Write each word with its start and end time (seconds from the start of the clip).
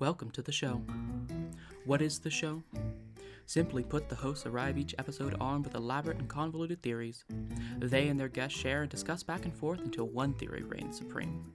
Welcome 0.00 0.30
to 0.32 0.42
the 0.42 0.52
show. 0.52 0.80
What 1.84 2.00
is 2.00 2.20
the 2.20 2.30
show? 2.30 2.62
Simply 3.46 3.82
put, 3.82 4.08
the 4.08 4.14
hosts 4.14 4.46
arrive 4.46 4.78
each 4.78 4.94
episode 4.96 5.34
armed 5.40 5.64
with 5.64 5.74
elaborate 5.74 6.18
and 6.18 6.28
convoluted 6.28 6.80
theories. 6.82 7.24
They 7.78 8.06
and 8.06 8.20
their 8.20 8.28
guests 8.28 8.56
share 8.56 8.82
and 8.82 8.90
discuss 8.90 9.24
back 9.24 9.44
and 9.44 9.52
forth 9.52 9.80
until 9.80 10.06
one 10.06 10.34
theory 10.34 10.62
reigns 10.62 10.96
supreme. 10.96 11.52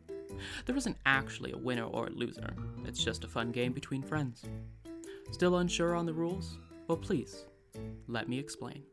There 0.66 0.76
isn't 0.76 0.98
actually 1.06 1.54
a 1.54 1.58
winner 1.58 1.86
or 1.86 2.08
a 2.08 2.10
loser, 2.10 2.54
it's 2.86 3.02
just 3.02 3.24
a 3.24 3.30
fun 3.30 3.54
game 3.54 3.72
between 3.72 4.04
friends. 4.04 4.44
Still 5.32 5.60
unsure 5.60 5.96
on 5.96 6.06
the 6.06 6.14
rules? 6.14 6.58
Well, 6.88 6.98
please, 6.98 7.46
let 8.10 8.28
me 8.28 8.40
explain. 8.40 8.84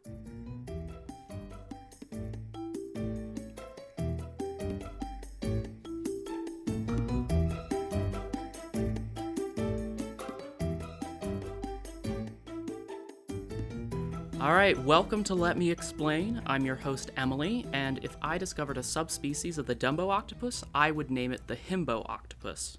Right, 14.76 14.84
welcome 14.84 15.24
to 15.24 15.34
Let 15.34 15.56
Me 15.56 15.68
Explain. 15.68 16.40
I'm 16.46 16.64
your 16.64 16.76
host, 16.76 17.10
Emily, 17.16 17.66
and 17.72 17.98
if 18.04 18.16
I 18.22 18.38
discovered 18.38 18.78
a 18.78 18.84
subspecies 18.84 19.58
of 19.58 19.66
the 19.66 19.74
Dumbo 19.74 20.12
octopus, 20.12 20.62
I 20.72 20.92
would 20.92 21.10
name 21.10 21.32
it 21.32 21.48
the 21.48 21.56
Himbo 21.56 22.08
octopus. 22.08 22.78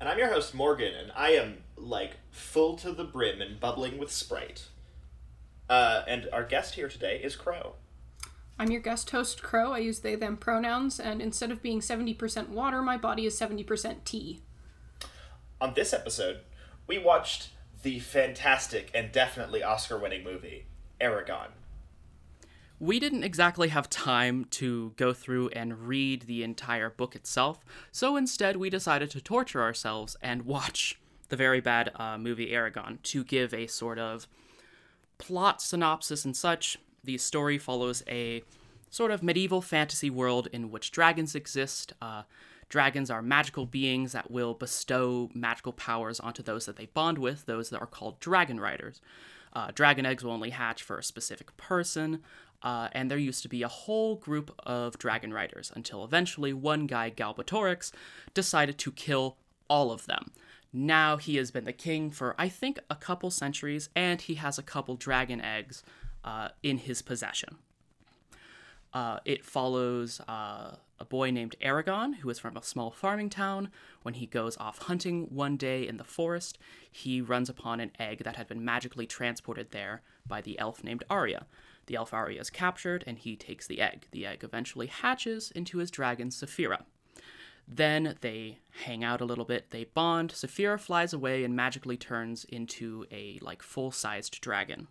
And 0.00 0.08
I'm 0.08 0.18
your 0.18 0.32
host, 0.32 0.52
Morgan, 0.52 0.92
and 0.92 1.12
I 1.14 1.30
am, 1.30 1.58
like, 1.76 2.16
full 2.32 2.74
to 2.78 2.90
the 2.90 3.04
brim 3.04 3.40
and 3.40 3.60
bubbling 3.60 3.98
with 3.98 4.10
Sprite. 4.10 4.64
Uh, 5.70 6.02
and 6.08 6.28
our 6.32 6.42
guest 6.42 6.74
here 6.74 6.88
today 6.88 7.20
is 7.22 7.36
Crow. 7.36 7.74
I'm 8.58 8.72
your 8.72 8.80
guest 8.80 9.10
host, 9.10 9.44
Crow. 9.44 9.70
I 9.70 9.78
use 9.78 10.00
they, 10.00 10.16
them 10.16 10.36
pronouns, 10.36 10.98
and 10.98 11.22
instead 11.22 11.52
of 11.52 11.62
being 11.62 11.78
70% 11.78 12.48
water, 12.48 12.82
my 12.82 12.96
body 12.96 13.26
is 13.26 13.38
70% 13.38 14.02
tea. 14.04 14.40
On 15.60 15.74
this 15.74 15.92
episode, 15.92 16.40
we 16.88 16.98
watched 16.98 17.50
the 17.84 18.00
fantastic 18.00 18.90
and 18.94 19.12
definitely 19.12 19.62
Oscar 19.62 19.98
winning 19.98 20.24
movie, 20.24 20.66
Eragon. 21.00 21.48
We 22.80 22.98
didn't 22.98 23.22
exactly 23.22 23.68
have 23.68 23.88
time 23.88 24.46
to 24.52 24.94
go 24.96 25.12
through 25.12 25.50
and 25.50 25.86
read 25.86 26.22
the 26.22 26.42
entire 26.42 26.90
book 26.90 27.14
itself, 27.14 27.64
so 27.92 28.16
instead 28.16 28.56
we 28.56 28.68
decided 28.68 29.10
to 29.10 29.20
torture 29.20 29.62
ourselves 29.62 30.16
and 30.20 30.42
watch 30.46 30.98
the 31.28 31.36
very 31.36 31.60
bad 31.60 31.92
uh, 31.94 32.18
movie 32.18 32.50
Eragon 32.50 33.00
to 33.02 33.22
give 33.22 33.54
a 33.54 33.66
sort 33.66 33.98
of 33.98 34.26
plot 35.18 35.62
synopsis 35.62 36.24
and 36.24 36.36
such. 36.36 36.78
The 37.04 37.18
story 37.18 37.58
follows 37.58 38.02
a 38.08 38.42
sort 38.90 39.10
of 39.10 39.22
medieval 39.22 39.60
fantasy 39.60 40.08
world 40.08 40.48
in 40.52 40.70
which 40.70 40.90
dragons 40.90 41.34
exist. 41.34 41.92
Uh, 42.00 42.22
Dragons 42.68 43.10
are 43.10 43.22
magical 43.22 43.66
beings 43.66 44.12
that 44.12 44.30
will 44.30 44.54
bestow 44.54 45.30
magical 45.34 45.72
powers 45.72 46.20
onto 46.20 46.42
those 46.42 46.66
that 46.66 46.76
they 46.76 46.86
bond 46.86 47.18
with, 47.18 47.46
those 47.46 47.70
that 47.70 47.80
are 47.80 47.86
called 47.86 48.20
dragon 48.20 48.58
riders. 48.58 49.00
Uh, 49.52 49.70
dragon 49.74 50.04
eggs 50.04 50.24
will 50.24 50.32
only 50.32 50.50
hatch 50.50 50.82
for 50.82 50.98
a 50.98 51.02
specific 51.02 51.56
person, 51.56 52.20
uh, 52.62 52.88
and 52.92 53.10
there 53.10 53.18
used 53.18 53.42
to 53.42 53.48
be 53.48 53.62
a 53.62 53.68
whole 53.68 54.16
group 54.16 54.52
of 54.64 54.98
dragon 54.98 55.32
riders 55.32 55.70
until 55.76 56.04
eventually 56.04 56.52
one 56.52 56.86
guy, 56.86 57.10
Galbatorix, 57.10 57.92
decided 58.32 58.78
to 58.78 58.90
kill 58.90 59.36
all 59.68 59.92
of 59.92 60.06
them. 60.06 60.32
Now 60.72 61.18
he 61.18 61.36
has 61.36 61.52
been 61.52 61.64
the 61.64 61.72
king 61.72 62.10
for, 62.10 62.34
I 62.36 62.48
think, 62.48 62.80
a 62.90 62.96
couple 62.96 63.30
centuries, 63.30 63.90
and 63.94 64.20
he 64.20 64.34
has 64.34 64.58
a 64.58 64.62
couple 64.62 64.96
dragon 64.96 65.40
eggs 65.40 65.84
uh, 66.24 66.48
in 66.62 66.78
his 66.78 67.00
possession. 67.00 67.58
Uh, 68.94 69.18
it 69.24 69.44
follows 69.44 70.20
uh, 70.28 70.76
a 71.00 71.04
boy 71.04 71.30
named 71.30 71.56
Eragon, 71.60 72.14
who 72.16 72.30
is 72.30 72.38
from 72.38 72.56
a 72.56 72.62
small 72.62 72.92
farming 72.92 73.28
town. 73.28 73.70
When 74.02 74.14
he 74.14 74.26
goes 74.26 74.56
off 74.58 74.78
hunting 74.78 75.24
one 75.30 75.56
day 75.56 75.86
in 75.86 75.96
the 75.96 76.04
forest, 76.04 76.58
he 76.90 77.20
runs 77.20 77.48
upon 77.48 77.80
an 77.80 77.90
egg 77.98 78.22
that 78.22 78.36
had 78.36 78.46
been 78.46 78.64
magically 78.64 79.06
transported 79.06 79.72
there 79.72 80.02
by 80.26 80.40
the 80.40 80.56
elf 80.60 80.84
named 80.84 81.02
Arya. 81.10 81.46
The 81.86 81.96
elf 81.96 82.14
Arya 82.14 82.40
is 82.40 82.50
captured, 82.50 83.02
and 83.06 83.18
he 83.18 83.34
takes 83.34 83.66
the 83.66 83.80
egg. 83.80 84.06
The 84.12 84.26
egg 84.26 84.44
eventually 84.44 84.86
hatches 84.86 85.50
into 85.50 85.78
his 85.78 85.90
dragon, 85.90 86.30
Saphira. 86.30 86.84
Then 87.66 88.16
they 88.20 88.58
hang 88.84 89.02
out 89.02 89.20
a 89.20 89.24
little 89.24 89.44
bit, 89.44 89.70
they 89.70 89.84
bond. 89.84 90.30
Saphira 90.30 90.78
flies 90.78 91.12
away 91.12 91.44
and 91.44 91.56
magically 91.56 91.96
turns 91.96 92.44
into 92.44 93.06
a 93.10 93.38
like 93.42 93.62
full-sized 93.62 94.40
dragon. 94.40 94.86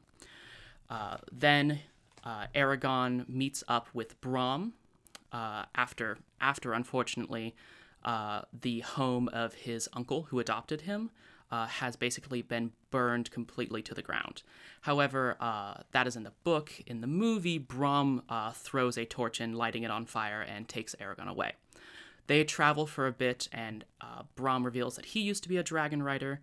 Uh, 0.89 1.17
then 1.31 1.79
uh, 2.23 2.47
Eragon 2.55 3.27
meets 3.27 3.63
up 3.67 3.87
with 3.93 4.19
Brom 4.21 4.73
uh, 5.31 5.65
after 5.75 6.17
after 6.39 6.73
unfortunately 6.73 7.55
uh, 8.05 8.41
the 8.61 8.81
home 8.81 9.29
of 9.29 9.53
his 9.53 9.89
uncle 9.93 10.23
who 10.23 10.39
adopted 10.39 10.81
him 10.81 11.09
uh, 11.51 11.67
has 11.67 11.95
basically 11.95 12.41
been 12.41 12.71
burned 12.91 13.29
completely 13.31 13.81
to 13.81 13.93
the 13.93 14.01
ground. 14.01 14.41
However, 14.81 15.37
uh, 15.39 15.75
that 15.91 16.07
is 16.07 16.15
in 16.15 16.23
the 16.23 16.33
book. 16.43 16.71
In 16.87 17.01
the 17.01 17.07
movie, 17.07 17.59
Brom 17.59 18.23
uh, 18.27 18.51
throws 18.51 18.97
a 18.97 19.05
torch 19.05 19.39
in, 19.39 19.53
lighting 19.53 19.83
it 19.83 19.91
on 19.91 20.05
fire, 20.05 20.41
and 20.41 20.67
takes 20.67 20.95
Eragon 20.95 21.27
away. 21.27 21.53
They 22.25 22.43
travel 22.43 22.87
for 22.87 23.05
a 23.05 23.11
bit, 23.11 23.49
and 23.51 23.85
Brom 24.35 24.63
reveals 24.63 24.95
that 24.95 25.05
he 25.07 25.19
used 25.19 25.43
to 25.43 25.49
be 25.49 25.57
a 25.57 25.63
dragon 25.63 26.01
rider, 26.01 26.39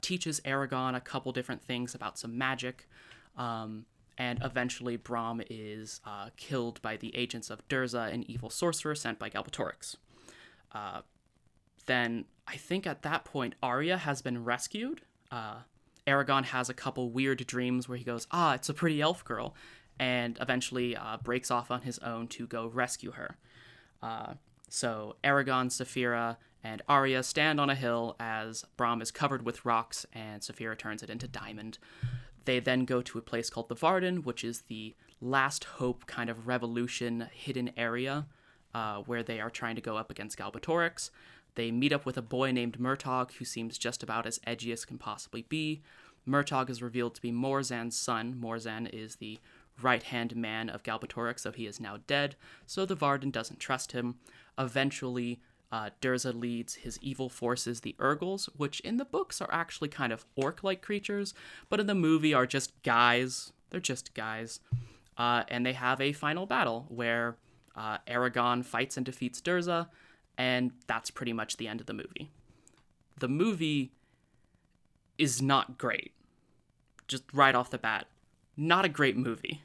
teaches 0.00 0.40
Eragon 0.40 0.94
a 0.94 1.00
couple 1.00 1.32
different 1.32 1.62
things 1.62 1.94
about 1.94 2.18
some 2.18 2.38
magic. 2.38 2.86
Um, 3.36 3.86
and 4.18 4.38
eventually 4.42 4.96
Brom 4.96 5.42
is 5.50 6.00
uh, 6.04 6.30
killed 6.36 6.80
by 6.82 6.96
the 6.96 7.14
agents 7.16 7.50
of 7.50 7.66
Durza, 7.68 8.12
an 8.12 8.28
evil 8.30 8.50
sorcerer 8.50 8.94
sent 8.94 9.18
by 9.18 9.28
Galbatorix. 9.28 9.96
Uh, 10.72 11.02
then 11.86 12.24
I 12.46 12.56
think 12.56 12.86
at 12.86 13.02
that 13.02 13.24
point 13.24 13.54
Arya 13.62 13.98
has 13.98 14.22
been 14.22 14.44
rescued. 14.44 15.02
Uh, 15.30 15.56
Eragon 16.06 16.44
has 16.44 16.68
a 16.68 16.74
couple 16.74 17.10
weird 17.10 17.46
dreams 17.46 17.88
where 17.88 17.98
he 17.98 18.04
goes, 18.04 18.26
"Ah, 18.30 18.54
it's 18.54 18.68
a 18.68 18.74
pretty 18.74 19.00
elf 19.00 19.24
girl," 19.24 19.54
and 19.98 20.38
eventually 20.40 20.96
uh, 20.96 21.16
breaks 21.22 21.50
off 21.50 21.70
on 21.70 21.82
his 21.82 21.98
own 21.98 22.28
to 22.28 22.46
go 22.46 22.66
rescue 22.66 23.12
her. 23.12 23.36
Uh, 24.02 24.34
so 24.68 25.16
Eragon, 25.24 25.66
Saphira, 25.66 26.36
and 26.62 26.82
Arya 26.88 27.22
stand 27.22 27.60
on 27.60 27.70
a 27.70 27.74
hill 27.74 28.16
as 28.18 28.64
Brom 28.76 29.00
is 29.00 29.10
covered 29.10 29.44
with 29.44 29.64
rocks, 29.64 30.06
and 30.12 30.42
Saphira 30.42 30.76
turns 30.76 31.02
it 31.02 31.10
into 31.10 31.28
diamond. 31.28 31.78
They 32.46 32.60
then 32.60 32.84
go 32.84 33.02
to 33.02 33.18
a 33.18 33.22
place 33.22 33.50
called 33.50 33.68
the 33.68 33.74
Varden, 33.74 34.22
which 34.22 34.42
is 34.42 34.62
the 34.62 34.94
last 35.20 35.64
hope 35.64 36.06
kind 36.06 36.30
of 36.30 36.46
revolution 36.46 37.28
hidden 37.32 37.70
area 37.76 38.26
uh, 38.74 38.98
where 38.98 39.22
they 39.22 39.40
are 39.40 39.50
trying 39.50 39.74
to 39.74 39.80
go 39.82 39.96
up 39.96 40.10
against 40.10 40.38
Galbatorix. 40.38 41.10
They 41.56 41.70
meet 41.70 41.92
up 41.92 42.06
with 42.06 42.16
a 42.16 42.22
boy 42.22 42.52
named 42.52 42.78
Murtagh, 42.78 43.32
who 43.32 43.44
seems 43.44 43.78
just 43.78 44.02
about 44.02 44.26
as 44.26 44.40
edgy 44.46 44.72
as 44.72 44.84
can 44.84 44.98
possibly 44.98 45.42
be. 45.42 45.82
Murtagh 46.28 46.70
is 46.70 46.82
revealed 46.82 47.14
to 47.14 47.22
be 47.22 47.32
Morzan's 47.32 47.96
son. 47.96 48.38
Morzan 48.40 48.88
is 48.92 49.16
the 49.16 49.38
right 49.80 50.02
hand 50.02 50.36
man 50.36 50.68
of 50.68 50.82
Galbatorix, 50.82 51.40
so 51.40 51.52
he 51.52 51.66
is 51.66 51.80
now 51.80 51.98
dead, 52.06 52.36
so 52.66 52.84
the 52.84 52.94
Varden 52.94 53.30
doesn't 53.30 53.60
trust 53.60 53.92
him. 53.92 54.16
Eventually, 54.58 55.40
uh, 55.72 55.90
Durza 56.00 56.38
leads 56.38 56.74
his 56.74 56.98
evil 57.02 57.28
forces, 57.28 57.80
the 57.80 57.96
Urgals, 57.98 58.48
which 58.56 58.80
in 58.80 58.96
the 58.98 59.04
books 59.04 59.40
are 59.40 59.52
actually 59.52 59.88
kind 59.88 60.12
of 60.12 60.24
orc 60.36 60.62
like 60.62 60.80
creatures, 60.80 61.34
but 61.68 61.80
in 61.80 61.86
the 61.86 61.94
movie 61.94 62.32
are 62.32 62.46
just 62.46 62.80
guys. 62.82 63.52
They're 63.70 63.80
just 63.80 64.14
guys. 64.14 64.60
Uh, 65.18 65.42
and 65.48 65.66
they 65.66 65.72
have 65.72 66.00
a 66.00 66.12
final 66.12 66.46
battle 66.46 66.86
where 66.88 67.36
uh, 67.74 67.98
Eragon 68.06 68.64
fights 68.64 68.96
and 68.96 69.04
defeats 69.04 69.40
Durza, 69.40 69.88
and 70.38 70.70
that's 70.86 71.10
pretty 71.10 71.32
much 71.32 71.56
the 71.56 71.68
end 71.68 71.80
of 71.80 71.86
the 71.86 71.94
movie. 71.94 72.30
The 73.18 73.28
movie 73.28 73.92
is 75.18 75.42
not 75.42 75.78
great. 75.78 76.12
Just 77.08 77.24
right 77.32 77.54
off 77.54 77.70
the 77.70 77.78
bat. 77.78 78.06
Not 78.56 78.84
a 78.84 78.88
great 78.88 79.16
movie. 79.16 79.62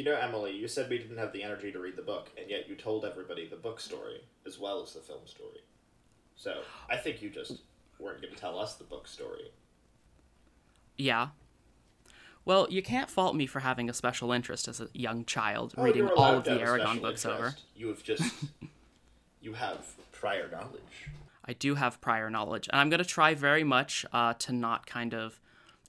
You 0.00 0.06
know, 0.06 0.16
Emily, 0.16 0.56
you 0.56 0.66
said 0.66 0.88
we 0.88 0.96
didn't 0.96 1.18
have 1.18 1.30
the 1.34 1.42
energy 1.42 1.70
to 1.70 1.78
read 1.78 1.94
the 1.94 2.00
book, 2.00 2.30
and 2.38 2.48
yet 2.48 2.66
you 2.66 2.74
told 2.74 3.04
everybody 3.04 3.46
the 3.46 3.56
book 3.56 3.78
story 3.78 4.22
as 4.46 4.58
well 4.58 4.82
as 4.82 4.94
the 4.94 5.00
film 5.00 5.26
story. 5.26 5.60
So 6.36 6.62
I 6.88 6.96
think 6.96 7.20
you 7.20 7.28
just 7.28 7.58
weren't 7.98 8.22
going 8.22 8.32
to 8.32 8.40
tell 8.40 8.58
us 8.58 8.76
the 8.76 8.84
book 8.84 9.06
story. 9.06 9.50
Yeah. 10.96 11.28
Well, 12.46 12.66
you 12.70 12.80
can't 12.80 13.10
fault 13.10 13.36
me 13.36 13.44
for 13.44 13.60
having 13.60 13.90
a 13.90 13.92
special 13.92 14.32
interest 14.32 14.68
as 14.68 14.80
a 14.80 14.88
young 14.94 15.26
child 15.26 15.74
Oh, 15.76 15.82
reading 15.82 16.08
all 16.08 16.38
of 16.38 16.44
the 16.44 16.52
Eragon 16.52 17.02
books 17.02 17.26
over. 17.26 17.56
You 17.76 17.88
have 17.88 18.02
just 18.02 18.32
you 19.42 19.52
have 19.52 19.84
prior 20.12 20.48
knowledge. 20.50 21.10
I 21.44 21.52
do 21.52 21.74
have 21.74 22.00
prior 22.00 22.30
knowledge, 22.30 22.70
and 22.72 22.80
I'm 22.80 22.88
going 22.88 23.02
to 23.02 23.04
try 23.04 23.34
very 23.34 23.64
much 23.64 24.06
uh, 24.14 24.32
to 24.38 24.52
not 24.54 24.86
kind 24.86 25.12
of, 25.12 25.38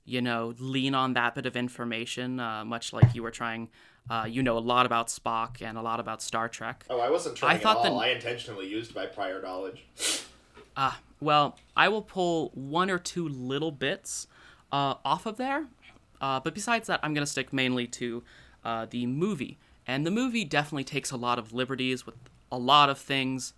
you 0.03 0.21
know, 0.21 0.53
lean 0.59 0.95
on 0.95 1.13
that 1.13 1.33
bit 1.33 1.45
of 1.45 1.55
information, 1.55 2.41
uh, 2.41 2.65
much 2.65 2.91
like 2.91 3.15
you 3.15 3.23
were 3.23 3.31
trying. 3.31 3.69
Uh, 4.09 4.25
you 4.27 4.43
know 4.43 4.57
a 4.57 4.59
lot 4.59 4.85
about 4.85 5.07
Spock 5.07 5.61
and 5.61 5.77
a 5.77 5.81
lot 5.81 5.99
about 5.99 6.21
Star 6.21 6.49
Trek. 6.49 6.85
Oh, 6.89 6.99
I 6.99 7.09
wasn't 7.09 7.35
trying 7.37 7.59
thought 7.59 7.85
at 7.85 7.91
all. 7.91 7.99
I 7.99 8.09
intentionally 8.09 8.67
used 8.67 8.93
my 8.93 9.05
prior 9.05 9.41
knowledge. 9.41 9.85
Ah, 10.75 10.99
well, 11.19 11.57
I 11.77 11.87
will 11.87 12.01
pull 12.01 12.51
one 12.53 12.89
or 12.89 12.97
two 12.97 13.27
little 13.27 13.71
bits 13.71 14.27
uh, 14.71 14.95
off 15.05 15.25
of 15.25 15.37
there, 15.37 15.67
uh, 16.19 16.39
but 16.39 16.53
besides 16.53 16.87
that, 16.87 16.99
I'm 17.03 17.13
going 17.13 17.25
to 17.25 17.31
stick 17.31 17.53
mainly 17.53 17.87
to 17.87 18.23
uh, 18.65 18.85
the 18.89 19.05
movie. 19.05 19.57
And 19.87 20.05
the 20.05 20.11
movie 20.11 20.45
definitely 20.45 20.83
takes 20.83 21.11
a 21.11 21.17
lot 21.17 21.39
of 21.39 21.53
liberties 21.53 22.05
with 22.05 22.15
a 22.51 22.57
lot 22.57 22.89
of 22.89 22.97
things, 22.97 23.53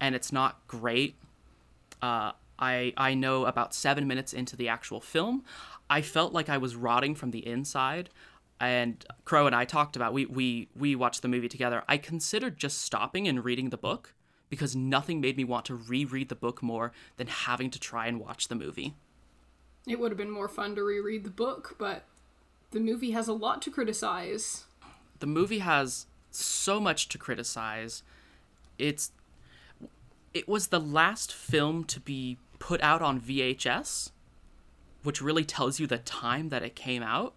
and 0.00 0.14
it's 0.14 0.32
not 0.32 0.66
great. 0.66 1.16
Uh, 2.02 2.32
I 2.58 2.92
I 2.96 3.14
know 3.14 3.46
about 3.46 3.74
seven 3.74 4.06
minutes 4.06 4.32
into 4.32 4.56
the 4.56 4.68
actual 4.68 5.00
film, 5.00 5.44
I 5.88 6.02
felt 6.02 6.32
like 6.32 6.48
I 6.48 6.58
was 6.58 6.76
rotting 6.76 7.14
from 7.14 7.30
the 7.30 7.46
inside. 7.46 8.10
And 8.58 9.04
Crow 9.24 9.46
and 9.46 9.54
I 9.54 9.64
talked 9.64 9.96
about 9.96 10.12
we 10.12 10.26
we 10.26 10.68
we 10.74 10.94
watched 10.94 11.22
the 11.22 11.28
movie 11.28 11.48
together. 11.48 11.82
I 11.88 11.98
considered 11.98 12.56
just 12.56 12.80
stopping 12.80 13.28
and 13.28 13.44
reading 13.44 13.70
the 13.70 13.76
book 13.76 14.14
because 14.48 14.74
nothing 14.76 15.20
made 15.20 15.36
me 15.36 15.44
want 15.44 15.66
to 15.66 15.74
reread 15.74 16.28
the 16.28 16.34
book 16.34 16.62
more 16.62 16.92
than 17.16 17.26
having 17.26 17.70
to 17.70 17.80
try 17.80 18.06
and 18.06 18.20
watch 18.20 18.48
the 18.48 18.54
movie. 18.54 18.94
It 19.86 20.00
would 20.00 20.10
have 20.10 20.18
been 20.18 20.30
more 20.30 20.48
fun 20.48 20.74
to 20.76 20.82
reread 20.82 21.24
the 21.24 21.30
book, 21.30 21.76
but 21.78 22.04
the 22.70 22.80
movie 22.80 23.12
has 23.12 23.28
a 23.28 23.32
lot 23.32 23.62
to 23.62 23.70
criticize. 23.70 24.64
The 25.20 25.26
movie 25.26 25.60
has 25.60 26.06
so 26.30 26.80
much 26.80 27.08
to 27.08 27.18
criticize. 27.18 28.02
It's 28.78 29.12
it 30.34 30.48
was 30.48 30.68
the 30.68 30.80
last 30.80 31.32
film 31.32 31.84
to 31.84 32.00
be 32.00 32.38
put 32.58 32.82
out 32.82 33.00
on 33.00 33.20
VHS, 33.20 34.10
which 35.02 35.22
really 35.22 35.44
tells 35.44 35.80
you 35.80 35.86
the 35.86 35.98
time 35.98 36.50
that 36.50 36.62
it 36.62 36.74
came 36.74 37.02
out. 37.02 37.34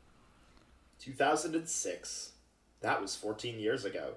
2006. 0.99 2.31
That 2.81 3.01
was 3.01 3.15
14 3.15 3.59
years 3.59 3.83
ago. 3.85 4.13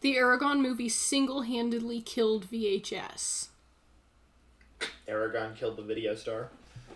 The 0.00 0.16
Eragon 0.16 0.60
movie 0.60 0.88
single 0.88 1.42
handedly 1.42 2.00
killed 2.00 2.46
VHS. 2.50 3.48
Eragon 5.08 5.56
killed 5.56 5.76
the 5.76 5.82
video 5.82 6.14
star. 6.14 6.50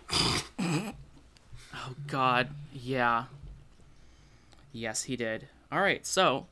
Oh 1.87 1.95
god, 2.07 2.49
yeah. 2.73 3.25
Yes, 4.73 5.03
he 5.03 5.15
did. 5.15 5.47
All 5.71 5.79
right, 5.79 6.05
so 6.05 6.47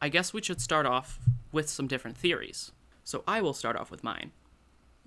I 0.00 0.08
guess 0.08 0.32
we 0.32 0.42
should 0.42 0.60
start 0.60 0.84
off 0.84 1.18
with 1.52 1.68
some 1.68 1.86
different 1.86 2.16
theories. 2.16 2.72
So 3.04 3.22
I 3.26 3.40
will 3.40 3.54
start 3.54 3.76
off 3.76 3.90
with 3.90 4.04
mine. 4.04 4.32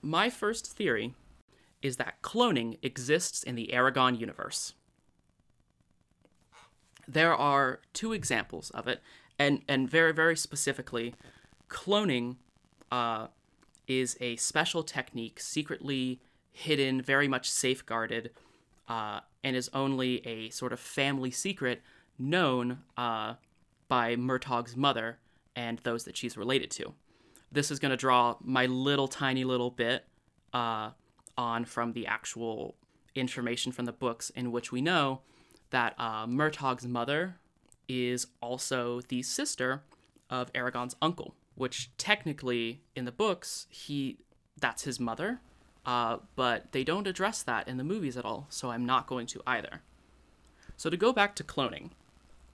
My 0.01 0.29
first 0.29 0.67
theory 0.67 1.13
is 1.81 1.97
that 1.97 2.21
cloning 2.21 2.77
exists 2.81 3.43
in 3.43 3.55
the 3.55 3.69
Eragon 3.73 4.19
universe. 4.19 4.73
There 7.07 7.33
are 7.33 7.79
two 7.93 8.13
examples 8.13 8.69
of 8.71 8.87
it, 8.87 9.01
and, 9.39 9.61
and 9.67 9.89
very, 9.89 10.13
very 10.13 10.35
specifically, 10.35 11.15
cloning 11.69 12.37
uh, 12.91 13.27
is 13.87 14.17
a 14.19 14.35
special 14.35 14.83
technique 14.83 15.39
secretly 15.39 16.19
hidden, 16.51 17.01
very 17.01 17.27
much 17.27 17.49
safeguarded, 17.49 18.31
uh, 18.89 19.21
and 19.43 19.55
is 19.55 19.69
only 19.73 20.25
a 20.27 20.49
sort 20.49 20.73
of 20.73 20.79
family 20.79 21.31
secret 21.31 21.81
known 22.19 22.79
uh, 22.97 23.35
by 23.87 24.15
Murtagh's 24.15 24.75
mother 24.75 25.19
and 25.55 25.79
those 25.79 26.03
that 26.03 26.17
she's 26.17 26.35
related 26.35 26.71
to. 26.71 26.93
This 27.51 27.71
is 27.71 27.79
going 27.79 27.91
to 27.91 27.97
draw 27.97 28.35
my 28.41 28.65
little 28.65 29.07
tiny 29.07 29.43
little 29.43 29.71
bit 29.71 30.05
uh, 30.53 30.91
on 31.37 31.65
from 31.65 31.93
the 31.93 32.07
actual 32.07 32.75
information 33.15 33.71
from 33.71 33.85
the 33.85 33.91
books, 33.93 34.29
in 34.31 34.51
which 34.51 34.71
we 34.71 34.81
know 34.81 35.21
that 35.69 35.95
uh, 35.97 36.25
Murtagh's 36.25 36.85
mother 36.85 37.35
is 37.87 38.27
also 38.41 39.01
the 39.07 39.21
sister 39.23 39.81
of 40.29 40.51
Eragon's 40.53 40.95
uncle, 41.01 41.33
which 41.55 41.89
technically 41.97 42.81
in 42.95 43.05
the 43.05 43.11
books 43.11 43.67
he 43.69 44.17
that's 44.59 44.83
his 44.83 44.99
mother, 44.99 45.39
uh, 45.85 46.17
but 46.35 46.71
they 46.71 46.83
don't 46.83 47.07
address 47.07 47.43
that 47.43 47.67
in 47.67 47.77
the 47.77 47.83
movies 47.83 48.17
at 48.17 48.25
all, 48.25 48.47
so 48.49 48.71
I'm 48.71 48.85
not 48.85 49.07
going 49.07 49.27
to 49.27 49.41
either. 49.45 49.81
So 50.75 50.89
to 50.89 50.97
go 50.97 51.13
back 51.13 51.35
to 51.35 51.43
cloning, 51.43 51.91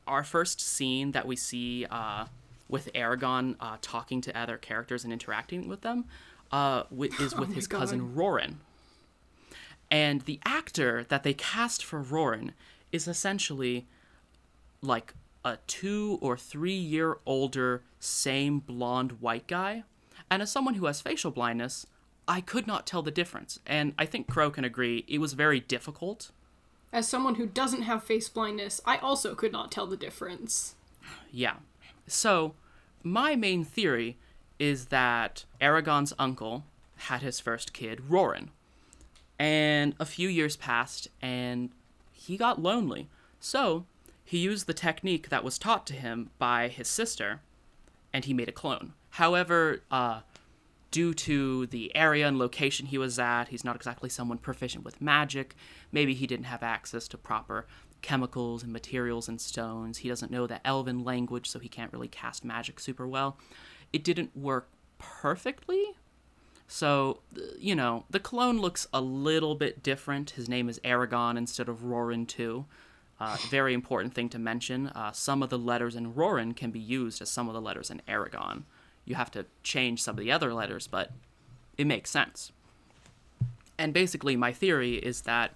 our 0.06 0.24
first 0.24 0.59
scene 0.59 1.12
that 1.13 1.25
we 1.25 1.36
see 1.36 1.86
uh, 1.89 2.25
with 2.68 2.92
Eragon 2.94 3.56
uh, 3.59 3.77
talking 3.81 4.19
to 4.21 4.38
other 4.38 4.57
characters 4.57 5.04
and 5.04 5.13
interacting 5.13 5.68
with 5.68 5.81
them 5.81 6.06
uh, 6.51 6.83
wi- 6.89 7.16
is 7.19 7.36
with 7.38 7.50
my 7.50 7.56
his 7.56 7.68
God. 7.68 7.80
cousin 7.80 8.13
Roran. 8.16 8.56
And 9.89 10.21
the 10.21 10.39
actor 10.44 11.06
that 11.09 11.24
they 11.24 11.33
cast 11.33 11.86
for 11.86 12.04
Roran 12.04 12.51
is 12.94 13.07
essentially 13.07 13.88
like 14.81 15.13
a 15.44 15.57
two 15.68 16.18
or 16.22 16.38
three 16.38 16.72
year 16.72 17.18
older, 17.25 17.84
same 18.00 18.60
blonde 18.60 19.19
white 19.19 19.48
guy. 19.48 19.84
And 20.31 20.42
as 20.42 20.51
someone 20.51 20.75
who 20.75 20.86
has 20.86 21.01
facial 21.01 21.31
blindness, 21.31 21.86
I 22.28 22.40
could 22.40 22.68
not 22.68 22.88
tell 22.88 23.01
the 23.01 23.12
difference. 23.12 23.60
And 23.66 23.94
I 24.00 24.06
think 24.06 24.28
Crow 24.28 24.50
can 24.50 24.63
agree, 24.63 25.04
it 25.07 25.18
was 25.18 25.34
very 25.34 25.60
difficult. 25.60 26.31
As 26.94 27.07
someone 27.07 27.36
who 27.36 27.48
doesn't 27.48 27.81
have 27.81 28.04
face 28.04 28.30
blindness, 28.30 28.80
I 28.86 28.98
also 28.98 29.36
could 29.36 29.51
not 29.51 29.72
tell 29.72 29.88
the 29.88 29.98
difference. 29.98 30.75
Yeah. 31.31 31.56
So, 32.07 32.54
my 33.01 33.36
main 33.36 33.66
theory 33.66 34.18
is 34.60 34.86
that 34.86 35.45
Eragon's 35.60 36.13
uncle 36.19 36.66
had 36.95 37.22
his 37.22 37.40
first 37.40 37.74
kid, 37.74 38.04
Roran. 38.07 38.50
And 39.40 39.95
a 40.00 40.06
few 40.06 40.30
years 40.30 40.56
passed, 40.56 41.07
and 41.22 41.72
he 42.25 42.38
got 42.38 42.62
lonely. 42.62 43.10
So, 43.40 43.86
he 44.24 44.38
used 44.38 44.68
the 44.68 44.74
technique 44.74 45.30
that 45.30 45.44
was 45.44 45.58
taught 45.58 45.86
to 45.88 45.94
him 45.94 46.30
by 46.40 46.70
his 46.70 46.88
sister, 46.88 47.42
and 48.14 48.25
he 48.25 48.34
made 48.34 48.48
a 48.48 48.54
clone. 48.54 48.94
However, 49.12 49.81
uh, 49.92 50.22
due 50.92 51.14
to 51.14 51.66
the 51.68 51.94
area 51.96 52.28
and 52.28 52.40
location 52.40 52.86
he 52.86 52.98
was 52.98 53.20
at, 53.20 53.50
he's 53.50 53.66
not 53.66 53.75
exactly 53.75 54.10
someone 54.10 54.38
proficient 54.38 54.86
with 54.86 55.02
magic. 55.02 55.56
Maybe 55.92 56.14
he 56.14 56.25
didn't 56.25 56.46
have 56.46 56.64
access 56.64 57.08
to 57.10 57.18
proper 57.18 57.68
chemicals 58.02 58.64
and 58.64 58.72
materials 58.72 59.28
and 59.28 59.42
stones. 59.42 60.00
He 60.00 60.10
doesn't 60.10 60.31
know 60.31 60.48
the 60.48 60.66
elven 60.66 61.04
language, 61.04 61.50
so 61.50 61.60
he 61.60 61.69
can't 61.69 61.92
really 61.92 62.08
cast 62.08 62.46
magic 62.46 62.80
super 62.80 63.08
well. 63.08 63.38
It 63.92 64.04
didn't 64.04 64.36
work 64.36 64.69
perfectly. 64.98 65.96
So, 66.74 67.20
you 67.60 67.75
know, 67.75 68.06
the 68.10 68.20
clone 68.20 68.60
looks 68.60 68.88
a 68.92 69.00
little 69.00 69.54
bit 69.54 69.84
different. 69.84 70.31
His 70.31 70.50
name 70.50 70.68
is 70.68 70.80
Eragon 70.80 71.38
instead 71.38 71.70
of 71.70 71.84
Roran, 71.84 72.28
too. 72.28 72.66
Uh, 73.20 73.38
very 73.52 73.75
important 73.75 74.16
thing 74.16 74.28
to 74.30 74.40
mention. 74.40 74.88
Uh, 74.88 75.12
some 75.12 75.44
of 75.44 75.52
the 75.52 75.60
letters 75.60 75.96
in 75.96 76.16
Roran 76.16 76.56
can 76.56 76.72
be 76.72 76.80
used 76.80 77.22
as 77.22 77.30
some 77.30 77.48
of 77.48 77.54
the 77.54 77.62
letters 77.62 77.92
in 77.92 78.02
Eragon. 78.08 78.64
You 79.06 79.14
have 79.14 79.30
to 79.34 79.46
change 79.62 80.02
some 80.02 80.18
of 80.18 80.20
the 80.20 80.31
other 80.31 80.52
letters, 80.52 80.88
but 80.88 81.12
it 81.78 81.86
makes 81.86 82.10
sense. 82.10 82.52
And 83.78 83.94
basically, 83.94 84.36
my 84.36 84.52
theory 84.52 84.96
is 84.96 85.22
that 85.22 85.54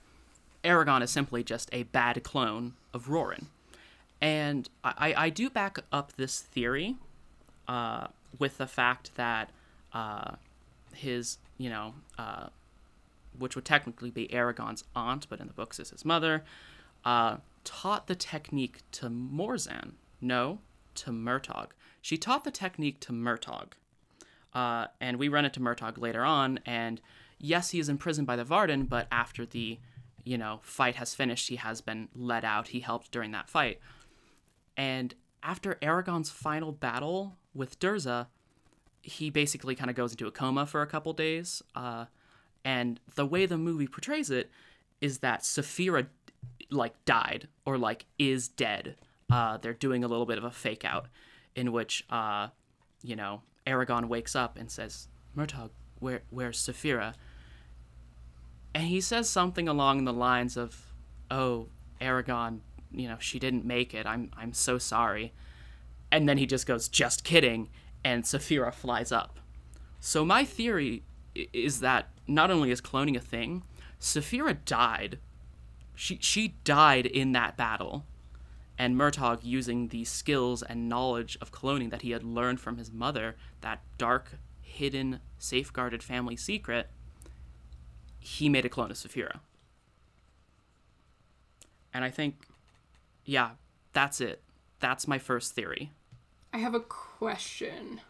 Eragon 0.63 1.02
is 1.02 1.10
simply 1.10 1.44
just 1.44 1.68
a 1.74 1.81
bad 1.81 2.24
clone 2.24 2.74
of 2.94 3.08
Roran. 3.08 3.46
And 4.22 4.70
I, 4.84 5.16
I 5.18 5.30
do 5.31 5.50
back 5.50 5.80
up 5.92 6.13
this 6.13 6.42
theory 6.42 6.96
uh, 7.68 8.06
with 8.38 8.60
the 8.60 8.68
fact 8.68 9.16
that 9.16 9.50
uh, 9.94 10.36
his, 10.98 11.38
you 11.58 11.70
know, 11.70 11.96
uh, 12.18 12.48
which 13.38 13.56
would 13.56 13.66
technically 13.66 14.10
be 14.10 14.27
Eragon's 14.27 14.84
aunt, 14.96 15.27
but 15.30 15.39
in 15.39 15.48
the 15.48 15.54
books 15.54 15.80
is 15.80 15.92
his 15.92 16.04
mother, 16.04 16.44
uh, 17.06 17.38
taught 17.63 18.08
the 18.08 18.16
technique 18.16 18.80
to 18.94 19.10
Morzan. 19.10 19.94
No, 20.20 20.60
to 20.96 21.12
Murtagh. 21.12 21.70
She 22.01 22.18
taught 22.18 22.44
the 22.44 22.51
technique 22.51 23.00
to 23.01 23.13
Murtagh. 23.13 23.74
Uh, 24.54 24.88
and 25.00 25.18
we 25.18 25.27
run 25.27 25.46
into 25.46 25.60
Murtagh 25.60 25.98
later 26.00 26.24
on, 26.25 26.60
and 26.66 27.00
yes, 27.38 27.72
he 27.72 27.80
is 27.80 27.89
imprisoned 27.89 28.25
by 28.25 28.36
the 28.36 28.44
Varden, 28.44 28.86
but 28.86 29.08
after 29.12 29.46
the, 29.46 29.80
you 30.24 30.38
know, 30.38 30.60
fight 30.63 30.96
has 30.96 31.13
finished, 31.13 31.50
he 31.50 31.58
has 31.58 31.82
been 31.82 32.10
let 32.16 32.44
out. 32.44 32.70
He 32.70 32.80
helped 32.80 33.12
during 33.12 33.32
that 33.32 33.50
fight. 33.50 33.80
And 34.75 35.13
after 35.44 35.75
Eragon's 35.75 36.30
final 36.30 36.72
battle 36.72 37.38
with 37.54 37.80
Durza, 37.80 38.27
he 39.08 39.30
basically 39.30 39.74
kind 39.74 39.90
of 39.90 39.96
goes 39.96 40.12
into 40.12 40.28
a 40.28 40.32
coma 40.32 40.66
for 40.66 40.82
a 40.82 40.88
couple 40.88 41.14
days. 41.14 41.64
Uh, 41.74 42.06
and 42.66 43.00
the 43.16 43.26
way 43.26 43.46
the 43.46 43.58
movie 43.58 43.88
portrays 43.88 44.30
it 44.30 44.52
is 45.00 45.20
that 45.20 45.44
Saphira, 45.44 46.08
like, 46.70 46.94
died 47.06 47.48
or, 47.66 47.78
like, 47.78 48.06
is 48.20 48.50
dead. 48.50 48.96
Uh, 49.32 49.56
they're 49.58 49.74
doing 49.74 50.04
a 50.04 50.10
little 50.10 50.26
bit 50.26 50.38
of 50.38 50.44
a 50.44 50.52
fake 50.52 50.84
out 50.84 51.08
in 51.56 51.72
which, 51.72 52.06
uh, 52.10 52.50
you 53.02 53.16
know, 53.16 53.42
Eragon 53.66 54.10
wakes 54.10 54.36
up 54.36 54.58
and 54.58 54.70
says, 54.70 55.08
Murtagh, 55.36 55.70
where, 56.00 56.24
where's 56.30 56.60
Saphira? 56.60 57.14
And 58.76 58.88
he 58.88 59.00
says 59.00 59.30
something 59.30 59.70
along 59.70 60.04
the 60.04 60.14
lines 60.14 60.58
of, 60.58 60.92
oh, 61.32 61.70
Eragon, 62.02 62.60
you 62.92 63.08
know, 63.08 63.18
she 63.20 63.40
didn't 63.40 63.64
make 63.64 63.94
it. 63.94 64.06
I'm, 64.06 64.32
I'm 64.38 64.52
so 64.52 64.78
sorry. 64.78 65.32
And 66.12 66.28
then 66.28 66.38
he 66.38 66.46
just 66.46 66.68
goes, 66.68 66.90
just 66.90 67.24
kidding. 67.24 67.70
And 68.08 68.24
Saphira 68.24 68.74
flies 68.74 69.12
up. 69.12 69.38
So 70.00 70.24
my 70.24 70.46
theory 70.46 71.04
is 71.36 71.82
that 71.82 72.08
not 72.26 72.50
only 72.50 72.72
is 72.72 72.80
cloning 72.80 73.18
a 73.18 73.20
thing, 73.20 73.64
Saphira 74.00 74.58
died. 74.64 75.20
She, 75.94 76.18
she 76.22 76.56
died 76.64 77.06
in 77.06 77.34
that 77.34 77.58
battle 77.58 78.06
and 78.78 78.96
Murtagh 78.96 79.44
using 79.44 79.90
the 79.90 80.06
skills 80.06 80.64
and 80.64 80.88
knowledge 80.88 81.38
of 81.42 81.52
cloning 81.52 81.90
that 81.90 82.04
he 82.04 82.12
had 82.12 82.24
learned 82.24 82.62
from 82.62 82.78
his 82.78 82.94
mother, 82.94 83.36
that 83.60 83.82
dark, 83.98 84.36
hidden, 84.62 85.20
safeguarded 85.38 86.02
family 86.02 86.38
secret, 86.38 86.90
he 88.20 88.48
made 88.48 88.64
a 88.64 88.70
clone 88.70 88.90
of 88.90 88.96
Saphira. 88.96 89.42
And 91.94 92.06
I 92.06 92.10
think, 92.10 92.48
yeah, 93.26 93.52
that's 93.92 94.22
it. 94.22 94.44
That's 94.80 95.10
my 95.10 95.18
first 95.18 95.54
theory. 95.54 95.92
I 96.54 96.60
have 96.60 96.74
a 96.74 96.80
question. 96.80 98.01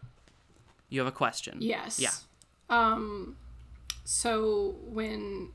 You 0.88 1.00
have 1.00 1.08
a 1.08 1.12
question? 1.12 1.58
Yes. 1.60 1.98
Yeah. 1.98 2.12
Um 2.70 3.36
So 4.04 4.76
when 4.84 5.50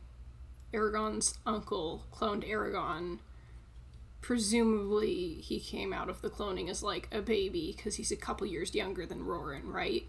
Eragon's 0.73 1.37
uncle 1.45 2.05
cloned 2.11 2.47
Eragon, 2.49 3.19
presumably 4.21 5.35
he 5.35 5.59
came 5.59 5.93
out 5.93 6.09
of 6.09 6.21
the 6.21 6.29
cloning 6.29 6.69
as 6.69 6.81
like 6.81 7.07
a 7.11 7.21
baby 7.21 7.73
because 7.75 7.95
he's 7.95 8.11
a 8.11 8.15
couple 8.15 8.47
years 8.47 8.73
younger 8.73 9.05
than 9.05 9.19
Roran, 9.25 9.65
right? 9.65 10.07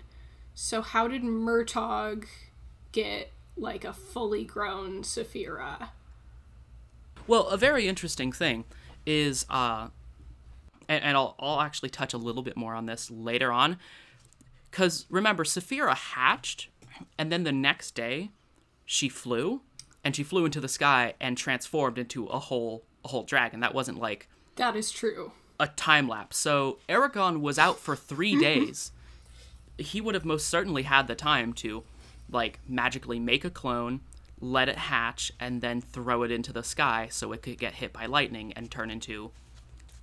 So 0.55 0.83
how 0.83 1.09
did 1.09 1.23
Murtagh 1.23 2.27
get 2.93 3.31
like 3.57 3.85
a 3.85 3.93
fully 3.93 4.45
grown 4.45 5.03
Saphira? 5.03 5.89
Well, 7.27 7.49
a 7.49 7.57
very 7.57 7.89
interesting 7.89 8.33
thing 8.33 8.65
is, 9.07 9.47
uh, 9.49 9.89
and, 10.89 11.03
and 11.05 11.17
I'll, 11.17 11.35
I'll 11.39 11.61
actually 11.61 11.91
touch 11.91 12.13
a 12.13 12.19
little 12.19 12.43
bit 12.43 12.57
more 12.57 12.75
on 12.75 12.87
this 12.87 13.11
later 13.11 13.51
on, 13.53 13.79
because 14.71 15.07
remember, 15.11 15.45
Saphira 15.45 15.95
hatched, 15.95 16.69
and 17.19 17.31
then 17.31 17.45
the 17.45 17.53
next 17.53 17.93
day, 17.95 18.31
she 18.85 19.09
flew, 19.09 19.63
and 20.05 20.15
she 20.15 20.23
flew 20.23 20.45
into 20.45 20.61
the 20.61 20.69
sky 20.69 21.15
and 21.21 21.37
transformed 21.39 21.99
into 21.99 22.27
a 22.27 22.39
whole 22.39 22.85
a 23.05 23.09
whole 23.09 23.23
dragon. 23.23 23.61
That 23.61 23.75
wasn't 23.75 23.99
like 23.99 24.29
That 24.57 24.77
is 24.77 24.91
true. 24.91 25.33
a 25.61 25.67
time 25.69 26.09
lapse. 26.09 26.39
So 26.39 26.79
Eragon 26.89 27.41
was 27.41 27.59
out 27.59 27.79
for 27.79 27.95
three 27.97 28.35
days. 28.41 28.93
he 29.79 30.01
would 30.01 30.15
have 30.15 30.25
most 30.25 30.49
certainly 30.49 30.85
had 30.85 31.07
the 31.07 31.15
time 31.15 31.53
to, 31.55 31.83
like, 32.31 32.61
magically 32.69 33.19
make 33.19 33.45
a 33.45 33.51
clone, 33.51 34.01
let 34.41 34.69
it 34.71 34.77
hatch, 34.79 35.33
and 35.41 35.61
then 35.61 35.81
throw 35.83 36.23
it 36.23 36.31
into 36.31 36.53
the 36.53 36.63
sky 36.63 37.09
so 37.11 37.33
it 37.33 37.43
could 37.43 37.59
get 37.59 37.75
hit 37.75 37.93
by 37.93 38.07
lightning 38.07 38.53
and 38.55 38.71
turn 38.71 38.91
into 38.91 39.33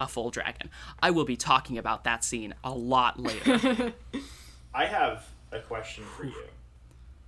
a 0.02 0.08
full 0.08 0.32
dragon. 0.32 0.70
I 1.00 1.12
will 1.12 1.26
be 1.26 1.38
talking 1.38 1.78
about 1.78 2.04
that 2.04 2.24
scene 2.24 2.54
a 2.64 2.72
lot 2.72 3.20
later. 3.20 3.94
I 4.74 4.86
have 4.86 5.28
a 5.52 5.60
question 5.60 6.04
for 6.04 6.26
you. 6.26 6.44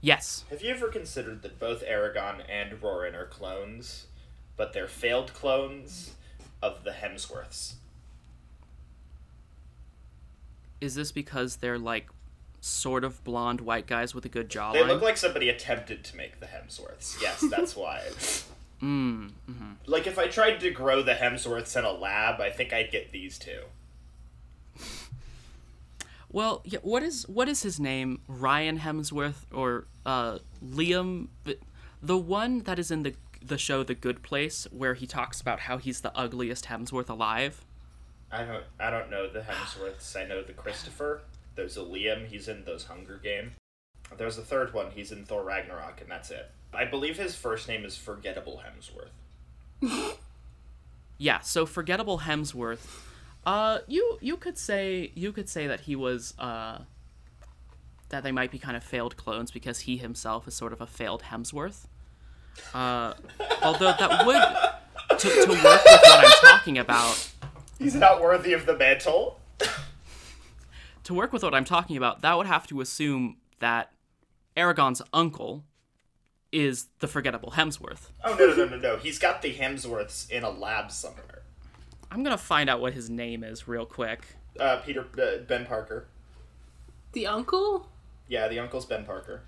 yes. 0.01 0.43
Have 0.49 0.61
you 0.61 0.71
ever 0.71 0.87
considered 0.87 1.43
that 1.43 1.59
both 1.59 1.83
Eragon 1.85 2.41
and 2.49 2.81
Roran 2.81 3.13
are 3.13 3.27
clones, 3.27 4.07
but 4.57 4.73
they're 4.73 4.87
failed 4.87 5.33
clones 5.33 6.13
of 6.61 6.83
the 6.83 6.91
Hemsworths? 6.91 7.73
Is 10.81 10.95
this 10.95 11.11
because 11.11 11.57
they're 11.57 11.79
like 11.79 12.07
sort 12.59 13.03
of 13.03 13.23
blonde 13.23 13.61
white 13.61 13.85
guys 13.85 14.15
with 14.15 14.25
a 14.25 14.29
good 14.29 14.49
jawline? 14.49 14.73
They 14.73 14.83
look 14.83 15.01
like 15.01 15.17
somebody 15.17 15.49
attempted 15.49 16.03
to 16.05 16.17
make 16.17 16.39
the 16.39 16.47
Hemsworths. 16.47 17.21
Yes, 17.21 17.43
that's 17.49 17.75
why. 17.75 18.01
mm, 18.83 19.31
Like 19.85 20.05
if 20.07 20.19
I 20.19 20.27
tried 20.27 20.59
to 20.59 20.69
grow 20.71 21.01
the 21.01 21.13
Hemsworths 21.13 21.77
in 21.77 21.85
a 21.85 21.91
lab, 21.91 22.41
I 22.41 22.49
think 22.49 22.73
I'd 22.73 22.91
get 22.91 23.11
these 23.11 23.37
two. 23.39 23.61
Well, 26.31 26.61
yeah, 26.65 26.79
what 26.81 27.03
is 27.03 27.27
what 27.27 27.47
is 27.47 27.61
his 27.61 27.79
name? 27.79 28.21
Ryan 28.27 28.79
Hemsworth 28.79 29.45
or 29.53 29.85
uh, 30.05 30.39
Liam? 30.65 31.27
The- 31.43 31.59
The 32.01 32.17
one 32.17 32.59
that 32.63 32.79
is 32.79 32.89
in 32.91 33.03
the 33.03 33.13
the 33.45 33.57
show 33.57 33.83
The 33.83 33.93
Good 33.93 34.23
Place, 34.23 34.65
where 34.71 34.93
he 34.95 35.05
talks 35.05 35.39
about 35.41 35.59
how 35.61 35.77
he's 35.77 36.01
the 36.01 36.11
ugliest 36.17 36.65
Hemsworth 36.65 37.09
alive. 37.09 37.63
I 38.31 38.43
don't 38.45 38.63
I 38.79 38.89
don't 38.89 39.11
know 39.11 39.29
the 39.29 39.41
Hemsworths. 39.41 40.15
I 40.19 40.25
know 40.25 40.41
the 40.41 40.53
Christopher. 40.53 41.21
There's 41.55 41.77
a 41.77 41.81
Liam, 41.81 42.25
he's 42.27 42.47
in 42.47 42.65
those 42.65 42.85
Hunger 42.85 43.19
Game. 43.21 43.51
There's 44.17 44.39
a 44.39 44.41
third 44.41 44.73
one, 44.73 44.89
he's 44.91 45.11
in 45.11 45.23
Thor 45.25 45.43
Ragnarok, 45.43 46.01
and 46.01 46.09
that's 46.09 46.31
it. 46.31 46.49
I 46.75 46.85
believe 46.85 47.17
his 47.17 47.35
first 47.35 47.67
name 47.67 47.85
is 47.85 47.97
Forgettable 47.97 48.61
Hemsworth. 48.65 50.17
Yeah, 51.17 51.39
so 51.39 51.65
forgettable 51.65 52.19
Hemsworth. 52.19 52.85
Uh, 53.45 53.79
you 53.87 54.17
you 54.19 54.35
could 54.35 54.57
say 54.57 55.11
you 55.15 55.31
could 55.31 55.47
say 55.47 55.67
that 55.67 55.81
he 55.81 55.95
was 55.95 56.33
uh 56.39 56.79
that 58.09 58.23
they 58.23 58.31
might 58.31 58.51
be 58.51 58.59
kind 58.59 58.75
of 58.75 58.83
failed 58.83 59.15
clones 59.15 59.49
because 59.49 59.81
he 59.81 59.97
himself 59.97 60.47
is 60.47 60.53
sort 60.53 60.73
of 60.73 60.81
a 60.81 60.87
failed 60.87 61.23
Hemsworth. 61.31 61.85
Uh, 62.73 63.13
although 63.61 63.93
that 63.97 64.25
would 64.25 65.17
to, 65.19 65.29
to 65.29 65.51
work 65.51 65.83
with 65.85 66.01
what 66.03 66.25
I'm 66.25 66.31
talking 66.41 66.77
about. 66.77 67.31
He's 67.79 67.95
not 67.95 68.21
worthy 68.21 68.53
of 68.53 68.65
the 68.65 68.77
mantle. 68.77 69.39
to 71.05 71.13
work 71.13 71.33
with 71.33 71.43
what 71.43 71.53
I'm 71.53 71.65
talking 71.65 71.97
about, 71.97 72.21
that 72.21 72.37
would 72.37 72.47
have 72.47 72.67
to 72.67 72.81
assume 72.81 73.37
that 73.59 73.91
Eragon's 74.55 75.01
uncle 75.13 75.63
is 76.53 76.85
the 76.99 77.07
forgettable 77.07 77.51
Hemsworth. 77.51 78.09
Oh 78.23 78.35
no 78.35 78.47
no 78.47 78.55
no 78.55 78.65
no 78.65 78.77
no! 78.77 78.97
He's 78.97 79.19
got 79.19 79.41
the 79.41 79.53
Hemsworths 79.53 80.29
in 80.29 80.43
a 80.43 80.49
lab 80.49 80.91
somewhere. 80.91 81.41
I'm 82.11 82.23
gonna 82.23 82.37
find 82.37 82.69
out 82.69 82.79
what 82.79 82.93
his 82.93 83.09
name 83.09 83.43
is 83.43 83.67
real 83.67 83.85
quick. 83.85 84.21
Uh, 84.59 84.77
Peter 84.77 85.05
uh, 85.21 85.43
Ben 85.47 85.65
Parker. 85.65 86.05
The 87.13 87.25
uncle? 87.27 87.89
Yeah, 88.27 88.47
the 88.47 88.59
uncle's 88.59 88.85
Ben 88.85 89.03
Parker. 89.03 89.41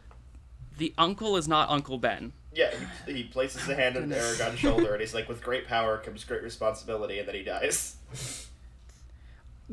The 0.78 0.94
uncle 0.98 1.38
is 1.38 1.48
not 1.48 1.70
Uncle 1.70 1.98
Ben. 1.98 2.34
Yeah, 2.54 2.74
he, 3.06 3.14
he 3.14 3.24
places 3.24 3.68
a 3.70 3.76
hand 3.76 3.96
on 3.98 4.10
Eragon's 4.10 4.60
shoulder, 4.60 4.94
and 4.94 5.02
he's 5.02 5.14
like, 5.14 5.30
"With 5.30 5.42
great 5.44 5.68
power 5.68 5.98
comes 6.00 6.24
great 6.24 6.42
responsibility," 6.44 7.20
and 7.20 7.28
then 7.28 7.36
he 7.36 7.44
dies. 7.44 7.96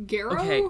Garrow? 0.07 0.35
Okay. 0.41 0.63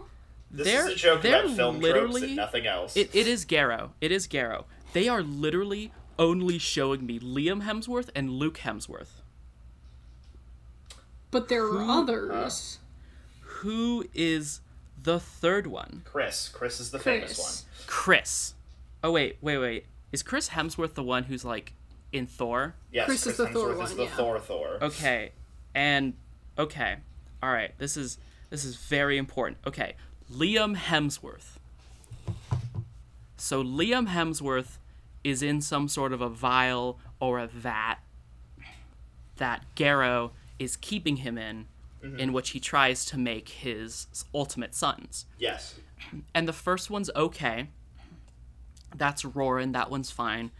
This 0.50 0.66
They're- 0.66 0.86
is 0.88 0.92
a 0.94 0.96
joke 0.96 1.22
they're 1.22 1.44
about 1.44 1.56
film 1.56 1.80
tropes 1.80 1.82
literally- 1.82 2.24
and 2.24 2.36
nothing 2.36 2.66
else. 2.66 2.96
It, 2.96 3.14
it 3.14 3.26
is 3.26 3.44
Garrow. 3.46 3.90
It 4.00 4.12
is 4.12 4.26
Garrow. 4.28 4.64
They 4.92 5.08
are 5.08 5.22
literally 5.22 5.92
only 6.18 6.58
showing 6.58 7.06
me 7.06 7.18
Liam 7.18 7.62
Hemsworth 7.64 8.10
and 8.14 8.30
Luke 8.30 8.58
Hemsworth. 8.58 9.22
But 11.30 11.48
there 11.48 11.64
are 11.64 11.82
uh, 11.82 12.00
others. 12.02 12.78
Who 13.40 14.04
is 14.14 14.60
the 15.02 15.18
third 15.18 15.66
one? 15.66 16.02
Chris. 16.04 16.48
Chris 16.48 16.80
is 16.80 16.90
the 16.90 16.98
famous 16.98 17.38
one. 17.38 17.46
Chris. 17.46 17.64
Chris. 17.86 18.54
Oh 19.04 19.12
wait, 19.12 19.38
wait, 19.40 19.58
wait. 19.58 19.86
Is 20.12 20.22
Chris 20.22 20.50
Hemsworth 20.50 20.94
the 20.94 21.02
one 21.02 21.24
who's 21.24 21.44
like 21.44 21.72
in 22.12 22.26
Thor? 22.26 22.74
Yes, 22.92 23.06
Chris 23.06 23.22
Chris, 23.22 23.32
is 23.32 23.36
the 23.38 23.46
Hemsworth 23.46 23.52
Thor 23.52 23.72
is 23.72 23.78
one, 23.78 23.96
the 23.96 24.04
yeah. 24.04 24.10
Thor 24.10 24.38
Thor. 24.40 24.78
Okay. 24.82 25.32
And 25.74 26.14
okay. 26.58 26.96
All 27.42 27.50
right. 27.50 27.72
This 27.78 27.96
is 27.96 28.18
this 28.50 28.64
is 28.64 28.76
very 28.76 29.16
important. 29.16 29.58
Okay. 29.66 29.94
Liam 30.30 30.76
Hemsworth. 30.76 31.58
So 33.36 33.64
Liam 33.64 34.08
Hemsworth 34.08 34.78
is 35.24 35.42
in 35.42 35.60
some 35.60 35.88
sort 35.88 36.12
of 36.12 36.20
a 36.20 36.28
vial 36.28 36.98
or 37.20 37.38
a 37.38 37.46
vat 37.46 37.96
that 39.36 39.64
Garrow 39.74 40.32
is 40.58 40.76
keeping 40.76 41.16
him 41.16 41.38
in 41.38 41.66
in 42.18 42.32
which 42.32 42.50
he 42.50 42.58
tries 42.58 43.04
to 43.04 43.16
make 43.16 43.48
his 43.48 44.08
ultimate 44.34 44.74
sons. 44.74 45.26
Yes. 45.38 45.76
And 46.34 46.48
the 46.48 46.52
first 46.52 46.90
one's 46.90 47.10
okay. 47.14 47.68
That's 48.96 49.22
Roran, 49.22 49.72
that 49.74 49.88
one's 49.88 50.10
fine. 50.10 50.50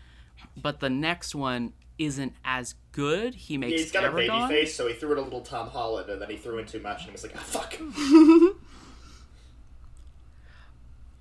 But 0.57 0.79
the 0.79 0.89
next 0.89 1.35
one 1.35 1.73
isn't 1.99 2.35
as 2.45 2.77
good. 2.93 3.35
He 3.35 3.59
makes 3.59 3.83
He's 3.83 3.93
got 3.93 4.05
a 4.05 4.13
baby 4.13 4.29
Eragon- 4.29 4.49
face, 4.49 4.75
so 4.77 4.87
he 4.87 4.95
threw 4.95 5.13
in 5.13 5.19
a 5.19 5.23
little 5.23 5.41
Tom 5.41 5.69
Holland, 5.69 6.09
and 6.11 6.23
then 6.23 6.31
he 6.31 6.37
threw 6.37 6.59
in 6.59 6.67
too 6.67 6.79
much, 6.79 6.99
and 6.99 7.07
he 7.07 7.13
was 7.13 7.25
like, 7.25 7.35
ah, 7.37 7.41
fuck. 7.41 7.77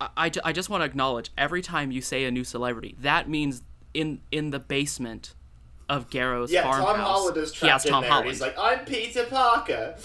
I, 0.01 0.10
I, 0.17 0.31
I 0.46 0.51
just 0.53 0.70
want 0.70 0.81
to 0.81 0.86
acknowledge 0.86 1.29
every 1.38 1.62
time 1.62 1.91
you 1.91 2.01
say 2.01 2.25
a 2.25 2.31
new 2.31 2.43
celebrity, 2.43 2.96
that 3.01 3.29
means 3.29 3.62
in 3.93 4.22
in 4.31 4.50
the 4.51 4.60
basement 4.60 5.34
of 5.89 6.10
Garrow's 6.10 6.51
Yeah, 6.51 6.63
farmhouse. 6.63 6.86
Tom 6.88 7.00
Holland 7.00 7.38
is 7.38 7.51
trapped 7.51 7.62
he 7.65 7.70
has 7.72 7.86
in 7.86 7.91
Tom 7.91 8.01
there. 8.01 8.12
Holland. 8.12 8.29
He's 8.29 8.41
like, 8.41 8.55
I'm 8.58 8.86
Peter 8.86 9.25
Parker. 9.25 9.96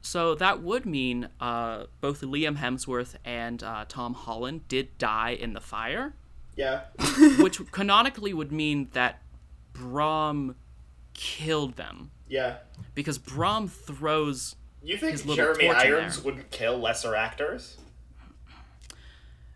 so 0.00 0.34
that 0.36 0.62
would 0.62 0.86
mean 0.86 1.28
uh, 1.40 1.84
both 2.00 2.20
Liam 2.22 2.56
Hemsworth 2.56 3.16
and 3.24 3.62
uh, 3.62 3.84
Tom 3.88 4.14
Holland 4.14 4.66
did 4.68 4.96
die 4.98 5.30
in 5.30 5.52
the 5.52 5.60
fire, 5.60 6.14
Yeah. 6.56 6.82
which 7.38 7.60
canonically 7.72 8.32
would 8.32 8.50
mean 8.52 8.88
that 8.92 9.20
Brom 9.74 10.54
killed 11.12 11.76
them 11.76 12.10
Yeah. 12.28 12.58
because 12.94 13.18
Brom 13.18 13.68
throws. 13.68 14.54
You 14.82 14.96
think 14.96 15.24
Jeremy 15.26 15.68
Irons 15.68 16.16
there. 16.16 16.24
wouldn't 16.24 16.50
kill 16.50 16.78
lesser 16.78 17.14
actors? 17.14 17.76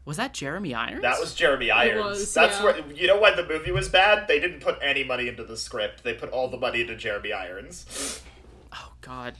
Was 0.04 0.16
that 0.16 0.34
Jeremy 0.34 0.74
Irons? 0.74 1.02
That 1.02 1.20
was 1.20 1.34
Jeremy 1.34 1.70
Irons. 1.70 2.04
was, 2.04 2.34
That's 2.34 2.58
yeah. 2.58 2.64
where 2.64 2.80
you 2.92 3.06
know 3.06 3.18
why 3.18 3.34
the 3.34 3.46
movie 3.46 3.70
was 3.70 3.88
bad? 3.88 4.26
They 4.26 4.40
didn't 4.40 4.60
put 4.60 4.78
any 4.82 5.04
money 5.04 5.28
into 5.28 5.44
the 5.44 5.56
script. 5.56 6.02
They 6.02 6.14
put 6.14 6.30
all 6.30 6.48
the 6.48 6.56
money 6.56 6.80
into 6.80 6.96
Jeremy 6.96 7.32
Irons. 7.32 8.20
Oh 8.74 8.92
God, 9.02 9.34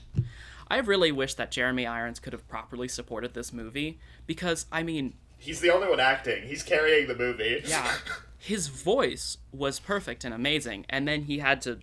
I 0.67 0.77
really 0.77 1.11
wish 1.11 1.33
that 1.35 1.49
Jeremy 1.49 1.87
Irons 1.87 2.19
could 2.19 2.33
have 2.33 2.47
properly 2.47 2.87
supported 2.87 3.33
this 3.33 3.51
movie 3.51 3.97
because 4.27 4.67
I 4.71 4.83
mean, 4.83 5.15
He's 5.39 5.59
the 5.59 5.71
only 5.73 5.87
one 5.87 5.99
acting. 5.99 6.43
He's 6.43 6.61
carrying 6.61 7.07
the 7.07 7.15
movie. 7.15 7.63
yeah, 7.65 7.95
his 8.37 8.67
voice 8.67 9.39
was 9.51 9.79
perfect 9.79 10.23
and 10.23 10.35
amazing, 10.35 10.85
and 10.87 11.07
then 11.07 11.23
he 11.23 11.39
had 11.39 11.63
to 11.63 11.79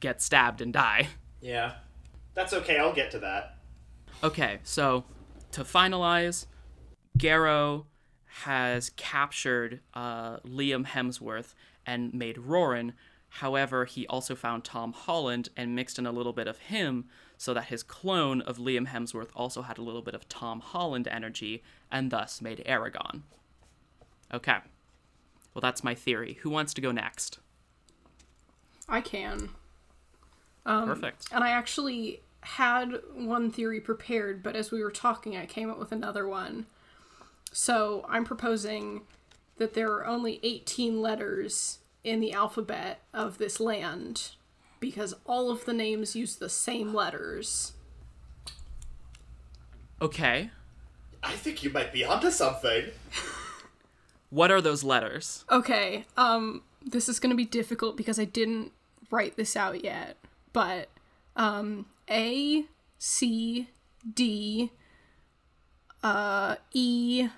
get 0.00 0.20
stabbed 0.20 0.60
and 0.60 0.72
die. 0.72 1.10
yeah. 1.40 1.74
That's 2.38 2.52
okay. 2.52 2.78
I'll 2.78 2.92
get 2.92 3.10
to 3.10 3.18
that. 3.18 3.56
Okay, 4.22 4.60
so 4.62 5.02
to 5.50 5.64
finalize, 5.64 6.46
Garrow 7.18 7.86
has 8.26 8.90
captured 8.90 9.80
uh, 9.92 10.36
Liam 10.46 10.86
Hemsworth 10.86 11.54
and 11.84 12.14
made 12.14 12.36
Roran. 12.36 12.92
However, 13.28 13.86
he 13.86 14.06
also 14.06 14.36
found 14.36 14.62
Tom 14.62 14.92
Holland 14.92 15.48
and 15.56 15.74
mixed 15.74 15.98
in 15.98 16.06
a 16.06 16.12
little 16.12 16.32
bit 16.32 16.46
of 16.46 16.58
him 16.58 17.06
so 17.36 17.52
that 17.54 17.64
his 17.64 17.82
clone 17.82 18.40
of 18.42 18.58
Liam 18.58 18.86
Hemsworth 18.86 19.30
also 19.34 19.62
had 19.62 19.76
a 19.76 19.82
little 19.82 20.02
bit 20.02 20.14
of 20.14 20.28
Tom 20.28 20.60
Holland 20.60 21.08
energy 21.08 21.64
and 21.90 22.12
thus 22.12 22.40
made 22.40 22.62
Eragon. 22.64 23.22
Okay. 24.32 24.58
Well, 25.54 25.60
that's 25.60 25.82
my 25.82 25.96
theory. 25.96 26.38
Who 26.42 26.50
wants 26.50 26.72
to 26.74 26.80
go 26.80 26.92
next? 26.92 27.40
I 28.88 29.00
can. 29.00 29.48
Perfect. 30.64 31.28
And 31.32 31.42
I 31.42 31.50
actually 31.50 32.20
had 32.56 33.00
one 33.14 33.50
theory 33.50 33.80
prepared, 33.80 34.42
but 34.42 34.56
as 34.56 34.70
we 34.70 34.82
were 34.82 34.90
talking, 34.90 35.36
I 35.36 35.44
came 35.44 35.70
up 35.70 35.78
with 35.78 35.92
another 35.92 36.26
one. 36.26 36.66
So 37.52 38.06
I'm 38.08 38.24
proposing 38.24 39.02
that 39.58 39.74
there 39.74 39.92
are 39.92 40.06
only 40.06 40.40
18 40.42 41.00
letters 41.02 41.80
in 42.04 42.20
the 42.20 42.32
alphabet 42.32 43.02
of 43.12 43.36
this 43.36 43.60
land 43.60 44.30
because 44.80 45.14
all 45.26 45.50
of 45.50 45.66
the 45.66 45.74
names 45.74 46.16
use 46.16 46.36
the 46.36 46.48
same 46.48 46.94
letters. 46.94 47.74
Okay. 50.00 50.50
I 51.22 51.32
think 51.32 51.62
you 51.62 51.70
might 51.70 51.92
be 51.92 52.04
onto 52.04 52.30
something. 52.30 52.86
What 54.30 54.50
are 54.50 54.60
those 54.60 54.84
letters? 54.84 55.44
Okay, 55.50 56.04
um, 56.16 56.62
this 56.84 57.08
is 57.08 57.18
gonna 57.18 57.34
be 57.34 57.46
difficult 57.46 57.96
because 57.96 58.18
I 58.18 58.24
didn't 58.24 58.72
write 59.10 59.36
this 59.36 59.56
out 59.56 59.82
yet, 59.82 60.16
but 60.52 60.88
um, 61.34 61.86
A, 62.10 62.64
C, 62.98 63.68
D, 64.14 64.70
uh, 66.02 66.56
E, 66.72 67.28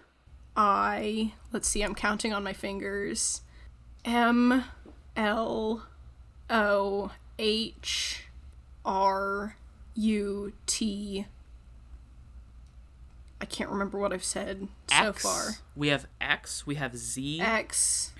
I. 0.56 1.32
Let's 1.52 1.68
see, 1.68 1.82
I'm 1.82 1.94
counting 1.94 2.32
on 2.32 2.44
my 2.44 2.52
fingers. 2.52 3.42
M, 4.04 4.64
L, 5.16 5.86
O, 6.48 7.10
H, 7.38 8.24
R, 8.84 9.56
U, 9.94 10.52
T. 10.66 11.26
I 13.40 13.46
can't 13.46 13.70
remember 13.70 13.98
what 13.98 14.12
I've 14.12 14.24
said 14.24 14.68
so 14.90 15.08
X. 15.08 15.22
far. 15.22 15.50
We 15.74 15.88
have 15.88 16.06
X. 16.20 16.66
We 16.66 16.74
have 16.74 16.94
Z. 16.96 17.40
X. 17.40 18.12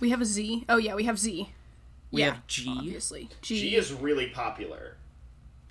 We 0.00 0.10
have 0.10 0.20
a 0.20 0.24
Z. 0.24 0.64
Oh 0.68 0.76
yeah, 0.76 0.94
we 0.94 1.04
have 1.04 1.18
Z. 1.18 1.50
we 2.10 2.20
yeah, 2.20 2.32
have 2.34 2.46
G. 2.48 2.74
Obviously, 2.76 3.28
G. 3.42 3.60
G 3.60 3.76
is 3.76 3.92
really 3.92 4.26
popular. 4.26 4.96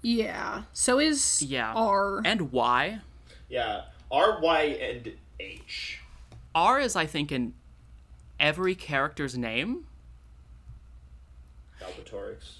Yeah. 0.05 0.63
So 0.71 0.99
is 0.99 1.41
Yeah. 1.41 1.73
R. 1.73 2.21
And 2.23 2.51
Y. 2.51 2.99
Yeah. 3.49 3.85
R, 4.11 4.39
Y, 4.39 4.61
and 4.61 5.13
H. 5.39 5.99
R 6.53 6.79
is, 6.79 6.95
I 6.95 7.07
think, 7.07 7.31
in 7.31 7.55
every 8.39 8.75
character's 8.75 9.35
name. 9.35 9.87
Galbatorix. 11.81 12.51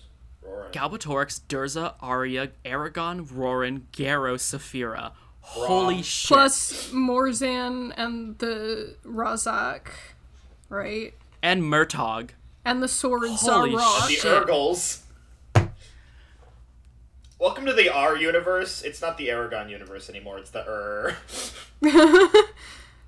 Roran. 0.43 0.71
Galbatorix, 0.71 1.41
Durza, 1.47 1.93
Arya, 2.01 2.49
Eragon, 2.65 3.27
Roran, 3.27 3.81
Garrow, 3.91 4.37
Saphira. 4.37 5.11
Holy 5.41 5.95
Brom. 5.95 6.03
shit. 6.03 6.27
Plus 6.27 6.89
Morzan 6.91 7.93
and 7.95 8.39
the 8.39 8.95
Razak, 9.05 9.89
right? 10.69 11.13
and 11.43 11.61
Murtagh. 11.61 12.31
And 12.65 12.81
the 12.81 12.87
swords 12.87 13.41
Holy 13.41 13.73
Zar'roc. 13.73 14.07
The 14.07 14.13
shit. 14.13 14.25
Urgals. 14.47 15.03
Welcome 17.39 17.65
to 17.65 17.73
the 17.73 17.89
R 17.89 18.15
universe. 18.17 18.81
It's 18.81 19.01
not 19.01 19.17
the 19.17 19.27
Eragon 19.27 19.69
universe 19.69 20.09
anymore. 20.09 20.37
It's 20.39 20.51
the 20.51 20.65
Ur. 20.67 21.17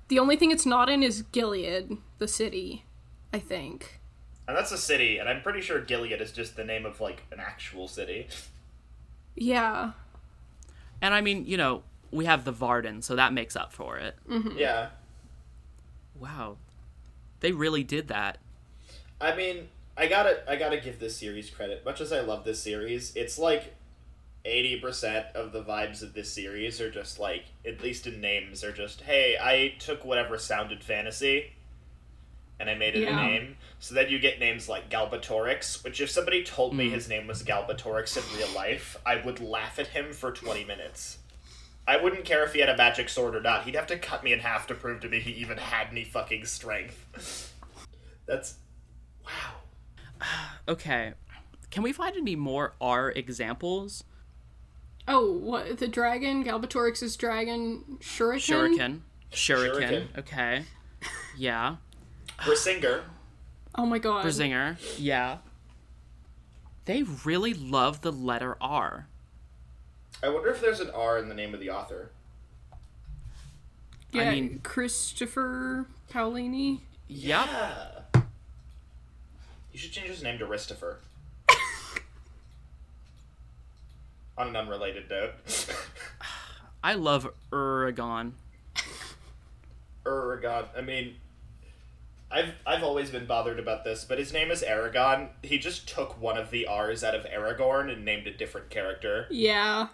The 0.08 0.18
only 0.18 0.36
thing 0.36 0.50
it's 0.50 0.66
not 0.66 0.88
in 0.88 1.02
is 1.02 1.22
Gilead, 1.32 1.98
the 2.18 2.28
city, 2.28 2.84
I 3.32 3.38
think. 3.38 4.00
And 4.46 4.56
that's 4.56 4.72
a 4.72 4.78
city, 4.78 5.18
and 5.18 5.28
I'm 5.28 5.42
pretty 5.42 5.60
sure 5.60 5.80
Gilead 5.80 6.20
is 6.22 6.32
just 6.32 6.56
the 6.56 6.64
name 6.64 6.86
of 6.86 7.00
like 7.00 7.24
an 7.30 7.38
actual 7.40 7.86
city. 7.86 8.26
Yeah. 9.36 9.92
And 11.02 11.12
I 11.12 11.20
mean, 11.20 11.46
you 11.46 11.58
know, 11.58 11.82
we 12.10 12.24
have 12.24 12.46
the 12.46 12.52
Varden, 12.52 13.02
so 13.02 13.14
that 13.16 13.34
makes 13.34 13.54
up 13.54 13.70
for 13.72 13.98
it. 13.98 14.16
Mm-hmm. 14.28 14.56
Yeah. 14.56 14.88
Wow. 16.18 16.56
They 17.40 17.52
really 17.52 17.84
did 17.84 18.08
that. 18.08 18.38
I 19.20 19.36
mean, 19.36 19.68
I 19.96 20.06
gotta 20.06 20.42
I 20.50 20.56
gotta 20.56 20.80
give 20.80 20.98
this 20.98 21.18
series 21.18 21.50
credit. 21.50 21.84
Much 21.84 22.00
as 22.00 22.12
I 22.12 22.20
love 22.20 22.44
this 22.44 22.62
series, 22.62 23.14
it's 23.14 23.38
like 23.38 23.74
eighty 24.48 24.80
percent 24.80 25.26
of 25.34 25.52
the 25.52 25.62
vibes 25.62 26.02
of 26.02 26.14
this 26.14 26.32
series 26.32 26.80
are 26.80 26.90
just 26.90 27.18
like, 27.18 27.44
at 27.66 27.82
least 27.82 28.06
in 28.06 28.20
names, 28.20 28.64
are 28.64 28.72
just, 28.72 29.02
hey, 29.02 29.36
I 29.40 29.74
took 29.78 30.04
whatever 30.04 30.38
sounded 30.38 30.82
fantasy 30.82 31.52
and 32.60 32.68
I 32.68 32.74
made 32.74 32.96
it 32.96 33.02
Yeah. 33.02 33.18
a 33.18 33.26
name. 33.26 33.56
So 33.78 33.94
then 33.94 34.08
you 34.08 34.18
get 34.18 34.40
names 34.40 34.68
like 34.68 34.90
Galbatorix, 34.90 35.84
which 35.84 36.00
if 36.00 36.10
somebody 36.10 36.42
told 36.42 36.74
me 36.74 36.88
hmm. 36.88 36.94
his 36.94 37.08
name 37.08 37.26
was 37.26 37.42
Galbatorix 37.42 38.16
in 38.16 38.38
real 38.38 38.52
life, 38.54 38.96
I 39.06 39.16
would 39.16 39.40
laugh 39.40 39.78
at 39.78 39.88
him 39.88 40.12
for 40.12 40.32
twenty 40.32 40.64
minutes. 40.64 41.18
I 41.86 41.96
wouldn't 41.96 42.24
care 42.24 42.44
if 42.44 42.52
he 42.52 42.60
had 42.60 42.68
a 42.68 42.76
magic 42.76 43.08
sword 43.08 43.34
or 43.34 43.40
not. 43.40 43.64
He'd 43.64 43.74
have 43.74 43.86
to 43.86 43.98
cut 43.98 44.22
me 44.22 44.32
in 44.32 44.40
half 44.40 44.66
to 44.66 44.74
prove 44.74 45.00
to 45.00 45.08
me 45.08 45.20
he 45.20 45.30
even 45.32 45.56
had 45.56 45.88
any 45.90 46.04
fucking 46.04 46.44
strength. 46.44 47.54
That's 48.26 48.56
wow. 49.24 49.54
Okay. 50.68 51.14
Can 51.70 51.82
we 51.82 51.92
find 51.92 52.14
any 52.16 52.36
more 52.36 52.74
R 52.80 53.10
examples? 53.10 54.04
Oh, 55.08 55.32
what? 55.32 55.78
The 55.78 55.88
dragon? 55.88 56.44
Galbatorix's 56.44 57.16
dragon? 57.16 57.98
Shuriken? 58.00 58.38
Shuriken. 58.38 59.00
Shuriken. 59.32 59.72
Shuriken. 59.80 60.18
Okay. 60.18 60.64
Yeah. 61.36 61.76
Brisingr. 62.40 63.02
Oh 63.74 63.86
my 63.86 63.98
god. 63.98 64.24
Berzinger. 64.24 64.76
Yeah. 64.98 65.38
They 66.84 67.02
really 67.24 67.54
love 67.54 68.02
the 68.02 68.12
letter 68.12 68.56
R. 68.60 69.06
I 70.22 70.28
wonder 70.28 70.50
if 70.50 70.60
there's 70.60 70.80
an 70.80 70.90
R 70.90 71.18
in 71.18 71.28
the 71.28 71.34
name 71.34 71.54
of 71.54 71.60
the 71.60 71.70
author. 71.70 72.10
Yeah, 74.12 74.30
mean- 74.32 74.60
Christopher 74.62 75.86
Paolini. 76.12 76.80
Yep. 77.08 77.46
Yeah. 77.46 78.22
You 79.72 79.78
should 79.78 79.92
change 79.92 80.08
his 80.08 80.22
name 80.22 80.38
to 80.38 80.46
Christopher. 80.46 80.98
On 84.38 84.46
an 84.48 84.56
unrelated 84.56 85.10
note. 85.10 85.32
I 86.82 86.94
love 86.94 87.28
Uragon. 87.50 88.32
Eragon. 90.06 90.66
I 90.76 90.80
mean, 90.80 91.16
I've 92.30 92.54
I've 92.64 92.84
always 92.84 93.10
been 93.10 93.26
bothered 93.26 93.58
about 93.58 93.82
this, 93.82 94.04
but 94.04 94.16
his 94.18 94.32
name 94.32 94.52
is 94.52 94.62
Eragon. 94.62 95.30
He 95.42 95.58
just 95.58 95.88
took 95.88 96.20
one 96.20 96.38
of 96.38 96.50
the 96.52 96.66
R's 96.68 97.02
out 97.02 97.16
of 97.16 97.24
Aragorn 97.24 97.92
and 97.92 98.04
named 98.04 98.28
a 98.28 98.32
different 98.32 98.70
character. 98.70 99.26
Yeah, 99.28 99.88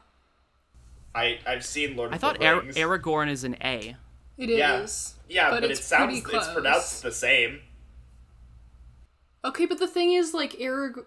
I 1.14 1.38
I've 1.46 1.64
seen 1.64 1.96
Lord 1.96 2.12
I 2.12 2.16
of 2.16 2.20
thought 2.20 2.38
the 2.38 2.46
Ar- 2.46 2.60
Rings. 2.60 2.76
Aragorn 2.76 3.30
is 3.30 3.44
an 3.44 3.56
A. 3.64 3.96
it 4.36 4.50
yeah, 4.50 4.80
is. 4.80 5.14
yeah, 5.28 5.50
but 5.50 5.62
but, 5.62 5.70
it's 5.70 5.80
it 5.80 5.84
sounds 5.84 6.20
pretty 6.20 6.36
it's 6.36 6.48
pronounced 6.48 7.02
the 7.02 7.12
same. 7.12 7.60
Okay, 9.42 9.64
but 9.66 9.78
the 9.78 9.88
thing 9.88 10.12
is, 10.12 10.32
like, 10.32 10.52
Arag. 10.54 11.04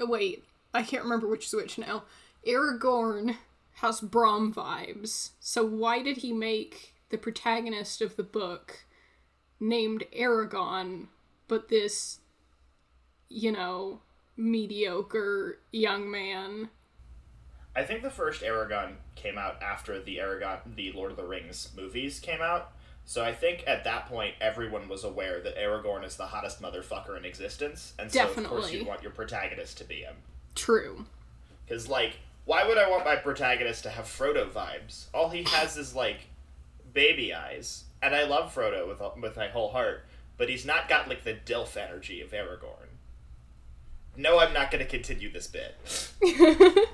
oh, 0.00 0.06
Wait, 0.06 0.44
I 0.74 0.82
can't 0.82 1.02
remember 1.02 1.26
which 1.26 1.46
is 1.46 1.52
which 1.54 1.78
now. 1.78 2.04
Aragorn 2.46 3.36
has 3.74 4.00
Brom 4.00 4.52
vibes, 4.52 5.30
so 5.40 5.64
why 5.64 6.02
did 6.02 6.18
he 6.18 6.32
make 6.32 6.94
the 7.10 7.18
protagonist 7.18 8.00
of 8.00 8.16
the 8.16 8.22
book 8.22 8.84
named 9.58 10.04
Eragon, 10.16 11.08
but 11.48 11.68
this, 11.68 12.20
you 13.28 13.52
know, 13.52 14.00
mediocre 14.36 15.58
young 15.72 16.10
man? 16.10 16.70
I 17.76 17.84
think 17.84 18.02
the 18.02 18.10
first 18.10 18.42
Eragon 18.42 18.94
came 19.14 19.38
out 19.38 19.62
after 19.62 20.00
the 20.00 20.18
Aragon, 20.18 20.58
the 20.76 20.92
Lord 20.92 21.12
of 21.12 21.16
the 21.16 21.24
Rings 21.24 21.68
movies 21.76 22.18
came 22.18 22.40
out. 22.40 22.72
So 23.04 23.24
I 23.24 23.32
think 23.32 23.64
at 23.66 23.84
that 23.84 24.06
point 24.06 24.34
everyone 24.40 24.88
was 24.88 25.04
aware 25.04 25.40
that 25.40 25.56
Aragorn 25.56 26.04
is 26.04 26.16
the 26.16 26.26
hottest 26.26 26.60
motherfucker 26.60 27.16
in 27.16 27.24
existence, 27.24 27.92
and 27.98 28.10
so 28.10 28.28
of 28.28 28.44
course 28.44 28.72
you 28.72 28.84
want 28.84 29.02
your 29.02 29.12
protagonist 29.12 29.78
to 29.78 29.84
be 29.84 29.96
him. 29.96 30.16
True. 30.54 31.06
Because 31.64 31.88
like, 31.88 32.16
why 32.44 32.66
would 32.66 32.78
I 32.78 32.88
want 32.88 33.04
my 33.04 33.16
protagonist 33.16 33.82
to 33.84 33.90
have 33.90 34.06
Frodo 34.06 34.48
vibes? 34.48 35.06
All 35.14 35.30
he 35.30 35.44
has 35.44 35.76
is 35.76 35.94
like 35.94 36.28
baby 36.92 37.32
eyes, 37.34 37.84
and 38.02 38.14
I 38.14 38.24
love 38.24 38.54
Frodo 38.54 38.86
with 38.88 39.00
with 39.22 39.36
my 39.36 39.48
whole 39.48 39.70
heart, 39.70 40.04
but 40.36 40.48
he's 40.48 40.64
not 40.64 40.88
got 40.88 41.08
like 41.08 41.24
the 41.24 41.34
Dilf 41.34 41.76
energy 41.76 42.20
of 42.20 42.30
Aragorn. 42.30 42.88
No, 44.16 44.38
I'm 44.38 44.52
not 44.52 44.70
going 44.70 44.84
to 44.84 44.90
continue 44.90 45.32
this 45.32 45.46
bit. 45.46 45.76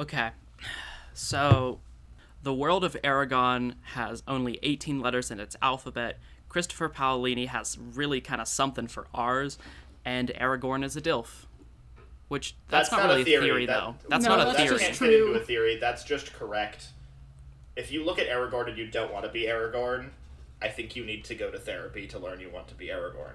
Okay. 0.00 0.30
So, 1.12 1.80
the 2.42 2.54
world 2.54 2.84
of 2.84 2.96
Eragon 3.04 3.74
has 3.82 4.22
only 4.26 4.58
18 4.62 4.98
letters 4.98 5.30
in 5.30 5.38
its 5.38 5.56
alphabet. 5.60 6.18
Christopher 6.48 6.88
Paolini 6.88 7.48
has 7.48 7.76
really 7.78 8.22
kind 8.22 8.40
of 8.40 8.48
something 8.48 8.86
for 8.86 9.06
R's, 9.12 9.58
and 10.02 10.30
Aragorn 10.40 10.82
is 10.82 10.96
a 10.96 11.02
DILF. 11.02 11.46
Which, 12.30 12.54
that's, 12.68 12.92
not, 12.92 13.02
really 13.08 13.22
a 13.22 13.24
theory, 13.24 13.66
That- 13.66 13.80
though. 13.80 13.94
That's 14.08 14.22
No, 14.24 14.36
not 14.36 14.40
a 14.42 14.44
that's 14.44 14.56
theory. 14.58 14.68
can't 14.78 14.80
just 14.90 15.00
fit 15.00 15.12
into 15.12 15.26
true. 15.26 15.34
a 15.34 15.40
theory. 15.40 15.76
That's 15.78 16.04
just 16.04 16.32
correct. 16.32 16.90
If 17.74 17.90
you 17.90 18.04
look 18.04 18.20
at 18.20 18.28
Aragorn 18.28 18.68
and 18.68 18.78
you 18.78 18.86
don't 18.86 19.12
want 19.12 19.24
to 19.24 19.30
be 19.32 19.46
Aragorn, 19.46 20.10
I 20.62 20.68
think 20.68 20.94
you 20.94 21.04
need 21.04 21.24
to 21.24 21.34
go 21.34 21.50
to 21.50 21.58
therapy 21.58 22.06
to 22.06 22.20
learn 22.20 22.38
you 22.38 22.48
want 22.48 22.68
to 22.68 22.74
be 22.76 22.86
Aragorn. 22.86 23.32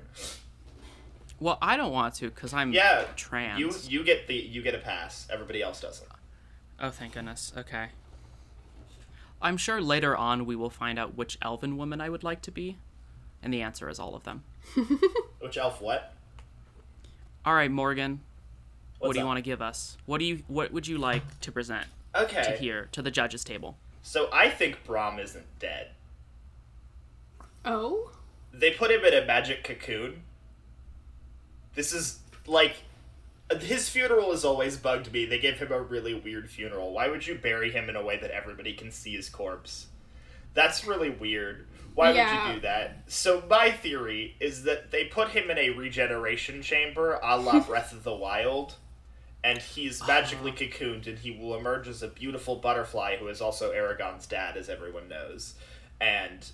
Well, 1.41 1.57
I 1.61 1.75
don't 1.75 1.91
want 1.91 2.15
to 2.15 2.29
because 2.29 2.53
I'm 2.53 2.71
Yeah, 2.71 3.03
trans. 3.17 3.59
You 3.59 3.99
you 3.99 4.05
get 4.05 4.27
the 4.27 4.35
you 4.35 4.61
get 4.61 4.73
a 4.75 4.77
pass. 4.79 5.27
Everybody 5.29 5.61
else 5.61 5.81
doesn't. 5.81 6.07
Oh, 6.79 6.89
thank 6.89 7.15
goodness. 7.15 7.51
Okay. 7.57 7.87
I'm 9.41 9.57
sure 9.57 9.81
later 9.81 10.15
on 10.15 10.45
we 10.45 10.55
will 10.55 10.69
find 10.69 10.97
out 10.97 11.17
which 11.17 11.37
elven 11.41 11.75
woman 11.75 11.99
I 11.99 12.07
would 12.07 12.23
like 12.23 12.41
to 12.43 12.51
be. 12.51 12.77
And 13.43 13.53
the 13.53 13.61
answer 13.61 13.89
is 13.89 13.99
all 13.99 14.15
of 14.15 14.23
them. 14.23 14.43
Which 15.39 15.57
elf? 15.57 15.81
What? 15.81 16.13
All 17.45 17.53
right, 17.53 17.69
Morgan. 17.69 18.21
What 19.07 19.13
do 19.13 19.19
you 19.19 19.25
up? 19.25 19.27
want 19.27 19.37
to 19.37 19.41
give 19.41 19.61
us? 19.61 19.97
What 20.05 20.19
do 20.19 20.25
you 20.25 20.43
what 20.47 20.71
would 20.71 20.87
you 20.87 20.97
like 20.97 21.39
to 21.41 21.51
present 21.51 21.87
Okay. 22.15 22.41
to 22.43 22.53
Okay. 22.53 22.57
here 22.57 22.87
to 22.93 23.01
the 23.01 23.11
judges 23.11 23.43
table? 23.43 23.77
So 24.01 24.29
I 24.31 24.49
think 24.49 24.83
Brom 24.85 25.19
isn't 25.19 25.45
dead. 25.59 25.91
Oh? 27.63 28.11
They 28.53 28.71
put 28.71 28.91
him 28.91 29.03
in 29.03 29.13
a 29.13 29.25
magic 29.25 29.63
cocoon. 29.63 30.21
This 31.73 31.91
is 31.93 32.19
like 32.47 32.75
his 33.59 33.89
funeral 33.89 34.31
has 34.31 34.45
always 34.45 34.77
bugged 34.77 35.11
me. 35.11 35.25
They 35.25 35.39
gave 35.39 35.57
him 35.59 35.71
a 35.71 35.81
really 35.81 36.13
weird 36.13 36.49
funeral. 36.49 36.93
Why 36.93 37.07
would 37.09 37.25
you 37.27 37.35
bury 37.35 37.71
him 37.71 37.89
in 37.89 37.95
a 37.95 38.03
way 38.03 38.17
that 38.17 38.31
everybody 38.31 38.73
can 38.73 38.91
see 38.91 39.15
his 39.15 39.29
corpse? 39.29 39.87
That's 40.53 40.85
really 40.85 41.09
weird. 41.09 41.67
Why 41.95 42.11
would 42.11 42.17
you 42.49 42.55
do 42.55 42.59
that? 42.61 43.03
So 43.07 43.43
my 43.49 43.71
theory 43.71 44.35
is 44.39 44.63
that 44.63 44.91
they 44.91 45.05
put 45.05 45.29
him 45.29 45.49
in 45.49 45.57
a 45.57 45.69
regeneration 45.71 46.61
chamber 46.61 47.19
a 47.21 47.37
la 47.37 47.59
Breath 47.67 47.91
of 47.93 48.03
the 48.03 48.13
Wild, 48.15 48.75
and 49.45 49.59
he's 49.59 50.05
magically 50.07 50.51
cocooned, 50.51 51.05
and 51.05 51.19
he 51.19 51.29
will 51.29 51.55
emerge 51.55 51.87
as 51.87 52.01
a 52.01 52.07
beautiful 52.07 52.55
butterfly 52.55 53.15
who 53.15 53.27
is 53.27 53.41
also 53.41 53.71
Eragon's 53.71 54.25
dad, 54.25 54.57
as 54.57 54.69
everyone 54.69 55.07
knows. 55.07 55.53
And 56.01 56.49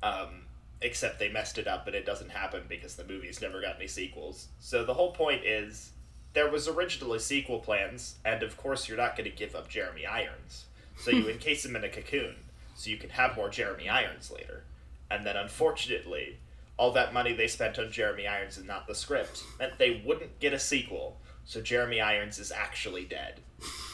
um, 0.00 0.46
except 0.80 1.18
they 1.18 1.28
messed 1.28 1.58
it 1.58 1.66
up 1.66 1.88
and 1.88 1.96
it 1.96 2.06
doesn't 2.06 2.30
happen 2.30 2.62
because 2.68 2.94
the 2.94 3.04
movie's 3.04 3.40
never 3.40 3.60
got 3.60 3.76
any 3.76 3.88
sequels. 3.88 4.46
So 4.60 4.84
the 4.84 4.94
whole 4.94 5.10
point 5.10 5.44
is 5.44 5.90
there 6.34 6.48
was 6.48 6.68
originally 6.68 7.18
sequel 7.18 7.58
plans, 7.58 8.14
and 8.24 8.44
of 8.44 8.56
course 8.56 8.88
you're 8.88 8.96
not 8.96 9.16
going 9.16 9.28
to 9.28 9.36
give 9.36 9.56
up 9.56 9.68
Jeremy 9.68 10.06
Irons. 10.06 10.66
So 10.98 11.10
you 11.10 11.28
encase 11.28 11.64
him 11.64 11.74
in 11.74 11.82
a 11.82 11.88
cocoon 11.88 12.36
so 12.76 12.90
you 12.90 12.96
can 12.96 13.10
have 13.10 13.34
more 13.34 13.48
Jeremy 13.48 13.88
Irons 13.88 14.30
later. 14.30 14.62
And 15.10 15.26
then 15.26 15.36
unfortunately, 15.36 16.38
all 16.76 16.92
that 16.92 17.12
money 17.12 17.32
they 17.32 17.48
spent 17.48 17.80
on 17.80 17.90
Jeremy 17.90 18.28
Irons 18.28 18.56
and 18.56 18.68
not 18.68 18.86
the 18.86 18.94
script 18.94 19.42
meant 19.58 19.78
they 19.78 20.00
wouldn't 20.06 20.38
get 20.38 20.52
a 20.52 20.60
sequel. 20.60 21.16
So 21.46 21.60
Jeremy 21.60 22.00
Irons 22.00 22.38
is 22.38 22.50
actually 22.52 23.04
dead. 23.04 23.40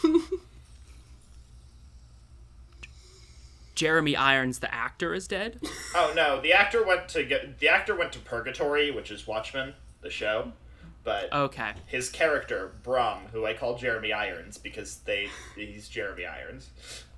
Jeremy 3.75 4.17
Irons, 4.17 4.59
the 4.59 4.73
actor, 4.73 5.15
is 5.15 5.27
dead. 5.29 5.59
Oh 5.95 6.12
no, 6.17 6.41
the 6.41 6.55
actor 6.55 6.83
went 6.87 7.07
to 7.11 7.23
get 7.23 7.59
the 7.59 7.69
actor 7.69 7.95
went 7.95 8.12
to 8.12 8.19
Purgatory, 8.19 8.91
which 8.91 9.11
is 9.11 9.27
Watchmen, 9.27 9.75
the 10.01 10.09
show. 10.09 10.53
But 11.05 11.31
Okay. 11.33 11.73
his 11.87 12.09
character 12.09 12.73
Brom, 12.83 13.25
who 13.33 13.45
I 13.45 13.53
call 13.53 13.77
Jeremy 13.77 14.11
Irons 14.12 14.57
because 14.57 14.99
they 15.05 15.29
he's 15.55 15.88
Jeremy 15.91 16.25
Irons. 16.25 16.71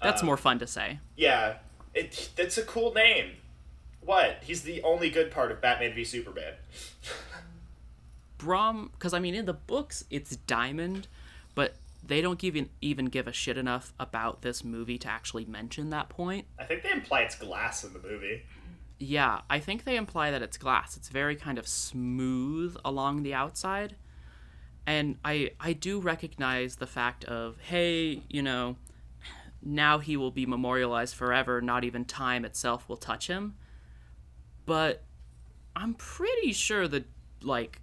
That's 0.02 0.22
Um, 0.22 0.26
more 0.26 0.36
fun 0.36 0.58
to 0.58 0.66
say. 0.66 0.98
Yeah, 1.16 1.58
it 1.94 2.30
that's 2.34 2.58
a 2.58 2.64
cool 2.64 2.92
name. 2.94 3.36
What? 4.00 4.38
He's 4.42 4.62
the 4.62 4.82
only 4.82 5.08
good 5.08 5.30
part 5.30 5.52
of 5.52 5.60
Batman 5.60 5.94
v 5.94 6.02
Superman. 6.04 6.54
Brom, 8.38 8.90
because 8.92 9.14
I 9.14 9.18
mean, 9.18 9.34
in 9.34 9.46
the 9.46 9.52
books, 9.52 10.04
it's 10.10 10.36
Diamond, 10.36 11.08
but 11.54 11.76
they 12.06 12.20
don't 12.20 12.42
even 12.44 12.68
even 12.80 13.06
give 13.06 13.26
a 13.26 13.32
shit 13.32 13.56
enough 13.56 13.92
about 13.98 14.42
this 14.42 14.64
movie 14.64 14.98
to 14.98 15.08
actually 15.08 15.44
mention 15.44 15.90
that 15.90 16.08
point. 16.08 16.46
I 16.58 16.64
think 16.64 16.82
they 16.82 16.90
imply 16.90 17.20
it's 17.20 17.36
glass 17.36 17.84
in 17.84 17.92
the 17.92 18.00
movie. 18.00 18.42
Yeah, 18.98 19.40
I 19.50 19.58
think 19.58 19.84
they 19.84 19.96
imply 19.96 20.30
that 20.30 20.42
it's 20.42 20.56
glass. 20.56 20.96
It's 20.96 21.08
very 21.08 21.36
kind 21.36 21.58
of 21.58 21.66
smooth 21.66 22.76
along 22.84 23.22
the 23.22 23.34
outside. 23.34 23.96
And 24.86 25.16
I 25.24 25.52
I 25.58 25.72
do 25.72 26.00
recognize 26.00 26.76
the 26.76 26.86
fact 26.86 27.24
of, 27.24 27.58
hey, 27.60 28.22
you 28.28 28.42
know, 28.42 28.76
now 29.62 29.98
he 29.98 30.16
will 30.16 30.30
be 30.30 30.46
memorialized 30.46 31.14
forever, 31.14 31.60
not 31.60 31.84
even 31.84 32.04
time 32.04 32.44
itself 32.44 32.88
will 32.88 32.98
touch 32.98 33.28
him. 33.28 33.54
But 34.66 35.02
I'm 35.74 35.94
pretty 35.94 36.52
sure 36.52 36.86
that 36.88 37.04
like 37.42 37.80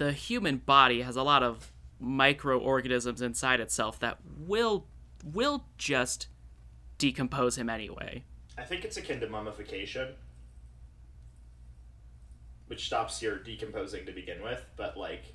the 0.00 0.12
human 0.12 0.56
body 0.56 1.02
has 1.02 1.14
a 1.14 1.22
lot 1.22 1.42
of 1.42 1.72
microorganisms 2.00 3.20
inside 3.20 3.60
itself 3.60 4.00
that 4.00 4.16
will 4.38 4.86
will 5.22 5.66
just 5.76 6.26
decompose 6.96 7.58
him 7.58 7.68
anyway. 7.68 8.24
I 8.56 8.62
think 8.62 8.86
it's 8.86 8.96
akin 8.96 9.20
to 9.20 9.28
mummification, 9.28 10.14
which 12.68 12.86
stops 12.86 13.20
your 13.20 13.36
decomposing 13.36 14.06
to 14.06 14.12
begin 14.12 14.42
with, 14.42 14.64
but 14.74 14.96
like 14.96 15.34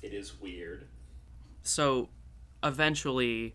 it 0.00 0.12
is 0.12 0.40
weird. 0.40 0.86
so 1.64 2.08
eventually 2.62 3.52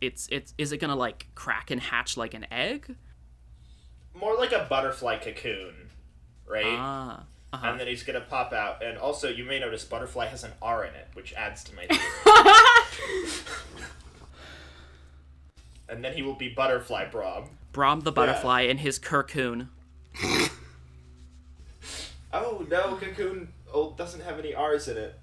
it's 0.00 0.26
it's 0.32 0.54
is 0.58 0.72
it 0.72 0.78
gonna 0.78 0.96
like 0.96 1.28
crack 1.36 1.70
and 1.70 1.80
hatch 1.80 2.16
like 2.16 2.34
an 2.34 2.46
egg 2.50 2.96
More 4.12 4.36
like 4.36 4.50
a 4.50 4.66
butterfly 4.68 5.18
cocoon, 5.18 5.74
right? 6.48 6.64
ah 6.66 7.26
uh-huh. 7.56 7.70
and 7.70 7.80
then 7.80 7.86
he's 7.86 8.02
gonna 8.02 8.20
pop 8.20 8.52
out. 8.52 8.82
And 8.82 8.96
also, 8.98 9.28
you 9.28 9.44
may 9.44 9.58
notice 9.58 9.84
butterfly 9.84 10.26
has 10.26 10.44
an 10.44 10.52
R 10.62 10.84
in 10.84 10.94
it, 10.94 11.08
which 11.14 11.32
adds 11.34 11.62
to 11.64 11.74
my 11.74 11.86
theory. 11.90 12.00
and 15.88 16.04
then 16.04 16.12
he 16.14 16.22
will 16.22 16.34
be 16.34 16.48
butterfly 16.48 17.06
Brom. 17.10 17.44
brom 17.72 18.00
the 18.00 18.12
butterfly 18.12 18.62
in 18.62 18.78
his 18.78 18.98
cocoon 18.98 19.68
Oh 22.32 22.66
no, 22.68 22.96
cocoon 22.96 23.48
oh, 23.72 23.94
doesn't 23.96 24.20
have 24.22 24.38
any 24.38 24.54
R's 24.54 24.88
in 24.88 24.96
it. 24.96 25.18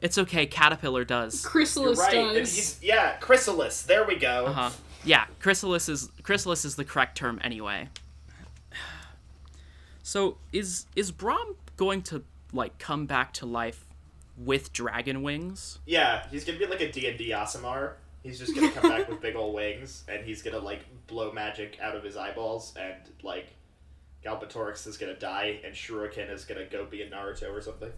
it's 0.00 0.18
okay 0.18 0.46
caterpillar 0.46 1.04
does 1.04 1.42
You're 1.42 1.50
Chrysalis 1.50 1.98
right. 1.98 2.14
And 2.14 2.34
does. 2.38 2.54
he's 2.54 2.78
yeah, 2.82 3.16
chrysalis. 3.16 3.82
There 3.82 4.04
we 4.06 4.16
go. 4.16 4.46
uh-huh 4.46 4.70
yeah 5.06 5.26
chrysalis 5.40 5.88
is 5.88 6.08
chrysalis 6.22 6.64
is 6.64 6.76
the 6.76 6.84
correct 6.84 7.16
term 7.16 7.38
anyway 7.44 7.88
so 10.02 10.38
is 10.52 10.86
is 10.96 11.10
brom 11.10 11.56
going 11.76 12.02
to 12.02 12.22
like 12.52 12.78
come 12.78 13.06
back 13.06 13.32
to 13.32 13.46
life 13.46 13.86
with 14.36 14.72
dragon 14.72 15.22
wings 15.22 15.78
Yeah, 15.86 16.26
he's 16.30 16.44
gonna 16.44 16.58
be 16.58 16.66
like 16.66 16.80
a 16.80 16.90
D 16.90 17.06
and 17.08 17.18
D 17.18 17.30
Aasimar. 17.30 17.94
He's 18.22 18.38
just 18.38 18.54
gonna 18.54 18.70
come 18.70 18.90
back 18.90 19.08
with 19.08 19.20
big 19.20 19.36
old 19.36 19.54
wings, 19.54 20.04
and 20.08 20.24
he's 20.24 20.42
gonna 20.42 20.58
like 20.58 20.80
blow 21.06 21.30
magic 21.32 21.78
out 21.80 21.94
of 21.94 22.02
his 22.02 22.16
eyeballs, 22.16 22.74
and 22.80 22.94
like 23.22 23.54
Galbatorix 24.24 24.86
is 24.86 24.96
gonna 24.96 25.14
die, 25.14 25.60
and 25.64 25.74
Shuriken 25.74 26.30
is 26.30 26.44
gonna 26.44 26.64
go 26.64 26.86
be 26.86 27.02
a 27.02 27.10
Naruto 27.10 27.52
or 27.52 27.60
something. 27.60 27.92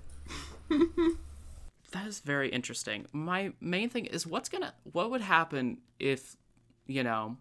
That 1.92 2.06
is 2.06 2.20
very 2.20 2.48
interesting. 2.48 3.06
My 3.12 3.52
main 3.60 3.88
thing 3.88 4.06
is 4.06 4.26
what's 4.26 4.48
gonna 4.48 4.74
what 4.92 5.10
would 5.10 5.20
happen 5.20 5.78
if, 6.00 6.36
you 6.86 7.04
know, 7.04 7.36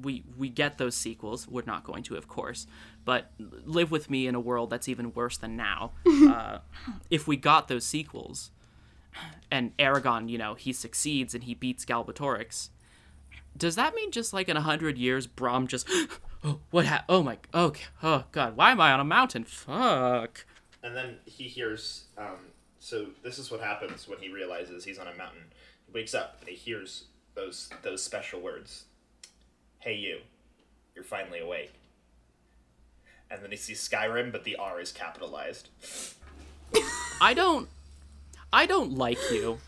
we 0.00 0.24
we 0.38 0.48
get 0.48 0.78
those 0.78 0.94
sequels. 0.94 1.48
We're 1.48 1.64
not 1.66 1.84
going 1.84 2.04
to, 2.04 2.16
of 2.16 2.28
course, 2.28 2.66
but 3.04 3.30
live 3.38 3.90
with 3.90 4.10
me 4.10 4.26
in 4.26 4.34
a 4.34 4.40
world 4.40 4.70
that's 4.70 4.88
even 4.88 5.12
worse 5.12 5.36
than 5.36 5.56
now. 5.56 5.92
uh, 6.06 6.58
if 7.10 7.26
we 7.26 7.36
got 7.36 7.68
those 7.68 7.84
sequels, 7.84 8.50
and 9.50 9.76
Eragon, 9.76 10.28
you 10.28 10.38
know, 10.38 10.54
he 10.54 10.72
succeeds 10.72 11.34
and 11.34 11.44
he 11.44 11.54
beats 11.54 11.84
Galbatorix, 11.84 12.70
does 13.56 13.76
that 13.76 13.94
mean 13.94 14.10
just 14.10 14.32
like 14.32 14.48
in 14.48 14.56
a 14.56 14.62
hundred 14.62 14.98
years, 14.98 15.26
Brom 15.26 15.66
just, 15.66 15.88
oh, 16.44 16.60
what 16.70 16.86
ha- 16.86 17.04
Oh 17.08 17.22
my, 17.22 17.38
okay, 17.54 17.84
oh 18.02 18.24
god, 18.32 18.56
why 18.56 18.70
am 18.70 18.80
I 18.80 18.92
on 18.92 19.00
a 19.00 19.04
mountain? 19.04 19.44
Fuck. 19.44 20.46
And 20.82 20.94
then 20.96 21.16
he 21.24 21.44
hears. 21.44 22.04
Um, 22.18 22.36
so 22.78 23.06
this 23.22 23.38
is 23.38 23.50
what 23.50 23.60
happens 23.60 24.06
when 24.06 24.18
he 24.18 24.28
realizes 24.28 24.84
he's 24.84 24.98
on 24.98 25.08
a 25.08 25.14
mountain. 25.14 25.44
He 25.86 25.92
wakes 25.92 26.14
up 26.14 26.36
and 26.40 26.48
he 26.48 26.56
hears 26.56 27.04
those 27.34 27.70
those 27.82 28.02
special 28.02 28.40
words. 28.40 28.84
Hey 29.78 29.94
you, 29.94 30.18
you're 30.94 31.04
finally 31.04 31.40
awake. 31.40 31.72
And 33.30 33.42
then 33.42 33.50
he 33.50 33.56
sees 33.56 33.86
Skyrim, 33.86 34.30
but 34.32 34.44
the 34.44 34.56
R 34.56 34.80
is 34.80 34.92
capitalized. 34.92 35.68
I 37.20 37.34
don't 37.34 37.68
I 38.52 38.66
don't 38.66 38.92
like 38.92 39.18
you. 39.32 39.58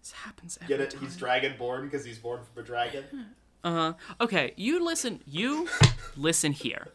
this 0.00 0.12
happens 0.12 0.58
every 0.62 0.76
Get 0.76 0.80
it? 0.80 0.90
time. 0.90 1.00
He's 1.02 1.16
dragonborn 1.16 1.82
because 1.82 2.04
he's 2.04 2.18
born 2.18 2.40
from 2.42 2.62
a 2.62 2.66
dragon. 2.66 3.04
Uh-huh. 3.62 3.92
Okay, 4.20 4.52
you 4.56 4.84
listen 4.84 5.20
you 5.26 5.68
listen 6.16 6.52
here. 6.52 6.88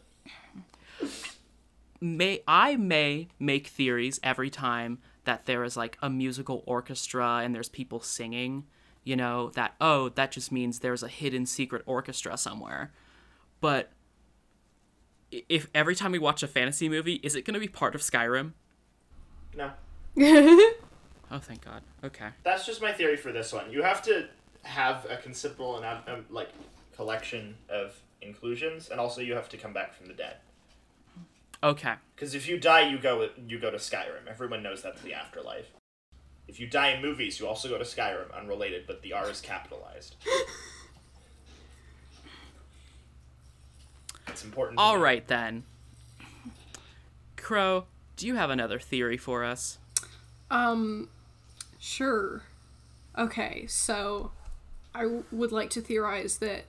May 2.00 2.42
I 2.46 2.76
may 2.76 3.28
make 3.38 3.68
theories 3.68 4.20
every 4.22 4.50
time 4.50 4.98
that 5.24 5.46
there 5.46 5.64
is 5.64 5.76
like 5.76 5.96
a 6.02 6.10
musical 6.10 6.62
orchestra 6.66 7.40
and 7.42 7.54
there's 7.54 7.68
people 7.68 8.00
singing, 8.00 8.64
you 9.06 9.14
know, 9.14 9.50
that 9.50 9.74
oh, 9.80 10.08
that 10.10 10.32
just 10.32 10.50
means 10.50 10.80
there's 10.80 11.04
a 11.04 11.08
hidden 11.08 11.46
secret 11.46 11.82
orchestra 11.86 12.36
somewhere. 12.36 12.92
But 13.60 13.92
if 15.30 15.68
every 15.72 15.94
time 15.94 16.10
we 16.10 16.18
watch 16.18 16.42
a 16.42 16.48
fantasy 16.48 16.88
movie, 16.88 17.14
is 17.22 17.36
it 17.36 17.44
going 17.44 17.54
to 17.54 17.60
be 17.60 17.68
part 17.68 17.94
of 17.94 18.02
Skyrim? 18.02 18.52
No. 19.56 19.70
Oh, 21.28 21.40
thank 21.40 21.64
God. 21.64 21.82
Okay. 22.04 22.28
That's 22.44 22.64
just 22.64 22.80
my 22.80 22.92
theory 22.92 23.16
for 23.16 23.32
this 23.32 23.52
one. 23.52 23.72
You 23.72 23.82
have 23.82 24.00
to 24.02 24.28
have 24.62 25.04
a 25.10 25.16
considerable 25.16 25.76
amount, 25.76 26.08
um, 26.08 26.24
like, 26.30 26.50
collection 26.94 27.56
of 27.68 27.98
inclusions, 28.22 28.90
and 28.90 29.00
also 29.00 29.20
you 29.20 29.34
have 29.34 29.48
to 29.48 29.56
come 29.56 29.72
back 29.72 29.92
from 29.92 30.06
the 30.06 30.12
dead. 30.14 30.36
Okay. 31.64 31.94
Because 32.14 32.36
if 32.36 32.48
you 32.48 32.60
die, 32.60 32.88
you 32.88 32.96
go 32.96 33.28
you 33.44 33.58
go 33.58 33.72
to 33.72 33.76
Skyrim. 33.76 34.28
Everyone 34.28 34.62
knows 34.62 34.82
that's 34.82 35.02
the 35.02 35.14
afterlife. 35.14 35.66
If 36.48 36.60
you 36.60 36.66
die 36.66 36.90
in 36.90 37.02
movies, 37.02 37.40
you 37.40 37.46
also 37.48 37.68
go 37.68 37.76
to 37.78 37.84
Skyrim. 37.84 38.32
Unrelated, 38.36 38.86
but 38.86 39.02
the 39.02 39.12
R 39.12 39.28
is 39.30 39.40
capitalized. 39.40 40.14
it's 44.28 44.44
important. 44.44 44.78
to 44.78 44.82
All 44.82 44.94
know. 44.96 45.00
then. 45.26 45.64
Crow, 47.36 47.84
do 48.16 48.26
you 48.26 48.34
have 48.34 48.50
another 48.50 48.78
theory 48.78 49.16
for 49.16 49.44
us? 49.44 49.78
Um, 50.50 51.08
sure. 51.78 52.42
Okay, 53.16 53.66
so 53.68 54.32
I 54.94 55.02
w- 55.02 55.24
would 55.32 55.52
like 55.52 55.70
to 55.70 55.80
theorize 55.80 56.38
that 56.38 56.64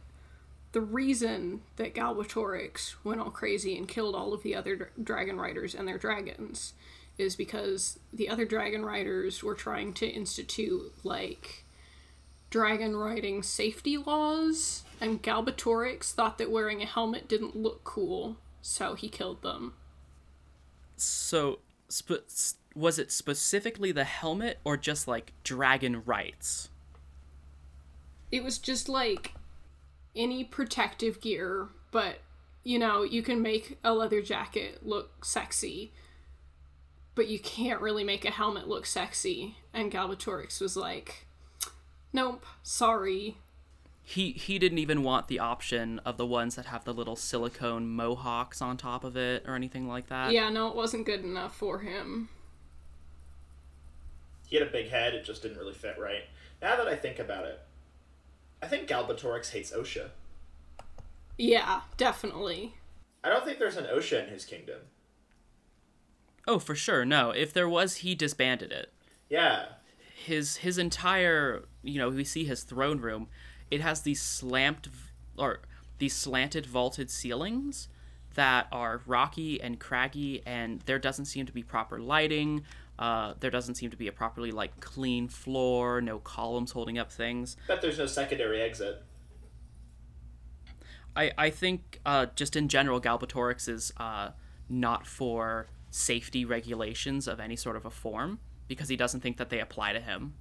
the 0.71 0.81
reason 0.81 1.61
that 1.77 1.93
Galbatorix 1.95 2.95
went 3.03 3.19
all 3.21 3.31
crazy 3.31 3.77
and 3.77 3.87
killed 3.87 4.15
all 4.15 4.33
of 4.33 4.43
the 4.43 4.55
other 4.55 4.75
dra- 4.75 4.87
dragon 5.01 5.37
riders 5.37 5.73
and 5.73 5.87
their 5.87 5.97
dragons 5.97 6.73
is 7.17 7.35
because 7.35 7.99
the 8.13 8.29
other 8.29 8.45
dragon 8.45 8.85
riders 8.85 9.43
were 9.43 9.55
trying 9.55 9.93
to 9.93 10.07
institute 10.07 10.93
like 11.03 11.63
dragon 12.49 12.95
riding 12.95 13.43
safety 13.43 13.97
laws 13.97 14.83
and 15.01 15.21
Galbatorix 15.21 16.11
thought 16.13 16.37
that 16.37 16.51
wearing 16.51 16.81
a 16.81 16.85
helmet 16.85 17.27
didn't 17.27 17.55
look 17.55 17.83
cool, 17.83 18.37
so 18.61 18.95
he 18.95 19.09
killed 19.09 19.41
them. 19.43 19.73
So, 20.95 21.59
spe- 21.89 22.25
s- 22.25 22.55
was 22.75 22.97
it 22.97 23.11
specifically 23.11 23.91
the 23.91 24.03
helmet 24.03 24.59
or 24.63 24.77
just 24.77 25.07
like 25.07 25.33
dragon 25.43 26.03
rights? 26.05 26.69
it 28.31 28.43
was 28.43 28.57
just 28.57 28.89
like 28.89 29.33
any 30.15 30.43
protective 30.43 31.21
gear, 31.21 31.69
but 31.91 32.19
you 32.63 32.77
know, 32.77 33.03
you 33.03 33.21
can 33.21 33.41
make 33.41 33.77
a 33.83 33.93
leather 33.93 34.21
jacket 34.21 34.79
look 34.85 35.23
sexy, 35.23 35.93
but 37.17 37.27
you 37.27 37.39
can't 37.39 37.81
really 37.81 38.03
make 38.03 38.23
a 38.23 38.29
helmet 38.29 38.67
look 38.67 38.85
sexy. 38.85 39.57
And 39.73 39.91
Galbatorix 39.91 40.61
was 40.61 40.77
like, 40.77 41.25
Nope, 42.13 42.45
sorry. 42.61 43.37
He 44.03 44.31
he 44.33 44.59
didn't 44.59 44.77
even 44.77 45.01
want 45.03 45.27
the 45.27 45.39
option 45.39 45.99
of 46.05 46.17
the 46.17 46.27
ones 46.27 46.55
that 46.55 46.67
have 46.67 46.85
the 46.85 46.93
little 46.93 47.15
silicone 47.15 47.89
mohawks 47.89 48.61
on 48.61 48.77
top 48.77 49.03
of 49.03 49.17
it 49.17 49.43
or 49.47 49.55
anything 49.55 49.87
like 49.87 50.07
that. 50.07 50.31
Yeah, 50.31 50.49
no, 50.49 50.67
it 50.67 50.75
wasn't 50.75 51.07
good 51.07 51.23
enough 51.23 51.57
for 51.57 51.79
him. 51.79 52.29
He 54.47 54.55
had 54.55 54.67
a 54.67 54.71
big 54.71 54.89
head, 54.89 55.15
it 55.15 55.25
just 55.25 55.41
didn't 55.41 55.57
really 55.57 55.73
fit 55.73 55.97
right. 55.99 56.23
Now 56.61 56.77
that 56.77 56.87
I 56.87 56.95
think 56.95 57.17
about 57.17 57.45
it, 57.45 57.59
I 58.61 58.67
think 58.67 58.87
Galbatorix 58.87 59.51
hates 59.51 59.71
OSHA. 59.71 60.09
Yeah, 61.37 61.81
definitely. 61.97 62.75
I 63.23 63.29
don't 63.29 63.43
think 63.43 63.57
there's 63.57 63.75
an 63.75 63.85
OSHA 63.85 64.27
in 64.27 64.29
his 64.29 64.45
kingdom. 64.45 64.81
Oh, 66.47 66.59
for 66.59 66.75
sure. 66.75 67.03
No, 67.05 67.31
if 67.31 67.51
there 67.53 67.67
was, 67.67 67.97
he 67.97 68.15
disbanded 68.15 68.71
it. 68.71 68.93
Yeah. 69.29 69.65
his 70.25 70.57
his 70.57 70.77
entire 70.77 71.65
you 71.83 71.99
know 71.99 72.09
we 72.09 72.23
see 72.23 72.45
his 72.45 72.63
throne 72.63 72.99
room 73.01 73.27
it 73.69 73.81
has 73.81 74.01
these 74.01 74.21
slant 74.21 74.85
v- 74.87 75.11
or 75.37 75.59
these 75.99 76.15
slanted 76.15 76.65
vaulted 76.65 77.09
ceilings 77.11 77.87
that 78.35 78.67
are 78.71 79.01
rocky 79.05 79.61
and 79.61 79.79
craggy 79.79 80.41
and 80.45 80.79
there 80.85 80.97
doesn't 80.99 81.25
seem 81.25 81.45
to 81.45 81.51
be 81.51 81.61
proper 81.61 81.99
lighting 81.99 82.63
uh, 82.99 83.33
there 83.41 83.51
doesn't 83.51 83.75
seem 83.75 83.89
to 83.91 83.97
be 83.97 84.07
a 84.07 84.11
properly 84.11 84.51
like 84.51 84.79
clean 84.79 85.27
floor 85.27 85.99
no 86.01 86.19
columns 86.19 86.71
holding 86.71 86.97
up 86.97 87.11
things 87.11 87.57
Bet 87.67 87.81
there's 87.81 87.97
no 87.99 88.05
secondary 88.07 88.61
exit. 88.61 89.03
i 91.15 91.31
i 91.37 91.49
think 91.49 91.99
uh, 92.05 92.25
just 92.35 92.55
in 92.55 92.67
general 92.69 92.99
galbatorix 93.01 93.67
is 93.69 93.91
uh, 93.97 94.29
not 94.69 95.05
for 95.05 95.67
safety 95.89 96.45
regulations 96.45 97.27
of 97.27 97.39
any 97.39 97.55
sort 97.55 97.75
of 97.75 97.85
a 97.85 97.89
form 97.89 98.39
because 98.67 98.89
he 98.89 98.95
doesn't 98.95 99.21
think 99.21 99.37
that 99.37 99.49
they 99.49 99.59
apply 99.59 99.93
to 99.93 99.99
him 99.99 100.33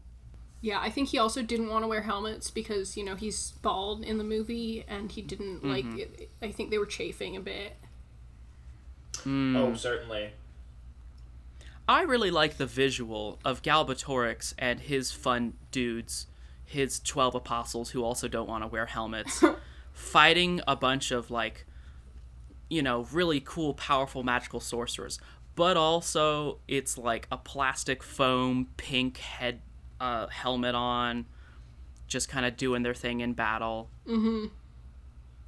Yeah, 0.61 0.81
I 0.81 0.91
think 0.91 1.09
he 1.11 1.19
also 1.19 1.43
didn't 1.43 1.69
want 1.69 1.85
to 1.85 1.89
wear 1.89 2.03
helmets 2.03 2.51
because, 2.51 2.97
you 2.97 3.05
know, 3.05 3.15
he's 3.15 3.53
bald 3.63 4.03
in 4.03 4.19
the 4.19 4.25
movie 4.25 4.85
and 4.89 5.11
he 5.13 5.23
didn't 5.23 5.65
like 5.65 5.85
mm-hmm. 5.85 5.99
it, 5.99 6.31
I 6.43 6.51
think 6.51 6.71
they 6.71 6.79
were 6.79 6.87
chafing 6.87 7.37
a 7.37 7.41
bit. 7.41 7.77
Hmm. 9.23 9.57
Oh, 9.57 9.75
certainly. 9.75 10.31
I 11.89 12.03
really 12.03 12.31
like 12.31 12.57
the 12.57 12.67
visual 12.67 13.39
of 13.45 13.63
Galbatorix 13.63 14.55
and 14.59 14.81
his 14.81 15.13
fun 15.13 15.55
dudes, 15.71 16.27
his 16.65 16.99
12 17.01 17.37
apostles 17.37 17.91
who 17.91 18.03
also 18.03 18.27
don't 18.27 18.49
want 18.49 18.65
to 18.65 18.69
wear 18.69 18.87
helmets, 18.87 19.45
fighting 19.93 20.61
a 20.67 20.75
bunch 20.75 21.13
of, 21.13 21.31
like, 21.31 21.65
you 22.69 22.83
know, 22.83 23.07
really 23.13 23.41
cool, 23.41 23.73
powerful 23.75 24.25
magical 24.25 24.59
sorcerers. 24.59 25.21
But 25.57 25.77
also, 25.77 26.59
it's 26.69 26.97
like 26.97 27.27
a 27.33 27.37
plastic 27.37 28.03
foam 28.03 28.69
pink 28.77 29.17
head 29.19 29.63
uh, 30.01 30.29
helmet 30.29 30.75
on, 30.75 31.27
just 32.07 32.29
kind 32.29 32.47
of 32.47 32.57
doing 32.57 32.83
their 32.83 32.95
thing 32.95 33.21
in 33.21 33.33
battle. 33.33 33.91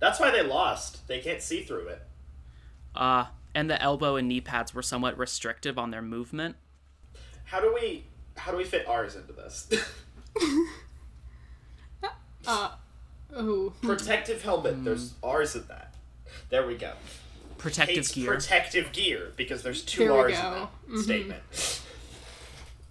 That's 0.01 0.18
why 0.18 0.31
they 0.31 0.42
lost. 0.42 1.07
They 1.09 1.21
can't 1.21 1.42
see 1.42 1.62
through 1.62 1.88
it. 1.88 2.03
Uh, 2.94 3.27
and 3.55 3.71
the 3.71 3.81
elbow 3.83 4.16
and 4.16 4.27
knee 4.29 4.40
pads 4.40 4.75
were 4.75 4.83
somewhat 4.83 5.16
restrictive 5.18 5.79
on 5.79 5.90
their 5.90 6.03
movement. 6.03 6.57
How 7.44 7.61
do 7.61 7.73
we 7.75 8.05
how 8.37 8.51
do 8.51 8.57
we 8.57 8.64
fit 8.64 8.87
ours 8.88 9.14
into 9.14 9.33
this? 9.33 9.68
Oh, 12.47 13.75
Protective 13.83 14.42
helmet. 14.42 14.83
There's 14.85 15.12
ours 15.23 15.55
in 15.55 15.66
that. 15.68 15.94
There 16.49 16.66
we 16.66 16.77
go. 16.77 16.92
Protective 17.59 17.97
Hates 17.97 18.12
gear. 18.12 18.27
protective 18.33 18.92
gear 18.92 19.33
because 19.37 19.62
there's 19.62 19.83
two 19.83 20.05
There 20.05 20.12
we 20.12 20.18
R's 20.18 20.33
in 20.38 20.42
go. 20.42 20.51
that 20.51 20.71
mm-hmm. 20.88 21.01
statement. 21.01 21.42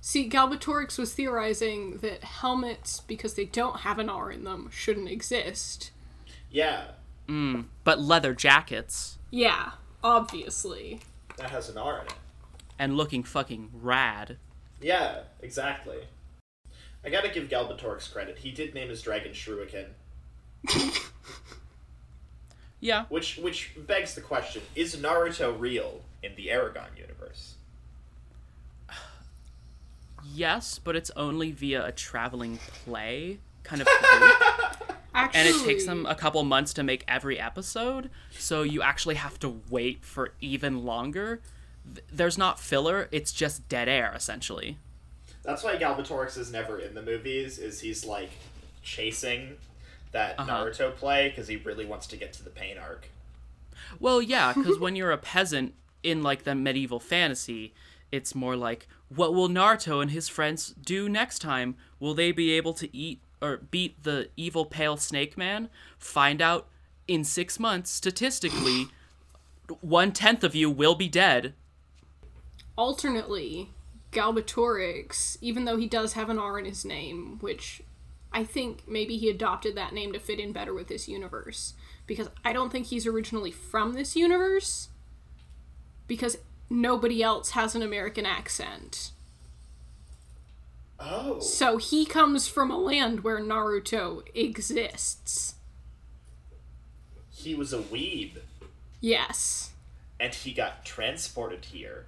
See, 0.02 0.30
Galbatorix 0.30 0.98
was 0.98 1.14
theorizing 1.14 1.98
that 1.98 2.24
helmets, 2.24 3.02
because 3.02 3.34
they 3.34 3.44
don't 3.46 3.82
have 3.82 4.00
an 4.00 4.10
R 4.10 4.32
in 4.32 4.44
them, 4.46 4.70
shouldn't 4.72 5.10
exist. 5.10 5.92
Yeah, 6.50 6.92
mm, 7.28 7.66
but 7.84 8.00
leather 8.00 8.34
jackets 8.34 9.18
Yeah, 9.32 9.72
obviously. 10.04 11.02
that 11.38 11.50
has 11.50 11.68
an 11.70 11.78
R 11.78 12.00
in 12.02 12.08
it. 12.08 12.14
and 12.80 12.96
looking 12.96 13.24
fucking 13.24 13.70
rad. 13.74 14.38
Yeah, 14.82 15.24
exactly. 15.42 15.98
I 17.04 17.10
gotta 17.10 17.30
give 17.30 17.50
Galbatorix 17.50 18.12
credit. 18.12 18.38
He 18.40 18.52
did 18.52 18.74
name 18.74 18.88
his 18.90 19.02
dragon 19.02 19.34
Shuriken, 19.34 19.88
Yeah, 22.80 23.06
which 23.10 23.38
which 23.38 23.74
begs 23.88 24.14
the 24.16 24.22
question: 24.22 24.62
Is 24.76 24.96
Naruto 24.96 25.58
real 25.60 26.02
in 26.22 26.36
the 26.36 26.48
Eragon 26.48 26.98
universe? 26.98 27.56
yes, 30.34 30.80
but 30.84 30.96
it's 30.96 31.12
only 31.16 31.52
via 31.52 31.86
a 31.86 31.92
traveling 31.92 32.60
play 32.86 33.40
kind 33.64 33.82
of 33.82 33.88
group. 34.02 34.94
Actually, 35.14 35.40
and 35.40 35.50
it 35.50 35.66
takes 35.66 35.86
them 35.86 36.06
a 36.06 36.14
couple 36.14 36.44
months 36.44 36.74
to 36.74 36.84
make 36.84 37.04
every 37.08 37.40
episode, 37.40 38.10
so 38.32 38.62
you 38.62 38.84
actually 38.84 39.16
have 39.16 39.40
to 39.40 39.62
wait 39.70 40.06
for 40.06 40.34
even 40.40 40.86
longer. 40.86 41.42
There's 42.12 42.38
not 42.38 42.60
filler, 42.60 43.08
it's 43.12 43.32
just 43.32 43.68
dead 43.68 43.90
air 43.90 44.14
essentially. 44.16 44.78
That's 45.44 45.64
why 45.64 45.78
Galbatorix 45.78 46.38
is 46.38 46.52
never 46.52 46.78
in 46.78 46.94
the 46.94 47.02
movies. 47.02 47.58
Is 47.58 47.80
he's 47.80 48.06
like 48.06 48.30
chasing 48.84 49.58
that 50.12 50.40
Uh-huh. 50.40 50.66
Naruto 50.66 50.96
play 50.96 51.30
because 51.30 51.48
he 51.48 51.58
really 51.58 51.86
wants 51.86 52.08
to 52.08 52.18
get 52.18 52.34
to 52.34 52.44
the 52.44 52.50
pain 52.50 52.78
arc. 52.78 53.10
Well, 54.00 54.22
yeah, 54.22 54.54
because 54.54 54.80
when 54.84 54.96
you're 54.96 55.12
a 55.12 55.18
peasant 55.18 55.74
in 56.04 56.24
like 56.24 56.44
the 56.44 56.56
medieval 56.56 57.00
fantasy, 57.00 57.74
it's 58.12 58.34
more 58.36 58.56
like, 58.56 58.88
what 59.10 59.34
will 59.34 59.50
Naruto 59.50 60.02
and 60.02 60.12
his 60.12 60.28
friends 60.28 60.74
do 60.84 61.08
next 61.10 61.40
time? 61.40 61.76
Will 62.00 62.14
they 62.14 62.32
be 62.32 62.52
able 62.54 62.74
to 62.74 62.96
eat 62.96 63.20
or 63.42 63.58
beat 63.58 64.04
the 64.04 64.30
evil 64.36 64.66
pale 64.66 64.98
snake 64.98 65.38
man? 65.38 65.70
Find 65.98 66.42
out 66.42 66.68
in 67.08 67.24
six 67.24 67.60
months, 67.60 67.92
statistically, 67.92 68.88
one 69.82 70.12
tenth 70.12 70.44
of 70.44 70.56
you 70.56 70.70
will 70.70 70.96
be 70.96 71.08
dead. 71.10 71.54
alternately, 72.78 73.70
Galbatorix, 74.12 75.38
even 75.42 75.66
though 75.66 75.78
he 75.78 75.88
does 75.88 76.14
have 76.14 76.30
an 76.30 76.40
R 76.40 76.58
in 76.60 76.66
his 76.66 76.86
name, 76.86 77.38
which 77.40 77.82
I 78.38 78.44
think 78.44 78.84
maybe 78.88 79.18
he 79.18 79.32
adopted 79.32 79.74
that 79.76 79.94
name 79.96 80.14
to 80.14 80.20
fit 80.20 80.40
in 80.40 80.52
better 80.52 80.72
with 80.72 80.90
this 80.90 81.08
universe, 81.08 81.74
because 82.06 82.30
I 82.46 82.54
don't 82.54 82.72
think 82.72 82.86
he's 82.86 83.08
originally 83.08 83.50
from 83.50 83.94
this 83.94 84.16
universe, 84.16 84.90
because 86.08 86.38
nobody 86.70 87.24
else 87.24 87.50
has 87.52 87.74
an 87.74 87.82
American 87.82 88.28
accent. 88.28 89.10
Oh, 91.00 91.40
So 91.40 91.78
he 91.78 92.06
comes 92.06 92.48
from 92.48 92.70
a 92.70 92.78
land 92.78 93.24
where 93.24 93.40
Naruto 93.40 94.22
exists. 94.36 95.56
he 97.32 97.56
was 97.56 97.74
a 97.74 97.80
weeb, 97.80 98.34
Yes. 99.02 99.72
and 100.20 100.32
he 100.36 100.54
got 100.54 100.86
transported 100.86 101.66
here, 101.66 102.06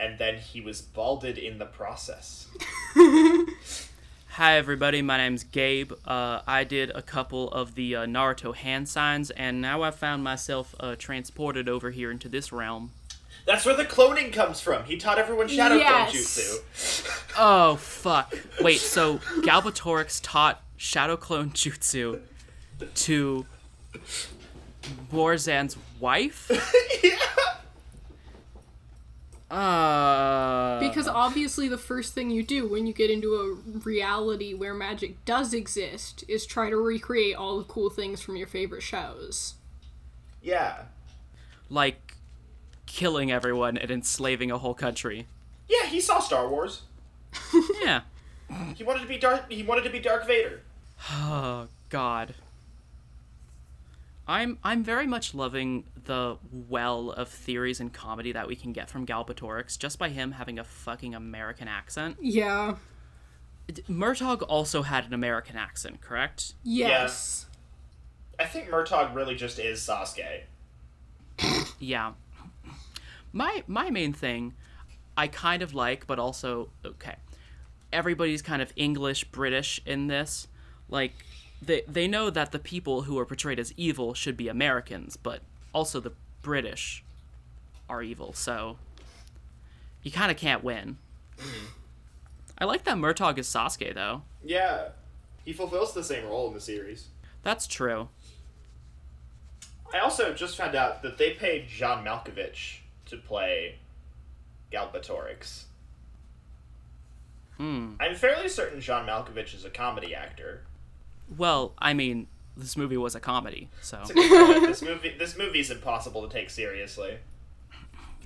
and 0.00 0.18
then 0.18 0.36
he 0.38 0.60
was 0.60 0.82
balded 0.82 1.38
in 1.38 1.58
the 1.58 1.66
process. 1.66 2.48
Hi, 4.34 4.56
everybody. 4.56 5.00
My 5.00 5.16
name's 5.16 5.44
Gabe. 5.44 5.92
Uh, 6.04 6.40
I 6.44 6.64
did 6.64 6.90
a 6.90 7.02
couple 7.02 7.48
of 7.52 7.76
the 7.76 7.94
uh, 7.94 8.04
Naruto 8.04 8.52
hand 8.52 8.88
signs, 8.88 9.30
and 9.30 9.60
now 9.60 9.82
I 9.82 9.92
found 9.92 10.24
myself 10.24 10.74
uh, 10.80 10.96
transported 10.98 11.68
over 11.68 11.92
here 11.92 12.10
into 12.10 12.28
this 12.28 12.50
realm. 12.50 12.90
That's 13.46 13.64
where 13.64 13.76
the 13.76 13.84
cloning 13.84 14.32
comes 14.32 14.60
from. 14.60 14.86
He 14.86 14.96
taught 14.96 15.20
everyone 15.20 15.46
Shadow 15.46 15.78
Clone 15.78 16.06
Jutsu. 16.08 17.30
Oh 17.38 17.76
fuck! 17.76 18.34
Wait, 18.60 18.80
so 18.80 19.18
Galbatorix 19.18 20.18
taught 20.20 20.60
Shadow 20.76 21.16
Clone 21.16 21.50
Jutsu 21.50 22.20
to 22.92 23.46
Warzan's 25.12 25.76
wife? 26.00 26.50
yeah. 27.04 27.18
Uh. 29.50 30.78
Because 30.80 31.06
obviously, 31.06 31.68
the 31.68 31.78
first 31.78 32.14
thing 32.14 32.30
you 32.30 32.42
do 32.42 32.66
when 32.66 32.86
you 32.86 32.92
get 32.92 33.10
into 33.10 33.34
a 33.34 33.78
reality 33.80 34.54
where 34.54 34.74
magic 34.74 35.24
does 35.24 35.54
exist 35.54 36.24
is 36.28 36.46
try 36.46 36.70
to 36.70 36.76
recreate 36.76 37.36
all 37.36 37.58
the 37.58 37.64
cool 37.64 37.90
things 37.90 38.20
from 38.20 38.36
your 38.36 38.46
favorite 38.46 38.82
shows. 38.82 39.54
Yeah. 40.42 40.84
like 41.70 42.16
killing 42.86 43.32
everyone 43.32 43.76
and 43.78 43.90
enslaving 43.90 44.50
a 44.50 44.58
whole 44.58 44.74
country. 44.74 45.26
Yeah, 45.68 45.86
he 45.86 46.00
saw 46.00 46.18
Star 46.20 46.48
Wars. 46.48 46.82
Yeah. 47.82 48.02
He 48.76 48.84
wanted 48.84 49.00
to 49.00 49.08
be 49.08 49.16
Darth. 49.18 49.46
He 49.48 49.62
wanted 49.62 49.84
to 49.84 49.90
be 49.90 49.98
Dark 50.00 50.26
Vader. 50.26 50.60
Oh 51.10 51.68
God. 51.88 52.34
I'm 54.26 54.58
I'm 54.64 54.82
very 54.82 55.06
much 55.06 55.34
loving 55.34 55.84
the 56.04 56.36
well 56.68 57.10
of 57.10 57.28
theories 57.28 57.80
and 57.80 57.92
comedy 57.92 58.32
that 58.32 58.46
we 58.46 58.56
can 58.56 58.72
get 58.72 58.88
from 58.88 59.06
Galbatorix 59.06 59.78
just 59.78 59.98
by 59.98 60.08
him 60.08 60.32
having 60.32 60.58
a 60.58 60.64
fucking 60.64 61.14
American 61.14 61.68
accent. 61.68 62.16
Yeah. 62.20 62.76
D- 63.66 63.82
Murtagh 63.88 64.42
also 64.48 64.82
had 64.82 65.06
an 65.06 65.14
American 65.14 65.56
accent, 65.56 66.00
correct? 66.00 66.54
Yes. 66.62 67.46
I 68.38 68.44
think 68.44 68.68
Murtagh 68.68 69.14
really 69.14 69.34
just 69.34 69.58
is 69.58 69.80
Sasuke. 69.80 70.42
Yeah. 71.78 72.12
My 73.32 73.62
my 73.66 73.90
main 73.90 74.12
thing 74.12 74.54
I 75.16 75.28
kind 75.28 75.62
of 75.62 75.74
like, 75.74 76.06
but 76.06 76.18
also 76.18 76.70
okay. 76.84 77.16
Everybody's 77.92 78.42
kind 78.42 78.62
of 78.62 78.72
English 78.74 79.24
British 79.24 79.80
in 79.84 80.06
this. 80.06 80.48
Like 80.88 81.12
they 81.66 81.82
they 81.86 82.08
know 82.08 82.30
that 82.30 82.52
the 82.52 82.58
people 82.58 83.02
who 83.02 83.18
are 83.18 83.26
portrayed 83.26 83.58
as 83.58 83.72
evil 83.76 84.14
should 84.14 84.36
be 84.36 84.48
Americans, 84.48 85.16
but 85.16 85.42
also 85.72 86.00
the 86.00 86.12
British 86.42 87.04
are 87.88 88.02
evil, 88.02 88.32
so 88.32 88.78
you 90.02 90.10
kind 90.10 90.30
of 90.30 90.36
can't 90.36 90.62
win. 90.62 90.98
I 92.58 92.64
like 92.64 92.84
that 92.84 92.96
Murtagh 92.96 93.38
is 93.38 93.48
Sasuke 93.48 93.94
though. 93.94 94.22
Yeah, 94.42 94.88
he 95.44 95.52
fulfills 95.52 95.92
the 95.94 96.04
same 96.04 96.26
role 96.26 96.48
in 96.48 96.54
the 96.54 96.60
series. 96.60 97.08
That's 97.42 97.66
true. 97.66 98.08
I 99.92 99.98
also 99.98 100.34
just 100.34 100.56
found 100.56 100.74
out 100.74 101.02
that 101.02 101.18
they 101.18 101.32
paid 101.32 101.68
John 101.68 102.04
Malkovich 102.04 102.78
to 103.06 103.16
play 103.16 103.78
Galbatorix. 104.72 105.64
Hmm. 107.56 107.94
I'm 108.00 108.16
fairly 108.16 108.48
certain 108.48 108.80
John 108.80 109.06
Malkovich 109.06 109.54
is 109.54 109.64
a 109.64 109.70
comedy 109.70 110.14
actor. 110.14 110.62
Well, 111.36 111.74
I 111.78 111.94
mean, 111.94 112.26
this 112.56 112.76
movie 112.76 112.96
was 112.96 113.14
a 113.14 113.20
comedy, 113.20 113.68
so 113.80 114.00
It's 114.02 114.10
a 114.10 114.14
this 114.66 114.82
movie, 114.82 115.14
this 115.18 115.36
movie's 115.36 115.70
impossible 115.70 116.26
to 116.26 116.32
take 116.32 116.50
seriously. 116.50 117.18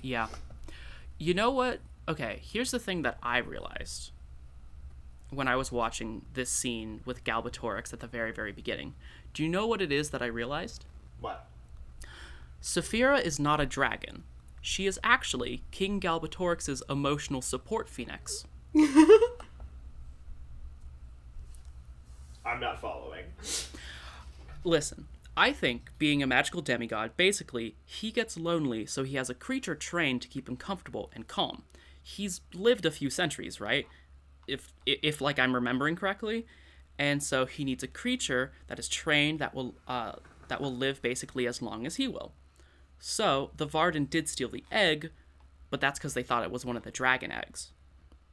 Yeah. 0.01 0.27
You 1.17 1.33
know 1.33 1.49
what? 1.49 1.79
Okay, 2.07 2.41
here's 2.43 2.71
the 2.71 2.79
thing 2.79 3.01
that 3.03 3.17
I 3.21 3.37
realized 3.37 4.11
when 5.29 5.47
I 5.47 5.55
was 5.55 5.71
watching 5.71 6.25
this 6.33 6.49
scene 6.49 7.01
with 7.05 7.23
Galbatorix 7.23 7.93
at 7.93 7.99
the 7.99 8.07
very, 8.07 8.31
very 8.31 8.51
beginning. 8.51 8.95
Do 9.33 9.43
you 9.43 9.49
know 9.49 9.67
what 9.67 9.81
it 9.81 9.91
is 9.91 10.09
that 10.09 10.21
I 10.21 10.25
realized? 10.25 10.85
What? 11.19 11.47
Saphira 12.61 13.21
is 13.21 13.39
not 13.39 13.61
a 13.61 13.65
dragon. 13.65 14.23
She 14.61 14.87
is 14.87 14.99
actually 15.03 15.63
King 15.71 15.99
Galbatorix's 15.99 16.83
emotional 16.89 17.41
support 17.41 17.87
phoenix. 17.87 18.45
I'm 22.49 22.59
not 22.59 22.81
following. 22.81 23.25
Listen, 24.63 25.07
I 25.37 25.53
think 25.53 25.91
being 25.99 26.23
a 26.23 26.27
magical 26.27 26.61
demigod, 26.61 27.11
basically, 27.15 27.75
he 27.85 28.11
gets 28.11 28.37
lonely, 28.37 28.85
so 28.85 29.03
he 29.03 29.15
has 29.17 29.29
a 29.29 29.35
creature 29.35 29.75
trained 29.75 30.21
to 30.23 30.27
keep 30.27 30.49
him 30.49 30.57
comfortable 30.57 31.11
and 31.13 31.27
calm. 31.27 31.63
He's 32.01 32.41
lived 32.53 32.85
a 32.85 32.91
few 32.91 33.09
centuries, 33.09 33.61
right? 33.61 33.87
If, 34.47 34.73
if 34.85 35.21
like 35.21 35.37
I'm 35.37 35.53
remembering 35.53 35.95
correctly, 35.95 36.47
and 36.97 37.21
so 37.21 37.45
he 37.45 37.63
needs 37.63 37.83
a 37.83 37.87
creature 37.87 38.51
that 38.67 38.79
is 38.79 38.89
trained 38.89 39.39
that 39.39 39.53
will 39.53 39.75
uh, 39.87 40.13
that 40.49 40.59
will 40.59 40.75
live 40.75 41.01
basically 41.01 41.47
as 41.47 41.61
long 41.61 41.85
as 41.85 41.95
he 41.95 42.07
will. 42.07 42.33
So 42.97 43.51
the 43.55 43.67
Varden 43.67 44.05
did 44.05 44.27
steal 44.27 44.49
the 44.49 44.65
egg, 44.71 45.11
but 45.69 45.79
that's 45.79 45.99
because 45.99 46.15
they 46.15 46.23
thought 46.23 46.43
it 46.43 46.51
was 46.51 46.65
one 46.65 46.75
of 46.75 46.83
the 46.83 46.91
dragon 46.91 47.31
eggs. 47.31 47.71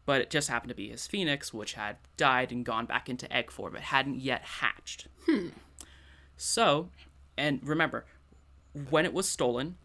But 0.06 0.20
it 0.20 0.30
just 0.30 0.48
happened 0.48 0.70
to 0.70 0.74
be 0.74 0.88
his 0.88 1.06
phoenix, 1.06 1.52
which 1.52 1.74
had 1.74 1.96
died 2.16 2.52
and 2.52 2.64
gone 2.64 2.86
back 2.86 3.08
into 3.08 3.30
egg 3.32 3.50
form, 3.50 3.72
but 3.72 3.82
hadn't 3.82 4.20
yet 4.20 4.42
hatched. 4.42 5.08
Hmm. 5.26 5.48
So, 6.36 6.90
and 7.36 7.60
remember, 7.62 8.06
when 8.90 9.04
it 9.04 9.12
was 9.12 9.28
stolen, 9.28 9.76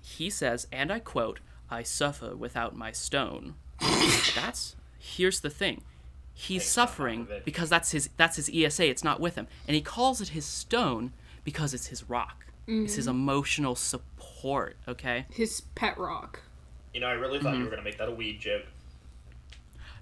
he 0.00 0.30
says, 0.30 0.66
and 0.72 0.90
I 0.90 0.98
quote, 0.98 1.40
I 1.70 1.82
suffer 1.82 2.34
without 2.34 2.74
my 2.74 2.92
stone. 2.92 3.54
that's 4.34 4.76
here's 4.98 5.40
the 5.40 5.50
thing. 5.50 5.82
He's 6.34 6.64
suffering 6.64 7.28
because 7.44 7.68
that's 7.68 7.90
his 7.90 8.08
that's 8.16 8.36
his 8.36 8.50
ESA, 8.52 8.88
it's 8.88 9.04
not 9.04 9.20
with 9.20 9.34
him. 9.34 9.48
And 9.66 9.74
he 9.74 9.82
calls 9.82 10.20
it 10.20 10.28
his 10.28 10.46
stone 10.46 11.12
because 11.44 11.74
it's 11.74 11.88
his 11.88 12.08
rock. 12.08 12.46
It's 12.66 12.94
his 12.94 13.06
mm-hmm. 13.06 13.16
emotional 13.16 13.74
support, 13.74 14.76
okay? 14.86 15.26
His 15.30 15.62
pet 15.74 15.98
rock. 15.98 16.40
You 16.94 17.00
know, 17.00 17.08
I 17.08 17.12
really 17.12 17.40
thought 17.40 17.50
you 17.50 17.56
mm-hmm. 17.56 17.64
were 17.64 17.70
gonna 17.70 17.82
make 17.82 17.98
that 17.98 18.08
a 18.08 18.12
weed 18.12 18.40
joke. 18.40 18.62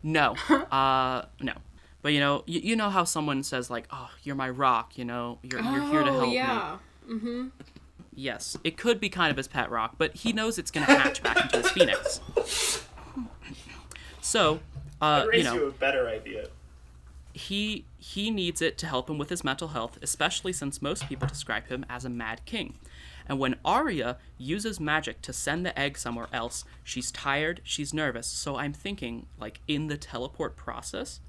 No. 0.03 0.35
uh 0.71 1.27
no. 1.41 1.53
But 2.03 2.13
you 2.15 2.21
know, 2.21 2.45
you, 2.47 2.61
you 2.61 2.77
know 2.77 2.89
how 2.89 3.05
someone 3.05 3.43
says 3.43 3.69
like, 3.69 3.87
"Oh, 3.91 4.09
you're 4.23 4.35
my 4.37 4.49
rock," 4.49 4.97
you 4.97 5.05
know, 5.05 5.39
you're 5.43 5.61
you're 5.61 5.83
here 5.91 6.03
to 6.03 6.11
Oh, 6.11 6.13
help 6.21 6.31
me. 6.31 6.41
Oh, 6.41 6.79
yeah. 7.13 7.45
Yes, 8.15 8.57
it 8.65 8.77
could 8.77 9.01
be 9.01 9.09
kind 9.09 9.31
of 9.31 9.37
his 9.37 9.49
pet 9.49 9.71
rock, 9.71 9.95
but 9.99 10.15
he 10.17 10.33
knows 10.33 10.59
it's 10.59 10.71
going 10.71 10.87
to 10.87 10.93
hatch 10.95 11.23
back 11.23 11.37
into 11.45 11.59
his 11.59 11.71
phoenix. 11.71 12.21
So, 14.21 14.61
uh, 15.01 15.27
Raise 15.29 15.45
you 15.45 15.53
you, 15.53 15.61
know, 15.61 15.67
a 15.67 15.71
better 15.73 16.07
idea. 16.07 16.49
he 17.33 17.85
he 17.99 18.31
needs 18.31 18.61
it 18.63 18.77
to 18.79 18.87
help 18.87 19.09
him 19.09 19.19
with 19.19 19.31
his 19.31 19.43
mental 19.43 19.69
health, 19.69 19.99
especially 20.03 20.53
since 20.53 20.83
most 20.83 21.09
people 21.09 21.27
describe 21.27 21.67
him 21.69 21.85
as 21.89 22.05
a 22.05 22.11
mad 22.11 22.43
king. 22.45 22.75
And 23.31 23.39
when 23.39 23.55
Arya 23.65 24.19
uses 24.39 24.81
magic 24.81 25.23
to 25.23 25.33
send 25.33 25.65
the 25.65 25.79
egg 25.79 25.97
somewhere 25.97 26.27
else, 26.33 26.65
she's 26.83 27.13
tired, 27.13 27.61
she's 27.63 27.95
nervous. 27.95 28.27
So 28.27 28.57
I'm 28.57 28.73
thinking, 28.73 29.27
like 29.39 29.61
in 29.69 29.87
the 29.87 29.97
teleport 29.97 30.57
process, 30.57 31.21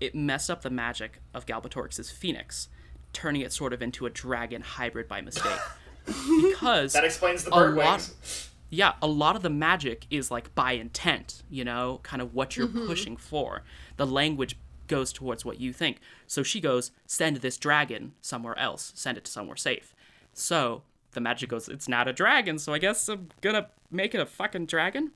it 0.00 0.14
messed 0.14 0.50
up 0.50 0.62
the 0.62 0.70
magic 0.70 1.20
of 1.34 1.44
Galbatorix's 1.44 2.10
phoenix, 2.10 2.68
turning 3.12 3.42
it 3.42 3.52
sort 3.52 3.74
of 3.74 3.82
into 3.82 4.06
a 4.06 4.10
dragon 4.10 4.62
hybrid 4.62 5.08
by 5.08 5.20
mistake. 5.20 5.60
because 6.06 6.94
That 6.94 7.04
explains 7.04 7.44
the 7.44 7.50
bird 7.50 7.74
lot- 7.74 7.98
wings. 7.98 8.48
yeah, 8.70 8.94
a 9.02 9.06
lot 9.06 9.36
of 9.36 9.42
the 9.42 9.50
magic 9.50 10.06
is 10.08 10.30
like 10.30 10.54
by 10.54 10.72
intent, 10.72 11.42
you 11.50 11.66
know, 11.66 12.00
kind 12.02 12.22
of 12.22 12.32
what 12.32 12.56
you're 12.56 12.66
mm-hmm. 12.66 12.86
pushing 12.86 13.18
for. 13.18 13.62
The 13.98 14.06
language 14.06 14.56
goes 14.88 15.12
towards 15.12 15.44
what 15.44 15.60
you 15.60 15.74
think. 15.74 15.98
So 16.26 16.42
she 16.42 16.62
goes, 16.62 16.92
send 17.04 17.36
this 17.36 17.58
dragon 17.58 18.14
somewhere 18.22 18.58
else, 18.58 18.90
send 18.96 19.18
it 19.18 19.24
to 19.26 19.30
somewhere 19.30 19.56
safe. 19.56 19.94
So 20.32 20.84
the 21.12 21.20
magic 21.20 21.50
goes, 21.50 21.68
it's 21.68 21.88
not 21.88 22.08
a 22.08 22.12
dragon, 22.12 22.58
so 22.58 22.72
I 22.72 22.78
guess 22.78 23.08
I'm 23.08 23.28
gonna 23.40 23.68
make 23.90 24.14
it 24.14 24.20
a 24.20 24.26
fucking 24.26 24.66
dragon. 24.66 25.12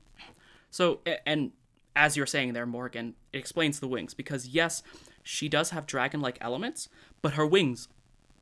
So, 0.69 0.99
and 1.25 1.51
as 1.95 2.15
you're 2.15 2.25
saying 2.25 2.53
there, 2.53 2.65
Morgan, 2.65 3.15
it 3.33 3.39
explains 3.39 3.79
the 3.79 3.87
wings 3.87 4.13
because 4.13 4.47
yes, 4.47 4.83
she 5.23 5.49
does 5.49 5.71
have 5.71 5.85
dragon 5.85 6.21
like 6.21 6.37
elements, 6.41 6.89
but 7.21 7.33
her 7.33 7.45
wings 7.45 7.87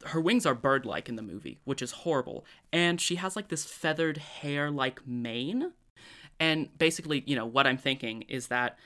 her 0.05 0.21
wings 0.21 0.45
are 0.45 0.53
bird 0.53 0.85
like 0.85 1.09
in 1.09 1.15
the 1.15 1.21
movie, 1.21 1.59
which 1.65 1.81
is 1.81 1.91
horrible. 1.91 2.45
And 2.71 2.99
she 3.01 3.15
has 3.15 3.35
like 3.35 3.47
this 3.47 3.65
feathered 3.65 4.17
hair 4.17 4.69
like 4.69 5.05
mane. 5.07 5.71
And 6.39 6.77
basically, 6.77 7.23
you 7.25 7.35
know, 7.35 7.45
what 7.45 7.65
I'm 7.65 7.77
thinking 7.77 8.23
is 8.23 8.47
that 8.47 8.77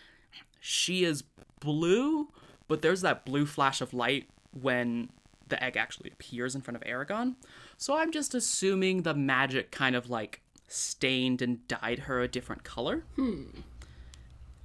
she 0.60 1.04
is 1.04 1.24
blue, 1.60 2.30
but 2.68 2.82
there's 2.82 3.02
that 3.02 3.26
blue 3.26 3.46
flash 3.46 3.82
of 3.82 3.94
light 3.94 4.30
when 4.52 5.10
the 5.48 5.62
egg 5.64 5.78
actually 5.78 6.12
appears 6.12 6.56
in 6.56 6.62
front 6.62 6.78
of 6.78 6.84
Eragon. 6.84 7.36
So 7.80 7.96
I'm 7.96 8.12
just 8.12 8.36
assuming 8.36 9.04
the 9.04 9.14
magic 9.14 9.72
kind 9.72 9.96
of 9.96 10.10
like 10.10 10.42
stained 10.68 11.42
and 11.42 11.66
dyed 11.70 12.00
her 12.00 12.22
a 12.22 12.28
different 12.28 12.66
color. 12.66 13.06
Hmm. 13.16 13.46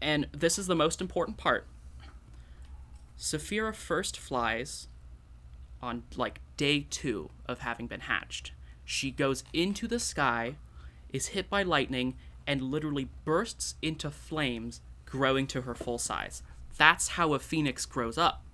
And 0.03 0.27
this 0.33 0.59
is 0.59 0.67
the 0.67 0.75
most 0.75 1.01
important 1.01 1.37
part. 1.37 1.65
Saphira 3.17 3.73
first 3.73 4.19
flies 4.19 4.89
on 5.81 6.03
like 6.17 6.41
day 6.57 6.89
two 6.91 7.31
of 7.47 7.61
having 7.61 7.87
been 7.87 8.01
hatched. 8.01 8.51
She 8.85 9.13
goes 9.13 9.45
into 9.53 9.87
the 9.87 10.01
sky, 10.01 10.57
is 11.13 11.29
hit 11.29 11.49
by 11.49 11.63
lightning, 11.63 12.17
and 12.49 12.63
literally 12.63 13.09
bursts 13.25 13.77
into 13.81 14.11
flames, 14.11 14.81
growing 15.07 15.47
to 15.47 15.63
her 15.63 15.77
full 15.77 15.99
size. 15.99 16.43
That's 16.77 17.11
how 17.11 17.33
a 17.33 17.39
phoenix 17.39 17.87
grows 17.87 18.19
up. 18.19 18.45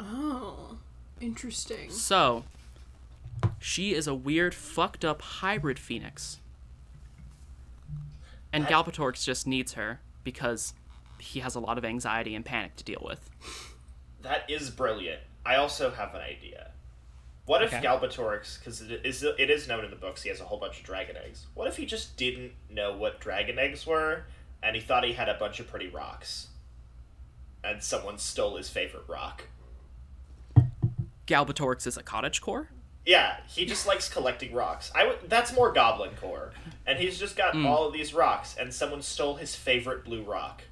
Oh, 0.00 0.78
interesting. 1.20 1.90
So, 1.90 2.44
she 3.66 3.94
is 3.94 4.06
a 4.06 4.14
weird, 4.14 4.52
fucked 4.54 5.06
up 5.06 5.22
hybrid 5.22 5.78
phoenix. 5.78 6.38
And 8.52 8.66
Galbatorix 8.66 9.24
just 9.24 9.46
needs 9.46 9.72
her 9.72 10.00
because 10.22 10.74
he 11.18 11.40
has 11.40 11.54
a 11.54 11.60
lot 11.60 11.78
of 11.78 11.84
anxiety 11.84 12.34
and 12.34 12.44
panic 12.44 12.76
to 12.76 12.84
deal 12.84 13.00
with. 13.02 13.30
That 14.20 14.44
is 14.50 14.68
brilliant. 14.68 15.22
I 15.46 15.56
also 15.56 15.90
have 15.90 16.14
an 16.14 16.20
idea. 16.20 16.72
What 17.46 17.62
if 17.62 17.72
Okay. 17.72 17.82
Galbatorix, 17.82 18.58
because 18.58 18.82
it 18.82 19.00
is 19.02 19.22
it 19.22 19.48
is 19.48 19.66
known 19.66 19.82
in 19.82 19.90
the 19.90 19.96
books, 19.96 20.22
he 20.22 20.28
has 20.28 20.42
a 20.42 20.44
whole 20.44 20.58
bunch 20.58 20.80
of 20.80 20.84
dragon 20.84 21.16
eggs. 21.16 21.46
What 21.54 21.66
if 21.66 21.78
he 21.78 21.86
just 21.86 22.18
didn't 22.18 22.52
know 22.68 22.94
what 22.94 23.18
dragon 23.18 23.58
eggs 23.58 23.86
were, 23.86 24.24
and 24.62 24.76
he 24.76 24.82
thought 24.82 25.04
he 25.04 25.14
had 25.14 25.30
a 25.30 25.38
bunch 25.38 25.58
of 25.58 25.68
pretty 25.68 25.88
rocks, 25.88 26.48
and 27.64 27.82
someone 27.82 28.18
stole 28.18 28.58
his 28.58 28.68
favorite 28.68 29.04
rock? 29.08 29.44
Galbatorix 31.26 31.86
is 31.86 31.96
a 31.96 32.02
cottage 32.02 32.42
core. 32.42 32.68
Yeah, 33.06 33.36
he 33.46 33.66
just 33.66 33.86
likes 33.86 34.08
collecting 34.08 34.54
rocks. 34.54 34.90
I 34.94 35.00
w- 35.04 35.18
that's 35.28 35.52
more 35.52 35.72
Goblin 35.72 36.12
Core, 36.20 36.52
and 36.86 36.98
he's 36.98 37.18
just 37.18 37.36
got 37.36 37.54
hmm. 37.54 37.66
all 37.66 37.86
of 37.86 37.92
these 37.92 38.14
rocks, 38.14 38.56
and 38.58 38.72
someone 38.72 39.02
stole 39.02 39.36
his 39.36 39.54
favorite 39.54 40.04
blue 40.04 40.22
rock. 40.22 40.62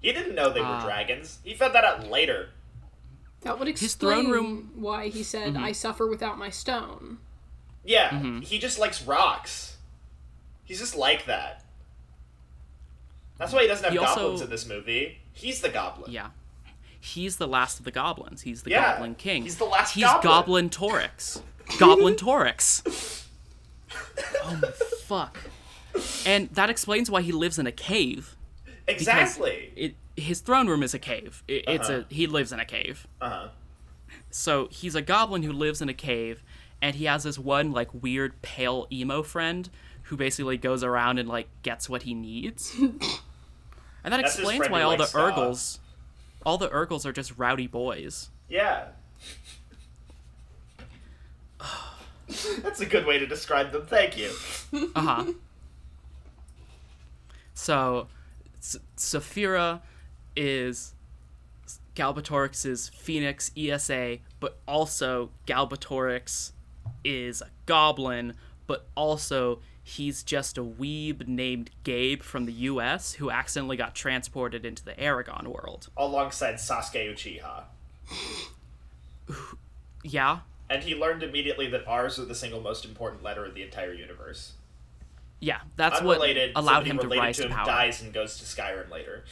He 0.00 0.12
didn't 0.12 0.36
know 0.36 0.50
they 0.52 0.60
were 0.60 0.66
Ah. 0.66 0.84
dragons. 0.84 1.40
He 1.42 1.54
found 1.54 1.74
that 1.74 1.82
out 1.84 2.06
later. 2.08 2.50
That 3.40 3.58
would 3.58 3.66
His 3.68 3.82
explain 3.82 4.26
throne 4.26 4.30
room- 4.30 4.72
why 4.76 5.08
he 5.08 5.24
said, 5.24 5.54
mm-hmm. 5.54 5.64
"I 5.64 5.72
suffer 5.72 6.06
without 6.06 6.38
my 6.38 6.50
stone." 6.50 7.18
Yeah, 7.84 8.10
mm-hmm. 8.10 8.40
he 8.40 8.58
just 8.58 8.78
likes 8.78 9.02
rocks. 9.02 9.78
He's 10.64 10.78
just 10.78 10.94
like 10.94 11.26
that. 11.26 11.64
That's 13.38 13.52
why 13.52 13.62
he 13.62 13.68
doesn't 13.68 13.84
have 13.84 13.92
He 13.92 13.98
also- 13.98 14.14
goblins 14.20 14.42
in 14.42 14.50
this 14.50 14.66
movie. 14.66 15.18
He's 15.32 15.60
the 15.60 15.68
goblin. 15.68 16.12
Yeah. 16.12 16.28
He's 17.00 17.36
the 17.36 17.46
last 17.46 17.78
of 17.78 17.84
the 17.84 17.90
goblins. 17.90 18.42
He's 18.42 18.62
the 18.62 18.70
Yeah, 18.70 18.92
goblin 18.94 19.14
king. 19.14 19.42
he's 19.44 19.56
the 19.56 19.64
last 19.64 19.94
goblin. 19.94 20.14
He's 20.14 20.22
goblin. 20.24 20.68
Goblin 20.68 20.70
Torix. 20.70 21.42
Goblin 21.78 22.14
Torix. 22.16 23.24
Oh 24.44 24.58
my 24.60 24.68
fuck. 25.02 25.38
And 26.26 26.48
that 26.50 26.68
explains 26.70 27.10
why 27.10 27.22
he 27.22 27.32
lives 27.32 27.58
in 27.58 27.66
a 27.66 27.72
cave. 27.72 28.36
Exactly. 28.86 29.72
It, 29.76 29.94
his 30.16 30.40
throne 30.40 30.66
room 30.68 30.82
is 30.82 30.92
a 30.94 30.98
cave. 30.98 31.42
It, 31.48 31.64
It's 31.68 31.88
Uh-huh. 31.88 32.02
a 32.10 32.14
he 32.14 32.26
lives 32.26 32.52
in 32.52 32.60
a 32.60 32.64
cave. 32.64 33.06
Uh 33.20 33.28
huh. 33.30 33.48
So 34.30 34.68
he's 34.70 34.94
a 34.94 35.02
goblin 35.02 35.42
who 35.42 35.52
lives 35.52 35.80
in 35.80 35.88
a 35.88 35.94
cave, 35.94 36.42
and 36.82 36.96
he 36.96 37.04
has 37.06 37.22
this 37.24 37.38
one 37.38 37.72
like 37.72 37.88
weird 37.94 38.40
pale 38.42 38.86
emo 38.92 39.22
friend 39.22 39.68
who 40.04 40.16
basically 40.16 40.56
goes 40.56 40.82
around 40.82 41.18
and 41.18 41.28
like 41.28 41.48
gets 41.62 41.88
what 41.88 42.02
he 42.02 42.14
needs. 42.14 42.74
and 42.78 43.00
that 44.04 44.10
That's 44.22 44.34
explains 44.38 44.68
why 44.68 44.82
all 44.82 44.96
the. 44.96 45.04
Urgals, 45.04 45.78
all 46.48 46.56
the 46.56 46.70
Urgals 46.70 47.04
are 47.04 47.12
just 47.12 47.36
rowdy 47.36 47.66
boys. 47.66 48.30
Yeah. 48.48 48.86
That's 52.62 52.80
a 52.80 52.86
good 52.86 53.04
way 53.04 53.18
to 53.18 53.26
describe 53.26 53.70
them. 53.70 53.84
Thank 53.84 54.16
you. 54.16 54.32
Uh 54.96 55.00
huh. 55.02 55.32
so, 57.52 58.08
S- 58.60 58.78
Saphira 58.96 59.82
is 60.36 60.94
Galbatorix's 61.94 62.88
Phoenix 62.88 63.50
ESA, 63.54 64.16
but 64.40 64.58
also 64.66 65.28
Galbatorix 65.46 66.52
is 67.04 67.42
a 67.42 67.48
goblin, 67.66 68.32
but 68.66 68.88
also 68.94 69.60
he's 69.88 70.22
just 70.22 70.58
a 70.58 70.62
weeb 70.62 71.26
named 71.26 71.70
Gabe 71.82 72.22
from 72.22 72.44
the 72.44 72.52
US 72.52 73.14
who 73.14 73.30
accidentally 73.30 73.76
got 73.76 73.94
transported 73.94 74.66
into 74.66 74.84
the 74.84 74.92
Eragon 74.92 75.46
world. 75.46 75.88
Alongside 75.96 76.56
Sasuke 76.56 77.10
Uchiha. 77.10 77.64
Yeah? 80.04 80.40
And 80.68 80.82
he 80.82 80.94
learned 80.94 81.22
immediately 81.22 81.68
that 81.70 81.86
R's 81.88 82.18
are 82.18 82.26
the 82.26 82.34
single 82.34 82.60
most 82.60 82.84
important 82.84 83.22
letter 83.22 83.46
in 83.46 83.54
the 83.54 83.62
entire 83.62 83.94
universe. 83.94 84.52
Yeah, 85.40 85.60
that's 85.76 86.02
what 86.02 86.20
allowed 86.54 86.86
him 86.86 86.98
to 86.98 87.08
rise 87.08 87.36
to 87.36 87.44
to 87.44 87.48
him 87.48 87.54
power. 87.54 87.66
dies 87.66 88.02
and 88.02 88.12
goes 88.12 88.38
to 88.38 88.44
Skyrim 88.44 88.90
later. 88.90 89.24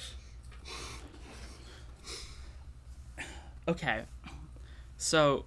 Okay. 3.69 4.05
So 4.97 5.45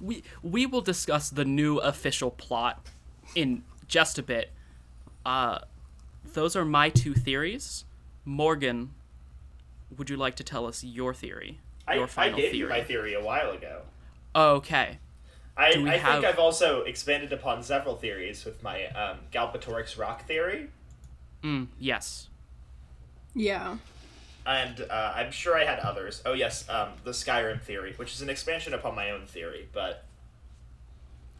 we 0.00 0.22
we 0.42 0.66
will 0.66 0.82
discuss 0.82 1.30
the 1.30 1.44
new 1.44 1.78
official 1.78 2.30
plot 2.30 2.86
in 3.34 3.64
just 3.92 4.18
a 4.18 4.22
bit. 4.22 4.50
Uh 5.24 5.58
those 6.32 6.56
are 6.56 6.64
my 6.64 6.88
two 6.88 7.12
theories. 7.14 7.84
Morgan, 8.24 8.90
would 9.96 10.08
you 10.08 10.16
like 10.16 10.34
to 10.36 10.44
tell 10.44 10.66
us 10.66 10.82
your 10.82 11.12
theory? 11.12 11.58
I, 11.86 11.94
Your 11.96 12.04
I 12.04 12.06
final 12.06 12.38
gave 12.38 12.52
theory. 12.52 12.58
you 12.58 12.68
my 12.68 12.82
theory 12.82 13.12
a 13.14 13.22
while 13.22 13.50
ago. 13.50 13.82
Okay. 14.34 14.98
I, 15.56 15.66
I 15.66 15.96
have- 15.98 16.12
think 16.14 16.24
I've 16.24 16.38
also 16.38 16.80
expanded 16.84 17.32
upon 17.34 17.62
several 17.62 17.96
theories 17.96 18.44
with 18.46 18.62
my 18.62 18.86
um, 18.86 19.18
Galbatorix 19.30 19.98
rock 19.98 20.26
theory, 20.26 20.68
Mm, 21.44 21.66
yes. 21.78 22.28
Yeah. 23.34 23.76
and 24.46 24.80
uh, 24.88 25.12
I'm 25.16 25.30
sure 25.32 25.58
I 25.58 25.64
had 25.66 25.80
others. 25.80 26.22
Oh 26.24 26.32
yes, 26.32 26.66
um, 26.70 26.90
the 27.04 27.10
Skyrim 27.10 27.60
theory, 27.60 27.92
which 27.96 28.14
is 28.14 28.22
an 28.22 28.30
expansion 28.30 28.72
upon 28.72 28.94
my 28.94 29.10
own 29.10 29.26
theory. 29.26 29.68
But 29.72 30.04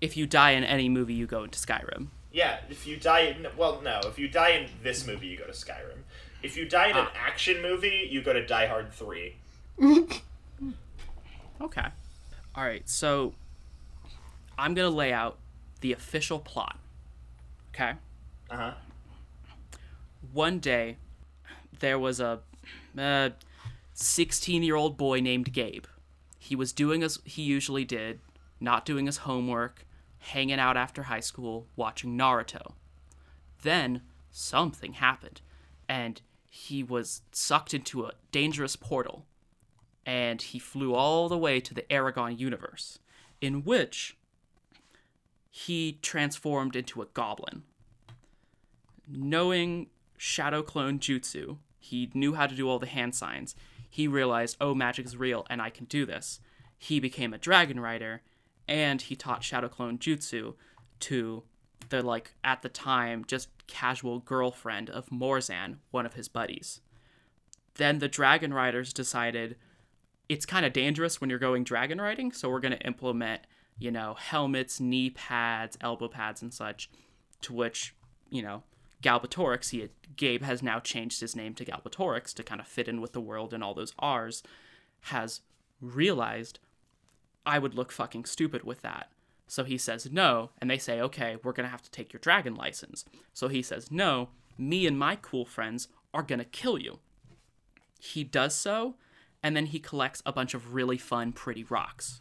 If 0.02 0.16
you 0.16 0.26
die 0.26 0.50
in 0.50 0.64
any 0.64 0.88
movie, 0.90 1.14
you 1.14 1.26
go 1.26 1.44
into 1.44 1.58
Skyrim. 1.58 2.08
Yeah, 2.32 2.60
if 2.70 2.86
you 2.86 2.96
die, 2.96 3.20
in, 3.20 3.46
well, 3.56 3.80
no, 3.82 4.00
if 4.04 4.18
you 4.18 4.28
die 4.28 4.50
in 4.50 4.68
this 4.82 5.06
movie, 5.06 5.26
you 5.28 5.36
go 5.38 5.44
to 5.46 5.52
Skyrim. 5.52 5.98
If 6.42 6.56
you 6.56 6.64
die 6.68 6.88
in 6.88 6.96
an 6.96 7.06
Ah. 7.08 7.26
action 7.26 7.62
movie, 7.62 8.08
you 8.10 8.20
go 8.22 8.32
to 8.32 8.44
Die 8.44 8.66
Hard 8.66 8.92
Three. 8.92 9.36
Okay. 11.60 11.86
All 12.56 12.64
right. 12.64 12.88
So 12.88 13.34
I'm 14.58 14.74
going 14.74 14.90
to 14.90 14.94
lay 14.96 15.12
out 15.12 15.38
the 15.80 15.92
official 15.92 16.38
plot. 16.40 16.76
Okay? 17.72 17.92
Uh 18.50 18.56
huh. 18.56 18.72
one 20.32 20.58
day 20.58 20.96
there 21.78 21.98
was 21.98 22.18
a 22.20 22.40
16 23.94 24.62
year 24.62 24.74
old 24.76 24.96
boy 24.96 25.20
named 25.20 25.52
Gabe. 25.52 25.84
He 26.38 26.56
was 26.56 26.72
doing 26.72 27.02
as 27.02 27.18
he 27.24 27.42
usually 27.42 27.84
did, 27.84 28.18
not 28.60 28.84
doing 28.84 29.06
his 29.06 29.18
homework, 29.18 29.86
hanging 30.22 30.58
out 30.58 30.76
after 30.76 31.04
high 31.04 31.20
school, 31.20 31.66
watching 31.76 32.16
Naruto. 32.16 32.74
Then 33.62 34.02
something 34.30 34.94
happened, 34.94 35.40
and 35.88 36.20
he 36.48 36.82
was 36.82 37.22
sucked 37.32 37.74
into 37.74 38.04
a 38.04 38.12
dangerous 38.30 38.76
portal, 38.76 39.26
and 40.04 40.40
he 40.40 40.58
flew 40.58 40.94
all 40.94 41.28
the 41.28 41.38
way 41.38 41.60
to 41.60 41.74
the 41.74 41.82
Eragon 41.90 42.38
universe, 42.38 42.98
in 43.40 43.64
which 43.64 44.16
he 45.50 45.98
transformed 46.02 46.74
into 46.74 47.02
a 47.02 47.06
goblin 47.06 47.62
knowing 49.08 49.88
shadow 50.16 50.62
clone 50.62 50.98
jutsu, 50.98 51.58
he 51.78 52.10
knew 52.14 52.34
how 52.34 52.46
to 52.46 52.54
do 52.54 52.68
all 52.68 52.78
the 52.78 52.86
hand 52.86 53.14
signs. 53.14 53.54
He 53.88 54.08
realized, 54.08 54.56
oh, 54.60 54.74
magic 54.74 55.06
is 55.06 55.16
real 55.16 55.46
and 55.50 55.60
I 55.60 55.70
can 55.70 55.84
do 55.86 56.06
this. 56.06 56.40
He 56.78 57.00
became 57.00 57.32
a 57.32 57.38
dragon 57.38 57.80
rider 57.80 58.22
and 58.68 59.02
he 59.02 59.16
taught 59.16 59.44
shadow 59.44 59.68
clone 59.68 59.98
jutsu 59.98 60.54
to 61.00 61.42
the 61.88 62.02
like 62.02 62.34
at 62.44 62.62
the 62.62 62.68
time 62.68 63.24
just 63.26 63.48
casual 63.66 64.20
girlfriend 64.20 64.90
of 64.90 65.06
Morzan, 65.06 65.76
one 65.90 66.06
of 66.06 66.14
his 66.14 66.28
buddies. 66.28 66.80
Then 67.74 67.98
the 67.98 68.08
dragon 68.08 68.52
riders 68.52 68.92
decided 68.92 69.56
it's 70.28 70.46
kind 70.46 70.64
of 70.64 70.72
dangerous 70.72 71.20
when 71.20 71.30
you're 71.30 71.38
going 71.38 71.64
dragon 71.64 72.00
riding, 72.00 72.32
so 72.32 72.48
we're 72.48 72.60
going 72.60 72.76
to 72.76 72.86
implement, 72.86 73.42
you 73.78 73.90
know, 73.90 74.14
helmets, 74.14 74.80
knee 74.80 75.10
pads, 75.10 75.76
elbow 75.80 76.08
pads, 76.08 76.42
and 76.42 76.52
such. 76.52 76.90
To 77.42 77.52
which, 77.52 77.94
you 78.30 78.40
know, 78.40 78.62
Galbatorix, 79.02 79.70
he 79.70 79.88
Gabe 80.16 80.42
has 80.42 80.62
now 80.62 80.78
changed 80.78 81.20
his 81.20 81.34
name 81.34 81.54
to 81.54 81.64
Galbatorix 81.64 82.32
to 82.34 82.42
kind 82.42 82.60
of 82.60 82.68
fit 82.68 82.88
in 82.88 83.00
with 83.00 83.12
the 83.12 83.20
world 83.20 83.52
and 83.52 83.64
all 83.64 83.74
those 83.74 83.92
R's, 83.98 84.42
has 85.06 85.40
realized 85.80 86.60
I 87.44 87.58
would 87.58 87.74
look 87.74 87.92
fucking 87.92 88.24
stupid 88.24 88.64
with 88.64 88.82
that. 88.82 89.10
So 89.46 89.64
he 89.64 89.76
says 89.76 90.10
no, 90.10 90.50
and 90.60 90.70
they 90.70 90.78
say, 90.78 91.00
okay, 91.00 91.36
we're 91.42 91.52
gonna 91.52 91.68
have 91.68 91.82
to 91.82 91.90
take 91.90 92.12
your 92.12 92.20
dragon 92.20 92.54
license. 92.54 93.04
So 93.34 93.48
he 93.48 93.62
says, 93.62 93.90
no, 93.90 94.30
me 94.56 94.86
and 94.86 94.98
my 94.98 95.16
cool 95.16 95.44
friends 95.44 95.88
are 96.14 96.22
gonna 96.22 96.44
kill 96.44 96.78
you. 96.78 97.00
He 98.00 98.24
does 98.24 98.54
so, 98.54 98.96
and 99.42 99.56
then 99.56 99.66
he 99.66 99.78
collects 99.78 100.22
a 100.24 100.32
bunch 100.32 100.54
of 100.54 100.74
really 100.74 100.98
fun, 100.98 101.32
pretty 101.32 101.64
rocks. 101.64 102.20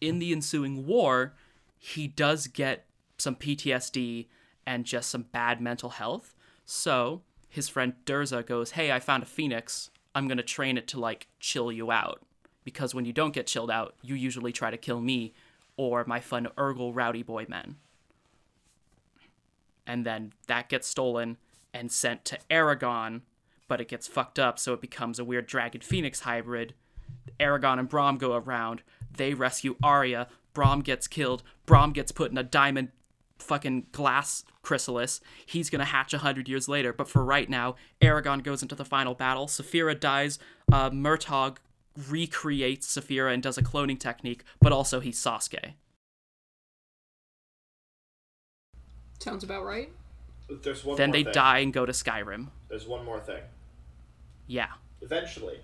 In 0.00 0.18
the 0.18 0.32
ensuing 0.32 0.86
war, 0.86 1.34
he 1.78 2.06
does 2.06 2.46
get 2.46 2.86
some 3.18 3.36
PTSD 3.36 4.28
and 4.66 4.84
just 4.84 5.10
some 5.10 5.26
bad 5.32 5.60
mental 5.60 5.90
health. 5.90 6.34
So 6.64 7.22
his 7.48 7.68
friend 7.68 7.94
Durza 8.06 8.44
goes, 8.44 8.72
Hey, 8.72 8.90
I 8.90 9.00
found 9.00 9.22
a 9.22 9.26
phoenix. 9.26 9.90
I'm 10.14 10.28
to 10.28 10.42
train 10.42 10.78
it 10.78 10.88
to 10.88 11.00
like 11.00 11.28
chill 11.40 11.70
you 11.70 11.90
out. 11.90 12.22
Because 12.64 12.94
when 12.94 13.04
you 13.04 13.12
don't 13.12 13.34
get 13.34 13.46
chilled 13.46 13.70
out, 13.70 13.94
you 14.02 14.14
usually 14.14 14.52
try 14.52 14.70
to 14.70 14.76
kill 14.76 15.00
me 15.00 15.34
or 15.76 16.04
my 16.06 16.20
fun 16.20 16.48
Urgal 16.56 16.94
rowdy 16.94 17.22
boy 17.22 17.46
men. 17.48 17.76
And 19.86 20.06
then 20.06 20.32
that 20.46 20.68
gets 20.68 20.88
stolen 20.88 21.36
and 21.74 21.92
sent 21.92 22.24
to 22.26 22.38
Eragon, 22.50 23.22
but 23.68 23.80
it 23.80 23.88
gets 23.88 24.06
fucked 24.06 24.38
up, 24.38 24.58
so 24.58 24.72
it 24.72 24.80
becomes 24.80 25.18
a 25.18 25.24
weird 25.24 25.46
dragon 25.46 25.80
phoenix 25.80 26.20
hybrid. 26.20 26.74
Eragon 27.38 27.78
and 27.78 27.88
Brom 27.88 28.16
go 28.16 28.34
around. 28.34 28.82
They 29.14 29.34
rescue 29.34 29.76
Arya. 29.82 30.28
Brom 30.52 30.80
gets 30.80 31.06
killed. 31.06 31.42
Brom 31.66 31.92
gets 31.92 32.12
put 32.12 32.30
in 32.30 32.38
a 32.38 32.42
diamond 32.42 32.90
fucking 33.38 33.86
glass 33.92 34.44
chrysalis. 34.62 35.20
He's 35.44 35.68
gonna 35.68 35.84
hatch 35.84 36.14
a 36.14 36.18
hundred 36.18 36.48
years 36.48 36.68
later. 36.68 36.92
But 36.92 37.08
for 37.08 37.24
right 37.24 37.50
now, 37.50 37.74
Eragon 38.00 38.42
goes 38.42 38.62
into 38.62 38.74
the 38.74 38.84
final 38.84 39.14
battle. 39.14 39.46
Saphira 39.46 39.98
dies. 39.98 40.38
Uh, 40.72 40.90
Murtagh 40.90 41.56
recreates 42.08 42.86
Saphira 42.96 43.32
and 43.32 43.42
does 43.42 43.58
a 43.58 43.62
cloning 43.62 43.98
technique, 43.98 44.44
but 44.60 44.72
also 44.72 45.00
he's 45.00 45.18
Sasuke. 45.20 45.74
Sounds 49.20 49.44
about 49.44 49.64
right. 49.64 49.90
There's 50.62 50.84
one 50.84 50.96
Then 50.96 51.08
more 51.10 51.14
they 51.14 51.24
thing. 51.24 51.32
die 51.32 51.58
and 51.60 51.72
go 51.72 51.86
to 51.86 51.92
Skyrim. 51.92 52.48
There's 52.68 52.86
one 52.86 53.04
more 53.04 53.20
thing. 53.20 53.42
Yeah. 54.46 54.68
Eventually, 55.00 55.60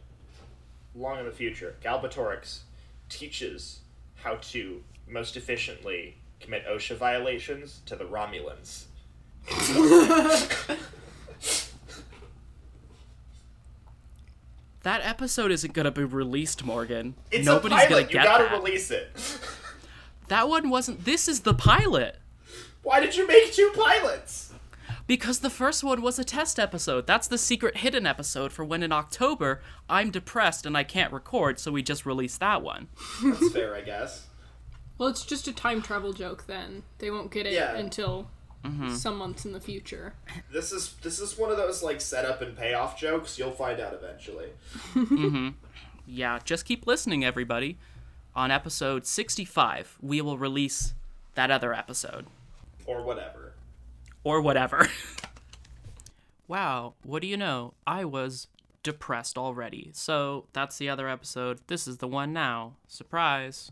long 0.94 1.18
in 1.18 1.26
the 1.26 1.30
future, 1.32 1.76
Galbatorix 1.84 2.60
teaches 3.08 3.80
how 4.16 4.36
to 4.36 4.82
most 5.06 5.36
efficiently 5.36 6.16
commit 6.38 6.64
OSHA 6.66 6.96
violations 6.96 7.80
to 7.86 7.96
the 7.96 8.04
Romulans. 8.04 8.84
That 14.82 15.02
episode 15.04 15.50
isn't 15.50 15.74
gonna 15.74 15.90
be 15.90 16.04
released, 16.04 16.64
Morgan. 16.64 17.14
It's 17.30 17.44
Nobody's 17.46 17.72
a 17.72 17.76
pilot. 17.76 17.88
gonna 17.90 18.00
you 18.02 18.08
get 18.08 18.24
gotta 18.24 18.44
that. 18.44 18.52
release 18.58 18.90
it. 18.90 19.10
That 20.28 20.48
one 20.48 20.70
wasn't. 20.70 21.04
This 21.04 21.28
is 21.28 21.40
the 21.40 21.54
pilot. 21.54 22.16
Why 22.82 23.00
did 23.00 23.16
you 23.16 23.26
make 23.26 23.52
two 23.52 23.70
pilots? 23.76 24.52
Because 25.06 25.40
the 25.40 25.50
first 25.50 25.82
one 25.82 26.02
was 26.02 26.18
a 26.18 26.24
test 26.24 26.58
episode. 26.58 27.06
That's 27.06 27.26
the 27.26 27.36
secret 27.36 27.78
hidden 27.78 28.06
episode 28.06 28.52
for 28.52 28.64
when 28.64 28.82
in 28.82 28.92
October 28.92 29.60
I'm 29.88 30.10
depressed 30.10 30.64
and 30.66 30.76
I 30.76 30.84
can't 30.84 31.12
record, 31.12 31.58
so 31.58 31.72
we 31.72 31.82
just 31.82 32.06
released 32.06 32.38
that 32.40 32.62
one. 32.62 32.88
That's 33.22 33.52
fair, 33.52 33.74
I 33.74 33.80
guess. 33.80 34.28
Well, 34.98 35.08
it's 35.08 35.24
just 35.26 35.48
a 35.48 35.52
time 35.52 35.82
travel 35.82 36.12
joke 36.12 36.46
then. 36.46 36.84
They 36.98 37.10
won't 37.10 37.32
get 37.32 37.44
it 37.46 37.54
Yeah. 37.54 37.74
until 37.76 38.30
Mm-hmm. 38.64 38.94
some 38.94 39.16
months 39.16 39.46
in 39.46 39.52
the 39.52 39.60
future. 39.60 40.12
This 40.52 40.70
is 40.70 40.92
this 41.02 41.18
is 41.18 41.38
one 41.38 41.50
of 41.50 41.56
those 41.56 41.82
like 41.82 42.00
setup 42.00 42.42
and 42.42 42.54
payoff 42.56 42.98
jokes. 42.98 43.38
You'll 43.38 43.52
find 43.52 43.80
out 43.80 43.94
eventually. 43.94 44.48
Yeah, 46.06 46.40
just 46.44 46.64
keep 46.64 46.86
listening, 46.86 47.24
everybody. 47.24 47.78
On 48.34 48.50
episode 48.50 49.06
65, 49.06 49.96
we 50.02 50.20
will 50.20 50.38
release 50.38 50.94
that 51.36 51.50
other 51.50 51.72
episode. 51.72 52.26
Or 52.84 53.02
whatever. 53.02 53.54
Or 54.24 54.40
whatever. 54.40 54.88
wow, 56.48 56.94
what 57.04 57.22
do 57.22 57.28
you 57.28 57.36
know? 57.36 57.74
I 57.86 58.04
was 58.04 58.48
depressed 58.82 59.38
already. 59.38 59.90
So 59.94 60.46
that's 60.52 60.78
the 60.78 60.88
other 60.88 61.08
episode. 61.08 61.60
This 61.68 61.86
is 61.86 61.98
the 61.98 62.08
one 62.08 62.32
now. 62.32 62.74
Surprise. 62.88 63.70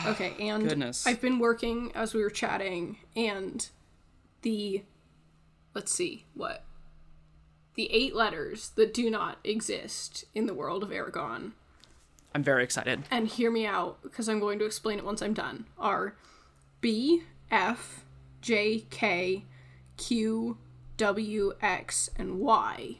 Okay, 0.06 0.34
and 0.38 0.68
Goodness. 0.68 1.06
I've 1.06 1.20
been 1.20 1.38
working 1.38 1.92
as 1.94 2.14
we 2.14 2.22
were 2.22 2.30
chatting, 2.30 2.98
and 3.16 3.68
the 4.42 4.82
let's 5.74 5.92
see 5.92 6.24
what 6.34 6.64
the 7.74 7.90
eight 7.92 8.14
letters 8.14 8.70
that 8.76 8.94
do 8.94 9.10
not 9.10 9.38
exist 9.44 10.24
in 10.34 10.46
the 10.46 10.54
world 10.54 10.82
of 10.82 10.90
Eragon. 10.90 11.52
I'm 12.34 12.42
very 12.42 12.64
excited. 12.64 13.04
And 13.10 13.28
hear 13.28 13.50
me 13.50 13.66
out 13.66 14.02
because 14.02 14.28
I'm 14.28 14.40
going 14.40 14.58
to 14.58 14.64
explain 14.64 14.98
it 14.98 15.04
once 15.04 15.22
I'm 15.22 15.34
done. 15.34 15.66
Are 15.78 16.16
B 16.80 17.22
F 17.50 18.04
J 18.40 18.84
K 18.90 19.44
Q 19.96 20.58
W 20.96 21.52
X 21.62 22.10
and 22.16 22.38
Y 22.40 22.98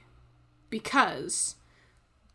because 0.71 1.57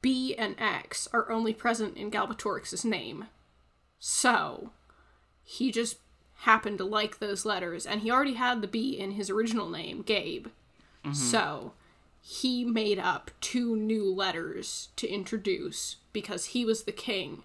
B 0.02 0.36
and 0.36 0.56
X 0.58 1.08
are 1.12 1.30
only 1.30 1.54
present 1.54 1.98
in 1.98 2.12
Galbatorix's 2.12 2.86
name. 2.86 3.26
So, 4.00 4.72
he 5.44 5.72
just 5.72 5.98
happened 6.44 6.78
to 6.78 6.86
like 6.86 7.20
those 7.20 7.46
letters, 7.46 7.86
and 7.86 8.02
he 8.02 8.10
already 8.12 8.34
had 8.36 8.62
the 8.62 8.68
B 8.68 8.98
in 8.98 9.12
his 9.12 9.30
original 9.30 9.70
name, 9.70 10.02
Gabe. 10.02 10.48
Mm-hmm. 11.04 11.14
So, 11.14 11.74
he 12.22 12.64
made 12.64 13.00
up 13.00 13.32
two 13.42 13.76
new 13.76 14.14
letters 14.14 14.90
to 14.98 15.08
introduce 15.08 15.98
because 16.14 16.48
he 16.48 16.64
was 16.66 16.84
the 16.84 16.92
king, 16.92 17.44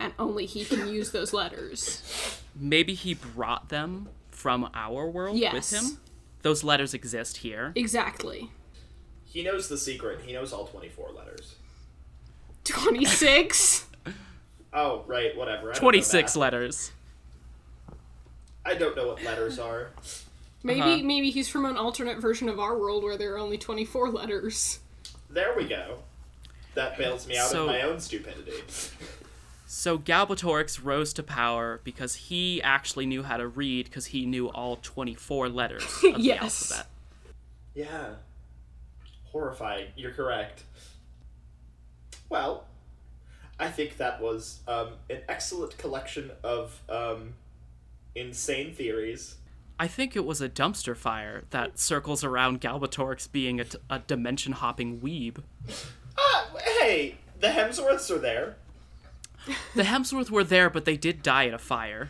and 0.00 0.12
only 0.18 0.46
he 0.46 0.64
can 0.64 0.88
use 0.88 1.10
those 1.12 1.32
letters. 1.32 2.40
Maybe 2.56 2.94
he 2.94 3.14
brought 3.14 3.68
them 3.68 4.08
from 4.30 4.68
our 4.74 5.08
world 5.08 5.36
Yes. 5.38 5.70
with 5.72 5.80
him. 5.82 5.98
Those 6.42 6.64
letters 6.64 6.92
exist 6.92 7.38
here. 7.38 7.72
Exactly. 7.76 8.50
He 9.24 9.42
knows 9.44 9.68
the 9.68 9.78
secret. 9.78 10.22
He 10.26 10.32
knows 10.32 10.52
all 10.52 10.66
24 10.66 11.12
letters. 11.12 11.54
26? 12.64 13.86
Oh, 14.72 15.04
right, 15.06 15.36
whatever. 15.36 15.70
I 15.70 15.74
26 15.74 16.36
letters. 16.36 16.92
I 18.64 18.74
don't 18.74 18.96
know 18.96 19.08
what 19.08 19.22
letters 19.22 19.58
are. 19.58 19.90
Maybe 20.64 20.80
Uh-huh. 20.80 21.02
maybe 21.02 21.30
he's 21.30 21.48
from 21.48 21.64
an 21.64 21.76
alternate 21.76 22.18
version 22.20 22.48
of 22.48 22.60
our 22.60 22.78
world 22.78 23.02
where 23.02 23.16
there 23.18 23.34
are 23.34 23.38
only 23.38 23.58
24 23.58 24.10
letters. 24.10 24.78
There 25.28 25.54
we 25.56 25.64
go. 25.64 25.98
That 26.74 26.96
bails 26.96 27.26
me 27.26 27.36
out 27.36 27.50
So- 27.50 27.62
of 27.64 27.66
my 27.70 27.82
own 27.82 27.98
stupidity. 27.98 28.52
So 29.66 29.98
Galbatorix 29.98 30.78
rose 30.80 31.12
to 31.14 31.22
power 31.24 31.80
because 31.82 32.14
he 32.14 32.62
actually 32.62 33.06
knew 33.06 33.24
how 33.24 33.38
to 33.38 33.48
read 33.48 33.86
because 33.86 34.06
he 34.06 34.24
knew 34.24 34.48
all 34.50 34.76
24 34.76 35.48
letters 35.48 35.82
of 35.82 36.00
the 36.14 36.14
Yes. 36.20 36.70
alphabet. 36.70 36.90
Yeah. 37.74 38.14
Horrifying. 39.32 39.88
You're 39.96 40.12
correct. 40.12 40.62
Well, 42.28 42.66
I 43.62 43.68
think 43.68 43.98
that 43.98 44.20
was 44.20 44.58
um, 44.66 44.88
an 45.08 45.20
excellent 45.28 45.78
collection 45.78 46.32
of 46.42 46.82
um, 46.88 47.34
insane 48.16 48.74
theories. 48.74 49.36
I 49.78 49.86
think 49.86 50.16
it 50.16 50.24
was 50.24 50.40
a 50.40 50.48
dumpster 50.48 50.96
fire 50.96 51.44
that 51.50 51.78
circles 51.78 52.24
around 52.24 52.60
Galbatorix 52.60 53.30
being 53.30 53.60
a, 53.60 53.66
a 53.88 54.00
dimension 54.00 54.54
hopping 54.54 54.98
weeb. 55.00 55.44
Ah, 56.18 56.50
hey, 56.80 57.18
the 57.38 57.48
Hemsworths 57.48 58.10
are 58.10 58.18
there. 58.18 58.56
The 59.76 59.84
Hemsworths 59.84 60.30
were 60.30 60.42
there, 60.42 60.68
but 60.68 60.84
they 60.84 60.96
did 60.96 61.22
die 61.22 61.44
in 61.44 61.54
a 61.54 61.58
fire. 61.58 62.08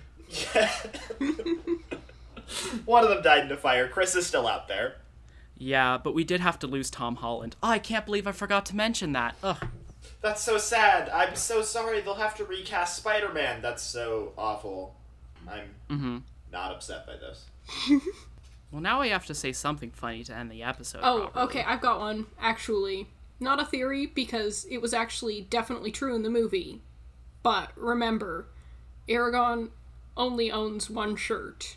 Yeah. 0.55 0.73
One 2.87 3.05
of 3.05 3.11
them 3.11 3.23
died 3.23 3.45
in 3.45 3.53
a 3.53 3.59
fire. 3.59 3.89
Chris 3.89 4.15
is 4.15 4.27
still 4.27 4.47
out 4.47 4.69
there. 4.69 4.97
Yeah, 5.59 5.99
but 5.99 6.15
we 6.15 6.25
did 6.25 6.41
have 6.41 6.59
to 6.61 6.67
lose 6.67 6.91
Tom 6.91 7.17
Holland. 7.17 7.57
Oh, 7.63 7.69
I 7.69 7.79
can't 7.79 8.07
believe 8.07 8.27
I 8.27 8.33
forgot 8.33 8.65
to 8.67 8.77
mention 8.77 9.13
that. 9.13 9.37
Ugh. 9.43 9.67
That's 10.23 10.43
so 10.43 10.57
sad. 10.57 11.09
I'm 11.09 11.35
so 11.35 11.63
sorry. 11.63 12.01
They'll 12.01 12.15
have 12.15 12.37
to 12.37 12.45
recast 12.45 12.97
Spider 12.97 13.33
Man. 13.33 13.61
That's 13.61 13.83
so 13.83 14.33
awful. 14.39 14.95
I'm 15.49 15.75
mm-hmm. 15.91 16.19
not 16.53 16.73
upset 16.73 17.07
by 17.07 17.15
this. 17.17 17.47
Well, 18.73 18.81
now 18.81 19.03
I 19.03 19.09
have 19.09 19.27
to 19.27 19.35
say 19.35 19.53
something 19.53 19.91
funny 19.91 20.25
to 20.25 20.35
end 20.35 20.51
the 20.51 20.63
episode. 20.63 21.01
Oh, 21.03 21.29
properly. 21.31 21.45
okay, 21.45 21.63
I've 21.63 21.83
got 21.83 22.01
one. 22.01 22.27
Actually, 22.41 23.07
not 23.39 23.61
a 23.61 23.67
theory 23.67 24.07
because 24.07 24.67
it 24.71 24.79
was 24.79 24.95
actually 24.95 25.43
definitely 25.43 25.93
true 25.93 26.17
in 26.17 26.23
the 26.23 26.31
movie. 26.31 26.81
But 27.43 27.71
remember, 27.77 28.47
Eragon 29.07 29.69
only 30.17 30.51
owns 30.51 30.89
one 30.89 31.17
shirt. 31.17 31.77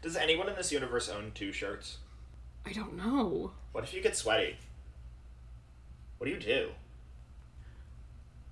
Does 0.00 0.16
anyone 0.16 0.48
in 0.48 0.56
this 0.56 0.72
universe 0.72 1.10
own 1.10 1.32
two 1.34 1.52
shirts? 1.52 1.98
I 2.64 2.72
don't 2.72 2.96
know. 2.96 3.52
What 3.72 3.84
if 3.84 3.92
you 3.92 4.00
get 4.00 4.16
sweaty? 4.16 4.56
What 6.24 6.30
do 6.30 6.36
you 6.36 6.40
do? 6.40 6.70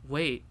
Wait. 0.06 0.42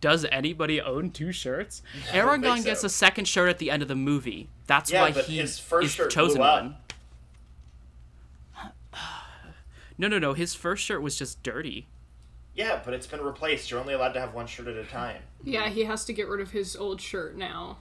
Does 0.00 0.24
anybody 0.32 0.80
own 0.80 1.10
two 1.10 1.32
shirts? 1.32 1.82
I 2.14 2.16
Eragon 2.16 2.54
think 2.54 2.64
gets 2.64 2.82
a 2.82 2.88
second 2.88 3.26
shirt 3.28 3.50
at 3.50 3.58
the 3.58 3.70
end 3.70 3.82
of 3.82 3.88
the 3.88 3.94
movie. 3.94 4.48
That's 4.66 4.90
Yeah, 4.90 5.02
why 5.02 5.12
but 5.12 5.26
he 5.26 5.36
his 5.36 5.58
first 5.58 5.84
is 5.84 5.92
shirt 5.92 6.10
chosen 6.10 6.38
blew 6.38 6.46
up. 6.46 6.62
one. 6.62 6.76
No, 9.98 10.08
no, 10.08 10.18
no. 10.18 10.32
His 10.32 10.54
first 10.54 10.82
shirt 10.82 11.02
was 11.02 11.16
just 11.18 11.42
dirty. 11.42 11.88
Yeah, 12.54 12.80
but 12.82 12.94
it's 12.94 13.06
been 13.06 13.20
replaced. 13.20 13.70
You're 13.70 13.78
only 13.80 13.92
allowed 13.92 14.14
to 14.14 14.20
have 14.20 14.32
one 14.32 14.46
shirt 14.46 14.66
at 14.66 14.76
a 14.76 14.84
time. 14.84 15.20
Yeah, 15.44 15.68
he 15.68 15.84
has 15.84 16.06
to 16.06 16.14
get 16.14 16.26
rid 16.26 16.40
of 16.40 16.52
his 16.52 16.74
old 16.74 17.02
shirt 17.02 17.36
now. 17.36 17.76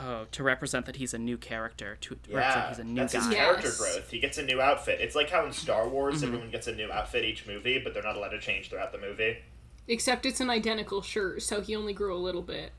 Oh, 0.00 0.26
to 0.32 0.42
represent 0.42 0.86
that 0.86 0.96
he's 0.96 1.14
a 1.14 1.18
new 1.18 1.36
character. 1.38 1.96
To 2.02 2.10
represent 2.28 2.34
Yeah, 2.34 2.68
he's 2.68 2.78
a 2.78 2.84
new 2.84 2.94
that's 3.00 3.12
his 3.14 3.26
guy. 3.26 3.32
Yeah. 3.32 3.38
character 3.38 3.68
Yes. 3.68 3.78
growth. 3.78 4.10
He 4.10 4.18
gets 4.18 4.38
a 4.38 4.42
new 4.42 4.60
outfit. 4.60 5.00
It's 5.00 5.14
like 5.14 5.30
how 5.30 5.44
in 5.46 5.52
Star 5.52 5.88
Wars 5.88 6.16
Mm-hmm. 6.16 6.24
everyone 6.26 6.50
gets 6.50 6.66
a 6.66 6.74
new 6.74 6.90
outfit 6.92 7.24
each 7.24 7.46
movie, 7.46 7.78
but 7.78 7.94
they're 7.94 8.02
not 8.02 8.16
allowed 8.16 8.30
to 8.30 8.40
change 8.40 8.68
throughout 8.70 8.92
the 8.92 8.98
movie. 8.98 9.38
Except 9.88 10.26
it's 10.26 10.40
an 10.40 10.50
identical 10.50 11.00
shirt, 11.02 11.42
so 11.42 11.60
he 11.60 11.74
only 11.76 11.92
grew 11.92 12.14
a 12.14 12.18
little 12.18 12.42
bit. 12.42 12.72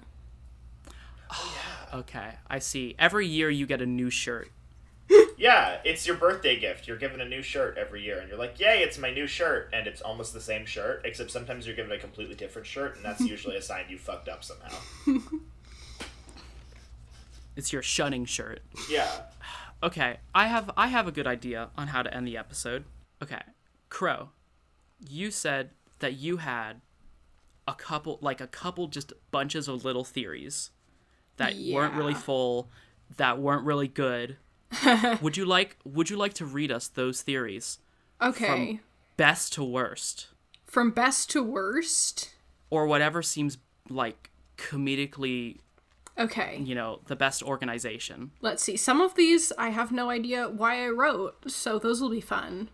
Oh, 1.31 1.57
yeah. 1.91 1.99
Okay, 1.99 2.29
I 2.49 2.59
see. 2.59 2.95
Every 2.99 3.25
year 3.27 3.49
you 3.49 3.65
get 3.65 3.81
a 3.81 3.85
new 3.85 4.09
shirt. 4.09 4.49
Yeah, 5.39 5.77
it's 5.85 6.07
your 6.07 6.15
birthday 6.17 6.59
gift. 6.59 6.87
You're 6.87 6.97
given 6.97 7.21
a 7.21 7.25
new 7.29 7.43
shirt 7.43 7.77
every 7.77 8.01
year, 8.03 8.17
and 8.17 8.27
you're 8.27 8.39
like, 8.39 8.59
"Yay, 8.59 8.81
it's 8.81 8.97
my 8.97 9.11
new 9.11 9.27
shirt!" 9.27 9.69
And 9.71 9.85
it's 9.85 10.01
almost 10.01 10.33
the 10.33 10.41
same 10.41 10.65
shirt, 10.65 11.03
except 11.05 11.29
sometimes 11.29 11.67
you're 11.67 11.75
given 11.75 11.91
a 11.91 11.99
completely 11.99 12.33
different 12.33 12.65
shirt, 12.67 12.95
and 12.95 13.05
that's 13.05 13.21
usually 13.35 13.55
a 13.55 13.61
sign 13.61 13.85
you 13.87 13.99
fucked 13.99 14.27
up 14.29 14.43
somehow. 14.43 14.75
It's 17.57 17.73
your 17.73 17.81
shunning 17.81 18.23
shirt. 18.25 18.61
Yeah. 18.89 19.09
Okay, 19.83 20.17
I 20.33 20.47
have 20.47 20.71
I 20.77 20.87
have 20.87 21.07
a 21.07 21.11
good 21.11 21.27
idea 21.27 21.69
on 21.77 21.87
how 21.89 22.01
to 22.03 22.13
end 22.13 22.25
the 22.27 22.37
episode. 22.37 22.85
Okay, 23.21 23.41
Crow, 23.89 24.29
you 25.07 25.29
said 25.31 25.71
that 25.99 26.13
you 26.13 26.37
had 26.37 26.81
a 27.67 27.73
couple 27.73 28.17
like 28.21 28.39
a 28.41 28.47
couple 28.47 28.87
just 28.87 29.11
bunches 29.31 29.67
of 29.67 29.83
little 29.83 30.03
theories 30.03 30.71
that 31.37 31.55
weren't 31.71 31.93
really 31.95 32.13
full, 32.15 32.69
that 33.17 33.39
weren't 33.39 33.65
really 33.65 33.87
good. 33.87 34.37
would 35.21 35.37
you 35.37 35.45
like 35.45 35.77
would 35.85 36.09
you 36.09 36.17
like 36.17 36.33
to 36.35 36.45
read 36.45 36.71
us 36.71 36.87
those 36.87 37.21
theories 37.21 37.79
Okay. 38.21 38.81
best 39.15 39.53
to 39.53 39.63
worst 39.63 40.27
From 40.65 40.91
best 40.91 41.29
to 41.31 41.41
worst. 41.43 42.33
or 42.69 42.85
whatever 42.87 43.21
seems 43.21 43.57
like 43.89 44.29
comedically, 44.57 45.59
Okay. 46.19 46.59
you 46.63 46.75
know, 46.75 46.99
the 47.07 47.15
best 47.15 47.43
organization? 47.43 48.31
Let's 48.41 48.63
see. 48.63 48.77
Some 48.77 49.01
of 49.01 49.15
these 49.15 49.51
I 49.57 49.69
have 49.69 49.91
no 49.91 50.09
idea 50.09 50.49
why 50.49 50.85
I 50.85 50.89
wrote, 50.89 51.51
so 51.51 51.79
those 51.79 52.01
will 52.01 52.09
be 52.09 52.21
fun. 52.21 52.69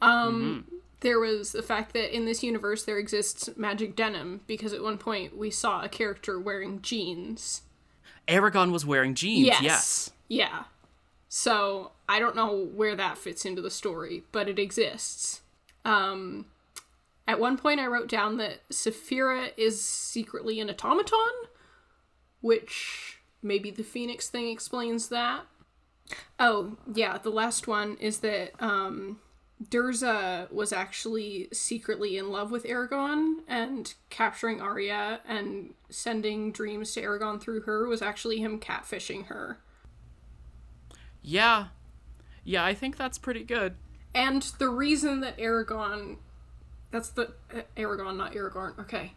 Um 0.00 0.66
there 1.00 1.18
was 1.18 1.52
the 1.52 1.62
fact 1.62 1.94
that 1.94 2.14
in 2.14 2.26
this 2.26 2.42
universe 2.42 2.84
there 2.84 2.98
exists 2.98 3.50
magic 3.56 3.96
denim 3.96 4.40
because 4.46 4.72
at 4.72 4.82
one 4.82 4.98
point 4.98 5.36
we 5.36 5.50
saw 5.50 5.82
a 5.82 5.88
character 5.88 6.38
wearing 6.40 6.80
jeans. 6.80 7.62
Eragon 8.28 8.70
was 8.70 8.86
wearing 8.86 9.14
jeans. 9.14 9.46
Yes. 9.46 9.62
yes. 9.62 10.10
Yeah. 10.28 10.64
So 11.28 11.92
I 12.08 12.18
don't 12.18 12.36
know 12.36 12.54
where 12.54 12.94
that 12.94 13.18
fits 13.18 13.44
into 13.44 13.62
the 13.62 13.70
story, 13.70 14.22
but 14.32 14.48
it 14.48 14.58
exists. 14.58 15.40
Um, 15.84 16.46
at 17.26 17.40
one 17.40 17.56
point, 17.56 17.80
I 17.80 17.86
wrote 17.86 18.08
down 18.08 18.36
that 18.36 18.68
Saphira 18.68 19.52
is 19.56 19.80
secretly 19.80 20.60
an 20.60 20.68
automaton, 20.68 21.32
which 22.42 23.20
maybe 23.42 23.70
the 23.70 23.82
Phoenix 23.82 24.28
thing 24.28 24.48
explains 24.48 25.08
that. 25.08 25.46
Oh, 26.38 26.76
yeah, 26.92 27.16
the 27.16 27.30
last 27.30 27.66
one 27.66 27.96
is 27.98 28.18
that 28.18 28.52
um, 28.60 29.20
Durza 29.70 30.50
was 30.52 30.72
actually 30.72 31.48
secretly 31.52 32.18
in 32.18 32.30
love 32.30 32.50
with 32.50 32.64
Eragon, 32.64 33.36
and 33.48 33.94
capturing 34.10 34.60
Arya 34.60 35.20
and 35.26 35.74
sending 35.88 36.52
dreams 36.52 36.92
to 36.92 37.02
Eragon 37.02 37.40
through 37.40 37.62
her 37.62 37.86
was 37.86 38.02
actually 38.02 38.38
him 38.38 38.60
catfishing 38.60 39.26
her. 39.26 39.58
Yeah. 41.22 41.66
Yeah, 42.44 42.64
I 42.64 42.74
think 42.74 42.96
that's 42.96 43.18
pretty 43.18 43.44
good. 43.44 43.76
And 44.14 44.42
the 44.58 44.68
reason 44.68 45.20
that 45.20 45.38
Eragon, 45.38 46.16
that's 46.90 47.10
the 47.10 47.32
uh, 47.54 47.62
Eragon, 47.76 48.16
not 48.16 48.32
Aragorn, 48.32 48.78
okay, 48.80 49.12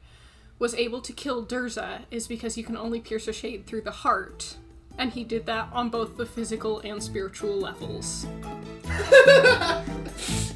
was 0.58 0.74
able 0.76 1.02
to 1.02 1.14
kill 1.14 1.46
Durza 1.46 2.02
is 2.12 2.28
because 2.28 2.58
you 2.58 2.64
can 2.64 2.78
only 2.78 3.00
pierce 3.00 3.28
a 3.28 3.34
shade 3.34 3.66
through 3.66 3.82
the 3.82 3.92
heart. 3.92 4.58
And 4.98 5.12
he 5.12 5.24
did 5.26 5.46
that 5.48 5.70
on 5.74 5.90
both 5.90 6.16
the 6.16 6.26
physical 6.26 6.80
and 6.80 7.04
spiritual 7.04 7.58
levels. 7.60 8.26